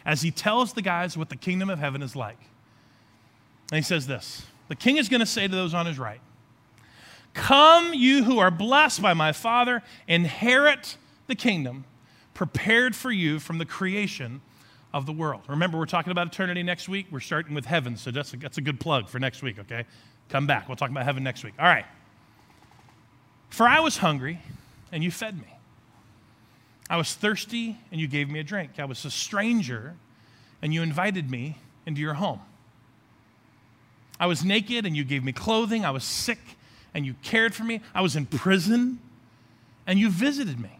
as 0.04 0.22
he 0.22 0.30
tells 0.30 0.72
the 0.72 0.82
guys 0.82 1.16
what 1.16 1.28
the 1.28 1.36
kingdom 1.36 1.70
of 1.70 1.78
heaven 1.78 2.02
is 2.02 2.16
like. 2.16 2.38
And 3.70 3.76
he 3.76 3.82
says 3.82 4.06
this 4.06 4.46
The 4.68 4.76
king 4.76 4.96
is 4.96 5.08
going 5.08 5.20
to 5.20 5.26
say 5.26 5.46
to 5.46 5.54
those 5.54 5.74
on 5.74 5.86
his 5.86 5.98
right, 5.98 6.20
Come, 7.34 7.94
you 7.94 8.24
who 8.24 8.38
are 8.38 8.50
blessed 8.50 9.02
by 9.02 9.14
my 9.14 9.32
Father, 9.32 9.82
inherit 10.06 10.96
the 11.26 11.34
kingdom 11.34 11.84
prepared 12.34 12.96
for 12.96 13.10
you 13.10 13.38
from 13.38 13.58
the 13.58 13.64
creation 13.64 14.40
of 14.92 15.06
the 15.06 15.12
world. 15.12 15.42
Remember, 15.48 15.78
we're 15.78 15.86
talking 15.86 16.10
about 16.10 16.28
eternity 16.28 16.62
next 16.62 16.88
week. 16.88 17.06
We're 17.10 17.20
starting 17.20 17.54
with 17.54 17.66
heaven, 17.66 17.96
so 17.96 18.10
that's 18.10 18.32
a, 18.32 18.36
that's 18.36 18.58
a 18.58 18.62
good 18.62 18.80
plug 18.80 19.08
for 19.08 19.18
next 19.18 19.42
week, 19.42 19.58
okay? 19.58 19.84
Come 20.28 20.46
back. 20.46 20.68
We'll 20.68 20.76
talk 20.76 20.90
about 20.90 21.04
heaven 21.04 21.22
next 21.22 21.44
week. 21.44 21.54
All 21.58 21.66
right. 21.66 21.84
For 23.50 23.66
I 23.66 23.80
was 23.80 23.98
hungry, 23.98 24.40
and 24.92 25.04
you 25.04 25.10
fed 25.10 25.38
me. 25.38 25.54
I 26.90 26.96
was 26.96 27.14
thirsty, 27.14 27.78
and 27.92 28.00
you 28.00 28.08
gave 28.08 28.30
me 28.30 28.40
a 28.40 28.44
drink. 28.44 28.72
I 28.78 28.86
was 28.86 29.04
a 29.04 29.10
stranger, 29.10 29.94
and 30.62 30.72
you 30.72 30.82
invited 30.82 31.30
me 31.30 31.58
into 31.84 32.00
your 32.00 32.14
home. 32.14 32.40
I 34.18 34.26
was 34.26 34.44
naked, 34.44 34.86
and 34.86 34.96
you 34.96 35.04
gave 35.04 35.22
me 35.22 35.32
clothing. 35.32 35.84
I 35.84 35.90
was 35.90 36.04
sick, 36.04 36.38
and 36.94 37.04
you 37.04 37.14
cared 37.22 37.54
for 37.54 37.64
me. 37.64 37.82
I 37.94 38.00
was 38.00 38.16
in 38.16 38.24
prison, 38.26 39.00
and 39.86 39.98
you 39.98 40.10
visited 40.10 40.58
me. 40.58 40.77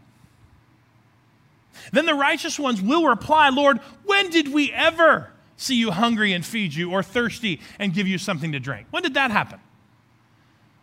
Then 1.93 2.07
the 2.07 2.15
righteous 2.15 2.59
ones 2.59 2.81
will 2.81 3.07
reply, 3.07 3.49
Lord, 3.49 3.79
when 4.05 4.31
did 4.31 4.53
we 4.53 4.73
ever 4.73 5.31
see 5.57 5.75
you 5.75 5.91
hungry 5.91 6.33
and 6.33 6.47
feed 6.47 6.73
you, 6.73 6.93
or 6.93 7.03
thirsty 7.03 7.61
and 7.79 7.93
give 7.93 8.07
you 8.07 8.17
something 8.17 8.53
to 8.53 8.61
drink? 8.61 8.87
When 8.91 9.03
did 9.03 9.15
that 9.15 9.31
happen? 9.31 9.61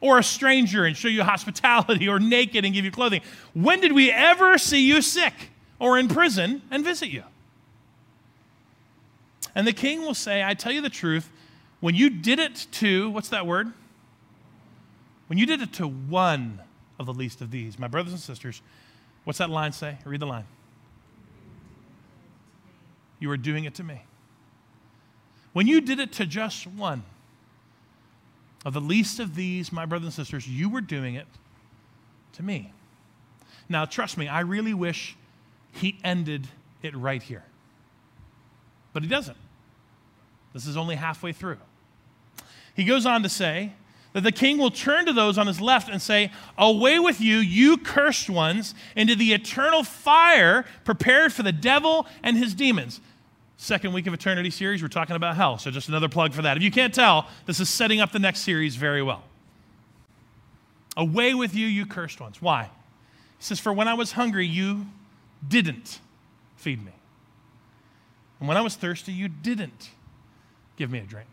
Or 0.01 0.19
a 0.19 0.23
stranger 0.23 0.83
and 0.85 0.95
show 0.95 1.07
you 1.07 1.23
hospitality, 1.23 2.09
or 2.09 2.19
naked 2.19 2.65
and 2.65 2.73
give 2.73 2.83
you 2.83 2.91
clothing? 2.91 3.21
When 3.53 3.79
did 3.79 3.93
we 3.93 4.11
ever 4.11 4.57
see 4.57 4.85
you 4.85 5.01
sick 5.01 5.33
or 5.79 5.97
in 5.97 6.09
prison 6.09 6.61
and 6.69 6.83
visit 6.83 7.09
you? 7.09 7.23
And 9.55 9.65
the 9.65 9.73
king 9.73 10.01
will 10.01 10.13
say, 10.13 10.43
I 10.43 10.53
tell 10.53 10.73
you 10.73 10.81
the 10.81 10.89
truth, 10.89 11.31
when 11.79 11.95
you 11.95 12.09
did 12.09 12.39
it 12.39 12.67
to, 12.73 13.09
what's 13.09 13.29
that 13.29 13.47
word? 13.47 13.71
When 15.27 15.39
you 15.39 15.45
did 15.45 15.61
it 15.61 15.71
to 15.73 15.87
one 15.87 16.59
of 16.99 17.05
the 17.05 17.13
least 17.13 17.41
of 17.41 17.51
these, 17.51 17.79
my 17.79 17.87
brothers 17.87 18.11
and 18.11 18.21
sisters, 18.21 18.61
what's 19.23 19.39
that 19.39 19.49
line 19.49 19.71
say? 19.71 19.97
Read 20.03 20.19
the 20.19 20.27
line. 20.27 20.45
You 23.19 23.31
are 23.31 23.37
doing 23.37 23.65
it 23.65 23.75
to 23.75 23.83
me. 23.83 24.01
When 25.53 25.67
you 25.67 25.81
did 25.81 25.99
it 25.99 26.11
to 26.13 26.25
just 26.25 26.67
one 26.67 27.03
of 28.65 28.73
the 28.73 28.81
least 28.81 29.19
of 29.19 29.35
these, 29.35 29.71
my 29.71 29.85
brothers 29.85 30.05
and 30.05 30.13
sisters, 30.13 30.47
you 30.47 30.69
were 30.69 30.81
doing 30.81 31.15
it 31.15 31.27
to 32.33 32.43
me. 32.43 32.73
Now, 33.69 33.85
trust 33.85 34.17
me, 34.17 34.27
I 34.27 34.41
really 34.41 34.73
wish 34.73 35.15
he 35.71 35.97
ended 36.03 36.47
it 36.81 36.95
right 36.95 37.21
here. 37.21 37.43
But 38.93 39.03
he 39.03 39.09
doesn't. 39.09 39.37
This 40.53 40.67
is 40.67 40.77
only 40.77 40.95
halfway 40.95 41.31
through. 41.31 41.57
He 42.75 42.83
goes 42.83 43.05
on 43.05 43.23
to 43.23 43.29
say, 43.29 43.73
that 44.15 44.21
the 44.21 44.31
king 44.31 44.57
will 44.57 44.71
turn 44.71 45.05
to 45.05 45.11
those 45.11 45.37
on 45.37 45.45
his 45.45 45.59
left 45.59 45.89
and 45.89 46.01
say, 46.01 46.31
Away 46.57 46.99
with 46.99 47.19
you, 47.19 47.39
you 47.39 47.75
cursed 47.75 48.29
ones, 48.29 48.73
into 48.95 49.13
the 49.13 49.33
eternal 49.33 49.83
fire 49.83 50.63
prepared 50.85 51.33
for 51.33 51.43
the 51.43 51.51
devil 51.51 52.07
and 52.23 52.37
his 52.37 52.53
demons. 52.53 53.01
Second 53.57 53.91
week 53.91 54.07
of 54.07 54.13
Eternity 54.13 54.51
series, 54.51 54.81
we're 54.81 54.87
talking 54.87 55.17
about 55.17 55.35
hell. 55.35 55.57
So 55.57 55.69
just 55.69 55.89
another 55.89 56.07
plug 56.07 56.31
for 56.31 56.43
that. 56.43 56.55
If 56.55 56.63
you 56.63 56.71
can't 56.71 56.93
tell, 56.93 57.27
this 57.45 57.59
is 57.59 57.69
setting 57.69 57.99
up 57.99 58.13
the 58.13 58.19
next 58.19 58.39
series 58.39 58.77
very 58.77 59.03
well. 59.03 59.21
Away 60.95 61.33
with 61.33 61.53
you, 61.53 61.67
you 61.67 61.85
cursed 61.85 62.21
ones. 62.21 62.41
Why? 62.41 62.69
He 63.37 63.43
says, 63.43 63.59
For 63.59 63.73
when 63.73 63.89
I 63.89 63.95
was 63.95 64.13
hungry, 64.13 64.47
you 64.47 64.85
didn't 65.45 65.99
feed 66.55 66.85
me. 66.85 66.93
And 68.39 68.47
when 68.47 68.55
I 68.55 68.61
was 68.61 68.77
thirsty, 68.77 69.11
you 69.11 69.27
didn't 69.27 69.89
give 70.77 70.89
me 70.89 70.99
a 70.99 71.03
drink. 71.03 71.27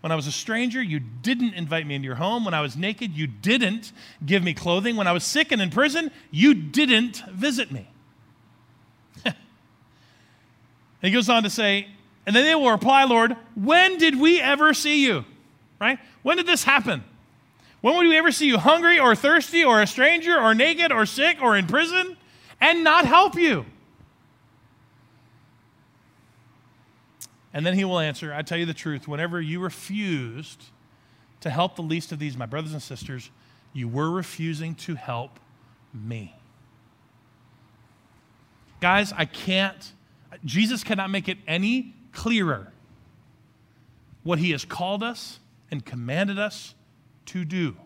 When 0.00 0.12
I 0.12 0.14
was 0.14 0.26
a 0.26 0.32
stranger, 0.32 0.80
you 0.80 1.00
didn't 1.00 1.54
invite 1.54 1.86
me 1.86 1.96
into 1.96 2.06
your 2.06 2.14
home. 2.16 2.44
When 2.44 2.54
I 2.54 2.60
was 2.60 2.76
naked, 2.76 3.14
you 3.14 3.26
didn't 3.26 3.92
give 4.24 4.44
me 4.44 4.54
clothing. 4.54 4.96
When 4.96 5.08
I 5.08 5.12
was 5.12 5.24
sick 5.24 5.50
and 5.50 5.60
in 5.60 5.70
prison, 5.70 6.10
you 6.30 6.54
didn't 6.54 7.24
visit 7.32 7.72
me. 7.72 7.88
he 11.02 11.10
goes 11.10 11.28
on 11.28 11.42
to 11.42 11.50
say, 11.50 11.88
and 12.26 12.36
then 12.36 12.44
they 12.44 12.54
will 12.54 12.70
reply, 12.70 13.04
Lord, 13.04 13.36
when 13.56 13.98
did 13.98 14.20
we 14.20 14.40
ever 14.40 14.72
see 14.72 15.04
you? 15.04 15.24
Right? 15.80 15.98
When 16.22 16.36
did 16.36 16.46
this 16.46 16.62
happen? 16.62 17.02
When 17.80 17.96
would 17.96 18.06
we 18.06 18.18
ever 18.18 18.32
see 18.32 18.46
you 18.46 18.58
hungry 18.58 18.98
or 18.98 19.14
thirsty 19.14 19.64
or 19.64 19.80
a 19.80 19.86
stranger 19.86 20.36
or 20.38 20.54
naked 20.54 20.92
or 20.92 21.06
sick 21.06 21.38
or 21.40 21.56
in 21.56 21.66
prison 21.66 22.16
and 22.60 22.84
not 22.84 23.04
help 23.04 23.34
you? 23.34 23.64
And 27.52 27.64
then 27.64 27.74
he 27.74 27.84
will 27.84 27.98
answer, 27.98 28.32
I 28.32 28.42
tell 28.42 28.58
you 28.58 28.66
the 28.66 28.74
truth, 28.74 29.08
whenever 29.08 29.40
you 29.40 29.60
refused 29.60 30.64
to 31.40 31.50
help 31.50 31.76
the 31.76 31.82
least 31.82 32.12
of 32.12 32.18
these, 32.18 32.36
my 32.36 32.46
brothers 32.46 32.72
and 32.72 32.82
sisters, 32.82 33.30
you 33.72 33.88
were 33.88 34.10
refusing 34.10 34.74
to 34.74 34.94
help 34.94 35.38
me. 35.94 36.34
Guys, 38.80 39.12
I 39.16 39.24
can't, 39.24 39.92
Jesus 40.44 40.84
cannot 40.84 41.10
make 41.10 41.28
it 41.28 41.38
any 41.46 41.94
clearer 42.12 42.72
what 44.22 44.38
he 44.38 44.50
has 44.50 44.64
called 44.64 45.02
us 45.02 45.38
and 45.70 45.84
commanded 45.84 46.38
us 46.38 46.74
to 47.26 47.44
do. 47.44 47.76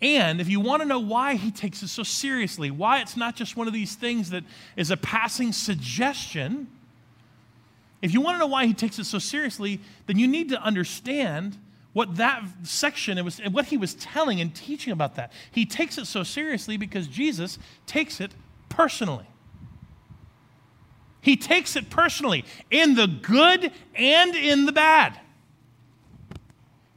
And 0.00 0.40
if 0.40 0.48
you 0.48 0.60
want 0.60 0.82
to 0.82 0.88
know 0.88 1.00
why 1.00 1.34
he 1.34 1.50
takes 1.50 1.82
it 1.82 1.88
so 1.88 2.04
seriously, 2.04 2.70
why 2.70 3.00
it's 3.00 3.16
not 3.16 3.34
just 3.34 3.56
one 3.56 3.66
of 3.66 3.72
these 3.72 3.96
things 3.96 4.30
that 4.30 4.44
is 4.76 4.90
a 4.90 4.96
passing 4.96 5.52
suggestion, 5.52 6.68
if 8.00 8.12
you 8.12 8.20
want 8.20 8.36
to 8.36 8.38
know 8.38 8.46
why 8.46 8.66
he 8.66 8.74
takes 8.74 8.98
it 8.98 9.04
so 9.04 9.18
seriously, 9.18 9.80
then 10.06 10.18
you 10.18 10.28
need 10.28 10.48
to 10.50 10.62
understand 10.62 11.58
what 11.92 12.16
that 12.16 12.44
section 12.62 13.22
was 13.24 13.40
what 13.50 13.66
he 13.66 13.76
was 13.76 13.94
telling 13.94 14.40
and 14.40 14.54
teaching 14.54 14.92
about 14.92 15.16
that. 15.16 15.32
He 15.50 15.66
takes 15.66 15.98
it 15.98 16.06
so 16.06 16.22
seriously 16.22 16.76
because 16.76 17.08
Jesus 17.08 17.58
takes 17.86 18.20
it 18.20 18.32
personally. 18.68 19.26
He 21.20 21.36
takes 21.36 21.74
it 21.76 21.90
personally 21.90 22.44
in 22.70 22.94
the 22.94 23.06
good 23.06 23.72
and 23.94 24.34
in 24.34 24.66
the 24.66 24.72
bad. 24.72 25.18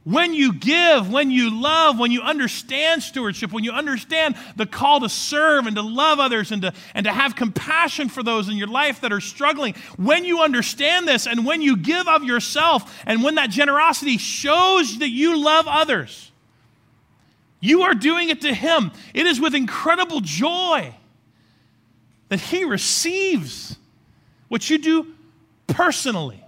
When 0.04 0.34
you 0.34 0.52
give, 0.52 1.12
when 1.12 1.30
you 1.30 1.62
love, 1.62 1.96
when 1.96 2.10
you 2.10 2.22
understand 2.22 3.04
stewardship, 3.04 3.52
when 3.52 3.62
you 3.62 3.70
understand 3.70 4.34
the 4.56 4.66
call 4.66 4.98
to 5.00 5.08
serve 5.08 5.66
and 5.66 5.76
to 5.76 5.82
love 5.82 6.18
others 6.18 6.50
and 6.50 6.62
to, 6.62 6.72
and 6.94 7.04
to 7.04 7.12
have 7.12 7.36
compassion 7.36 8.08
for 8.08 8.24
those 8.24 8.48
in 8.48 8.56
your 8.56 8.66
life 8.66 9.00
that 9.02 9.12
are 9.12 9.20
struggling, 9.20 9.74
when 9.96 10.24
you 10.24 10.42
understand 10.42 11.06
this 11.06 11.28
and 11.28 11.46
when 11.46 11.62
you 11.62 11.76
give 11.76 12.08
of 12.08 12.24
yourself 12.24 13.00
and 13.06 13.22
when 13.22 13.36
that 13.36 13.50
generosity 13.50 14.18
shows 14.18 14.98
that 14.98 15.10
you 15.10 15.40
love 15.40 15.66
others, 15.68 16.32
you 17.60 17.82
are 17.82 17.94
doing 17.94 18.28
it 18.28 18.40
to 18.40 18.52
Him. 18.52 18.90
It 19.14 19.26
is 19.26 19.40
with 19.40 19.54
incredible 19.54 20.20
joy 20.20 20.92
that 22.28 22.40
He 22.40 22.64
receives 22.64 23.76
what 24.48 24.68
you 24.68 24.78
do 24.78 25.06
personally. 25.68 26.41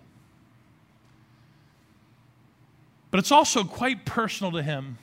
But 3.14 3.20
it's 3.20 3.30
also 3.30 3.62
quite 3.62 4.04
personal 4.04 4.50
to 4.50 4.60
Him 4.60 4.98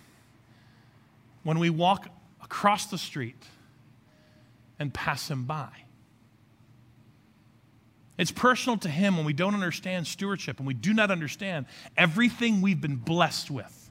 when 1.43 1.59
we 1.59 1.69
walk 1.69 2.09
across 2.43 2.87
the 2.87 2.97
street 2.97 3.41
and 4.77 4.93
pass 4.93 5.31
Him 5.31 5.45
by. 5.45 5.69
It's 8.17 8.29
personal 8.29 8.77
to 8.79 8.89
Him 8.89 9.15
when 9.15 9.25
we 9.25 9.31
don't 9.31 9.53
understand 9.53 10.07
stewardship 10.07 10.57
and 10.57 10.67
we 10.67 10.73
do 10.73 10.93
not 10.93 11.09
understand 11.09 11.67
everything 11.95 12.59
we've 12.59 12.81
been 12.81 12.97
blessed 12.97 13.49
with 13.49 13.89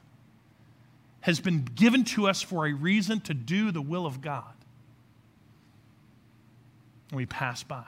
has 1.21 1.39
been 1.39 1.63
given 1.63 2.03
to 2.03 2.27
us 2.27 2.43
for 2.43 2.67
a 2.67 2.73
reason 2.73 3.21
to 3.21 3.33
do 3.33 3.71
the 3.71 3.81
will 3.81 4.05
of 4.05 4.21
God. 4.21 4.53
And 7.09 7.17
we 7.17 7.25
pass 7.25 7.63
by. 7.63 7.87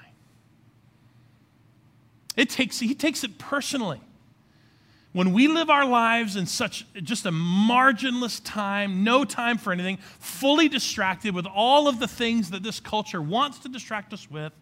It 2.36 2.50
takes, 2.50 2.80
he 2.80 2.96
takes 2.96 3.24
it 3.24 3.38
personally. 3.38 4.02
When 5.14 5.32
we 5.32 5.48
live 5.48 5.70
our 5.70 5.86
lives 5.86 6.36
in 6.36 6.48
such 6.48 6.88
just 6.96 7.26
a 7.28 7.32
marginless 7.32 8.42
time, 8.44 9.04
no 9.04 9.24
time 9.24 9.60
for 9.60 9.72
anything, 9.72 9.98
fully 10.20 10.68
distracted 10.68 11.36
with 11.36 11.46
all 11.46 11.88
of 11.88 12.00
the 12.00 12.08
things 12.08 12.50
that 12.50 12.64
this 12.64 12.80
culture 12.80 13.22
wants 13.22 13.60
to 13.60 13.70
distract 13.70 14.12
us 14.12 14.30
with, 14.30 14.54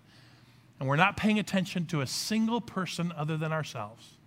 and 0.80 0.89
we're 0.89 0.97
not 0.97 1.16
paying 1.16 1.39
attention 1.39 1.86
to 1.88 2.02
a 2.02 2.08
single 2.08 2.60
person 2.60 3.14
other 3.16 3.38
than 3.38 3.54
ourselves, 3.54 4.18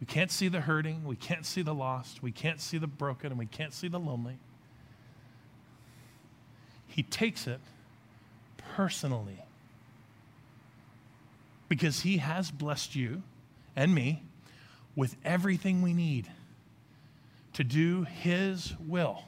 we 0.00 0.06
can't 0.06 0.30
see 0.30 0.48
the 0.48 0.62
hurting. 0.62 1.04
We 1.04 1.16
can't 1.16 1.44
see 1.44 1.60
the 1.60 1.74
lost. 1.74 2.22
We 2.22 2.32
can't 2.32 2.58
see 2.58 2.78
the 2.78 2.86
broken. 2.86 3.32
And 3.32 3.38
we 3.38 3.44
can't 3.44 3.74
see 3.74 3.88
the 3.88 4.00
lonely. 4.00 4.38
He 6.86 7.02
takes 7.02 7.46
it 7.46 7.60
personally 8.74 9.44
because 11.68 12.00
He 12.00 12.16
has 12.16 12.50
blessed 12.50 12.96
you 12.96 13.22
and 13.76 13.94
me 13.94 14.22
with 15.00 15.16
everything 15.24 15.80
we 15.80 15.94
need 15.94 16.28
to 17.54 17.64
do 17.64 18.02
His 18.02 18.74
will. 18.86 19.22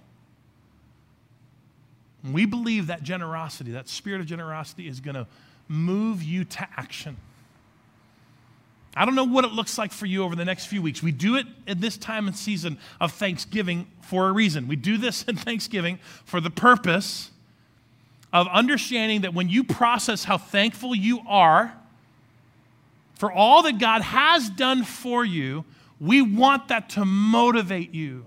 We 2.31 2.45
believe 2.45 2.89
that 2.89 3.03
generosity, 3.03 3.73
that 3.73 3.89
spirit 3.89 4.21
of 4.21 4.27
generosity, 4.27 4.87
is 4.87 5.01
going 5.01 5.15
to 5.15 5.27
move 5.69 6.23
you 6.23 6.45
to 6.45 6.69
action. 6.77 7.17
I 8.95 9.07
don't 9.07 9.15
know 9.15 9.25
what 9.25 9.47
it 9.47 9.53
looks 9.53 9.79
like 9.79 9.93
for 9.93 10.05
you 10.05 10.23
over 10.25 10.37
the 10.37 10.45
next 10.45 10.67
few 10.67 10.83
weeks. 10.83 11.03
We 11.03 11.11
do 11.11 11.37
it 11.37 11.47
at 11.67 11.81
this 11.81 11.97
time 11.97 12.27
and 12.27 12.37
season 12.37 12.77
of 13.01 13.13
Thanksgiving 13.13 13.87
for 14.03 14.29
a 14.29 14.33
reason. 14.33 14.69
We 14.69 14.77
do 14.77 14.99
this 14.99 15.23
in 15.27 15.37
Thanksgiving 15.37 15.99
for 16.27 16.43
the 16.43 16.51
purpose 16.51 17.31
of 18.31 18.47
understanding 18.49 19.23
that 19.23 19.33
when 19.33 19.49
you 19.49 19.65
process 19.65 20.25
how 20.25 20.37
thankful 20.37 20.95
you 20.95 21.23
are 21.27 21.73
for 23.23 23.31
all 23.31 23.63
that 23.63 23.79
God 23.79 24.03
has 24.03 24.51
done 24.51 24.83
for 24.83 25.25
you, 25.25 25.65
we 26.01 26.21
want 26.21 26.67
that 26.67 26.91
to 26.91 27.05
motivate 27.05 27.95
you 27.95 28.27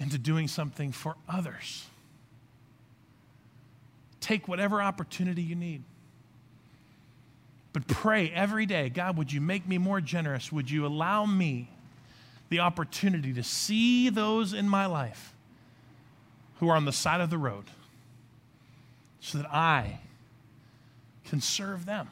into 0.00 0.18
doing 0.18 0.48
something 0.48 0.90
for 0.90 1.14
others. 1.28 1.86
Take 4.18 4.48
whatever 4.48 4.82
opportunity 4.82 5.40
you 5.40 5.54
need. 5.54 5.84
But 7.72 7.86
pray 7.86 8.28
every 8.28 8.66
day 8.66 8.88
God, 8.88 9.16
would 9.16 9.32
you 9.32 9.40
make 9.40 9.68
me 9.68 9.78
more 9.78 10.00
generous? 10.00 10.50
Would 10.50 10.68
you 10.68 10.84
allow 10.84 11.24
me 11.24 11.70
the 12.48 12.58
opportunity 12.58 13.32
to 13.34 13.44
see 13.44 14.08
those 14.08 14.52
in 14.52 14.68
my 14.68 14.86
life 14.86 15.32
who 16.58 16.68
are 16.68 16.74
on 16.74 16.86
the 16.86 16.92
side 16.92 17.20
of 17.20 17.30
the 17.30 17.38
road 17.38 17.66
so 19.20 19.38
that 19.38 19.46
I 19.54 20.00
can 21.24 21.40
serve 21.40 21.86
them? 21.86 22.08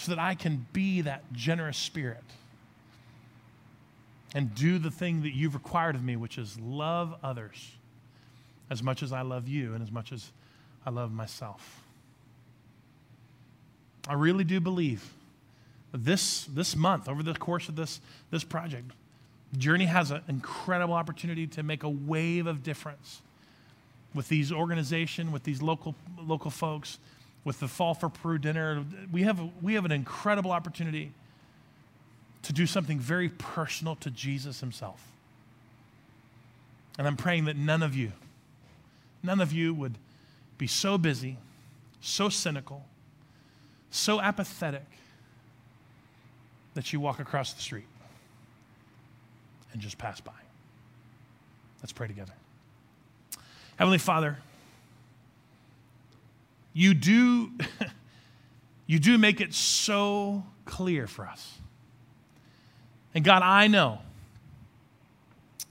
So 0.00 0.12
that 0.12 0.18
I 0.18 0.34
can 0.34 0.66
be 0.72 1.02
that 1.02 1.30
generous 1.34 1.76
spirit 1.76 2.24
and 4.34 4.54
do 4.54 4.78
the 4.78 4.90
thing 4.90 5.24
that 5.24 5.34
you've 5.34 5.52
required 5.52 5.94
of 5.94 6.02
me, 6.02 6.16
which 6.16 6.38
is 6.38 6.58
love 6.58 7.14
others 7.22 7.72
as 8.70 8.82
much 8.82 9.02
as 9.02 9.12
I 9.12 9.20
love 9.20 9.46
you 9.46 9.74
and 9.74 9.82
as 9.82 9.92
much 9.92 10.10
as 10.10 10.32
I 10.86 10.90
love 10.90 11.12
myself. 11.12 11.82
I 14.08 14.14
really 14.14 14.42
do 14.42 14.58
believe 14.58 15.12
this, 15.92 16.44
this 16.46 16.74
month, 16.74 17.06
over 17.06 17.22
the 17.22 17.34
course 17.34 17.68
of 17.68 17.76
this, 17.76 18.00
this 18.30 18.42
project, 18.42 18.92
Journey 19.58 19.84
has 19.84 20.12
an 20.12 20.22
incredible 20.28 20.94
opportunity 20.94 21.46
to 21.48 21.62
make 21.62 21.82
a 21.82 21.90
wave 21.90 22.46
of 22.46 22.62
difference 22.62 23.20
with 24.14 24.28
these 24.28 24.50
organization, 24.50 25.30
with 25.30 25.42
these 25.42 25.60
local, 25.60 25.94
local 26.18 26.50
folks, 26.50 26.98
with 27.44 27.60
the 27.60 27.68
Fall 27.68 27.94
for 27.94 28.08
Peru 28.08 28.38
dinner. 28.38 28.84
We 29.10 29.22
have, 29.22 29.40
we 29.62 29.74
have 29.74 29.84
an 29.84 29.92
incredible 29.92 30.52
opportunity 30.52 31.12
to 32.42 32.52
do 32.52 32.66
something 32.66 32.98
very 32.98 33.28
personal 33.28 33.96
to 33.96 34.10
Jesus 34.10 34.60
himself. 34.60 35.06
And 36.98 37.06
I'm 37.06 37.16
praying 37.16 37.46
that 37.46 37.56
none 37.56 37.82
of 37.82 37.94
you, 37.94 38.12
none 39.22 39.40
of 39.40 39.52
you 39.52 39.72
would 39.74 39.96
be 40.58 40.66
so 40.66 40.98
busy, 40.98 41.38
so 42.00 42.28
cynical, 42.28 42.84
so 43.90 44.20
apathetic 44.20 44.84
that 46.74 46.92
you 46.92 47.00
walk 47.00 47.20
across 47.20 47.52
the 47.52 47.62
street 47.62 47.86
and 49.72 49.80
just 49.80 49.98
pass 49.98 50.20
by. 50.20 50.32
Let's 51.82 51.92
pray 51.92 52.06
together. 52.06 52.32
Heavenly 53.76 53.98
Father, 53.98 54.36
you 56.72 56.94
do, 56.94 57.50
you 58.86 58.98
do 58.98 59.18
make 59.18 59.40
it 59.40 59.54
so 59.54 60.44
clear 60.64 61.06
for 61.06 61.26
us. 61.26 61.58
And 63.14 63.24
God, 63.24 63.42
I 63.42 63.66
know 63.66 63.98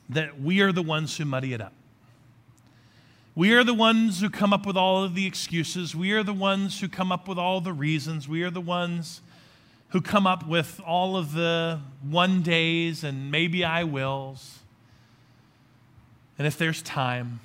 that 0.09 0.41
we 0.41 0.61
are 0.61 0.71
the 0.71 0.81
ones 0.81 1.15
who 1.17 1.25
muddy 1.25 1.53
it 1.53 1.61
up. 1.61 1.73
We 3.35 3.53
are 3.53 3.63
the 3.63 3.73
ones 3.73 4.19
who 4.19 4.29
come 4.29 4.51
up 4.51 4.65
with 4.65 4.75
all 4.75 5.03
of 5.03 5.15
the 5.15 5.25
excuses. 5.25 5.95
We 5.95 6.11
are 6.11 6.23
the 6.23 6.33
ones 6.33 6.81
who 6.81 6.89
come 6.89 7.11
up 7.11 7.27
with 7.27 7.37
all 7.37 7.61
the 7.61 7.71
reasons. 7.71 8.27
We 8.27 8.43
are 8.43 8.49
the 8.49 8.59
ones 8.59 9.21
who 9.89 10.01
come 10.01 10.27
up 10.27 10.45
with 10.45 10.81
all 10.85 11.15
of 11.15 11.33
the 11.33 11.79
one 12.01 12.41
days 12.41 13.03
and 13.03 13.31
maybe 13.31 13.63
I 13.63 13.85
wills. 13.85 14.59
And 16.37 16.45
if 16.45 16.57
there's 16.57 16.81
time. 16.81 17.39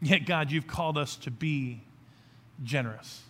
Yet, 0.00 0.26
God, 0.26 0.50
you've 0.50 0.66
called 0.66 0.96
us 0.96 1.16
to 1.16 1.30
be 1.30 1.80
generous 2.62 3.22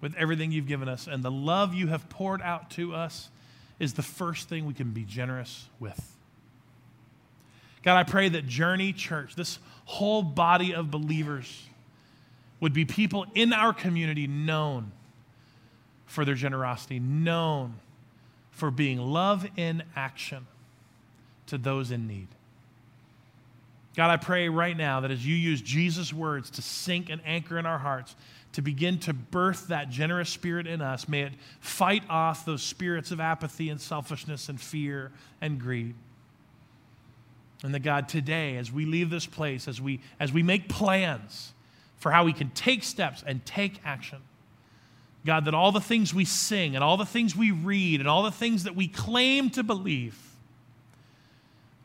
with 0.00 0.14
everything 0.16 0.52
you've 0.52 0.68
given 0.68 0.88
us. 0.88 1.06
And 1.06 1.22
the 1.22 1.30
love 1.30 1.74
you 1.74 1.88
have 1.88 2.08
poured 2.08 2.42
out 2.42 2.70
to 2.72 2.94
us 2.94 3.30
is 3.78 3.94
the 3.94 4.02
first 4.02 4.48
thing 4.48 4.66
we 4.66 4.74
can 4.74 4.90
be 4.90 5.04
generous 5.04 5.68
with. 5.80 6.16
God, 7.82 7.96
I 7.96 8.04
pray 8.04 8.28
that 8.28 8.46
Journey 8.46 8.92
Church, 8.92 9.34
this 9.34 9.58
whole 9.84 10.22
body 10.22 10.74
of 10.74 10.90
believers, 10.90 11.66
would 12.60 12.72
be 12.72 12.84
people 12.84 13.24
in 13.34 13.52
our 13.52 13.72
community 13.72 14.26
known 14.26 14.92
for 16.06 16.24
their 16.24 16.34
generosity, 16.34 16.98
known 16.98 17.74
for 18.50 18.70
being 18.70 18.98
love 18.98 19.46
in 19.56 19.82
action 19.94 20.46
to 21.46 21.56
those 21.56 21.90
in 21.90 22.08
need. 22.08 22.28
God, 23.98 24.10
I 24.10 24.16
pray 24.16 24.48
right 24.48 24.76
now 24.76 25.00
that 25.00 25.10
as 25.10 25.26
you 25.26 25.34
use 25.34 25.60
Jesus' 25.60 26.12
words 26.12 26.50
to 26.50 26.62
sink 26.62 27.10
and 27.10 27.20
anchor 27.26 27.58
in 27.58 27.66
our 27.66 27.78
hearts, 27.78 28.14
to 28.52 28.62
begin 28.62 29.00
to 29.00 29.12
birth 29.12 29.66
that 29.66 29.90
generous 29.90 30.30
spirit 30.30 30.68
in 30.68 30.80
us, 30.80 31.08
may 31.08 31.22
it 31.22 31.32
fight 31.58 32.04
off 32.08 32.44
those 32.44 32.62
spirits 32.62 33.10
of 33.10 33.18
apathy 33.18 33.70
and 33.70 33.80
selfishness 33.80 34.48
and 34.48 34.60
fear 34.60 35.10
and 35.40 35.60
greed. 35.60 35.96
And 37.64 37.74
that 37.74 37.80
God, 37.80 38.08
today, 38.08 38.56
as 38.56 38.70
we 38.70 38.86
leave 38.86 39.10
this 39.10 39.26
place, 39.26 39.66
as 39.66 39.80
we, 39.80 39.98
as 40.20 40.32
we 40.32 40.44
make 40.44 40.68
plans 40.68 41.52
for 41.96 42.12
how 42.12 42.22
we 42.22 42.32
can 42.32 42.50
take 42.50 42.84
steps 42.84 43.24
and 43.26 43.44
take 43.44 43.80
action, 43.84 44.20
God, 45.26 45.44
that 45.46 45.54
all 45.54 45.72
the 45.72 45.80
things 45.80 46.14
we 46.14 46.24
sing 46.24 46.76
and 46.76 46.84
all 46.84 46.98
the 46.98 47.04
things 47.04 47.34
we 47.34 47.50
read 47.50 47.98
and 47.98 48.08
all 48.08 48.22
the 48.22 48.30
things 48.30 48.62
that 48.62 48.76
we 48.76 48.86
claim 48.86 49.50
to 49.50 49.64
believe, 49.64 50.27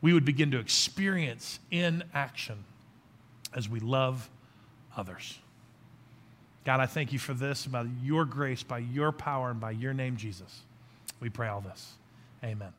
we 0.04 0.12
would 0.12 0.26
begin 0.26 0.50
to 0.50 0.58
experience 0.58 1.58
in 1.70 2.04
action 2.12 2.62
as 3.54 3.70
we 3.70 3.80
love 3.80 4.28
others. 4.94 5.38
God, 6.66 6.78
I 6.78 6.84
thank 6.84 7.14
you 7.14 7.18
for 7.18 7.32
this, 7.32 7.64
by 7.64 7.86
your 8.02 8.26
grace, 8.26 8.62
by 8.62 8.80
your 8.80 9.12
power, 9.12 9.50
and 9.50 9.58
by 9.58 9.70
your 9.70 9.94
name, 9.94 10.18
Jesus. 10.18 10.60
We 11.20 11.30
pray 11.30 11.48
all 11.48 11.62
this. 11.62 11.94
Amen. 12.44 12.74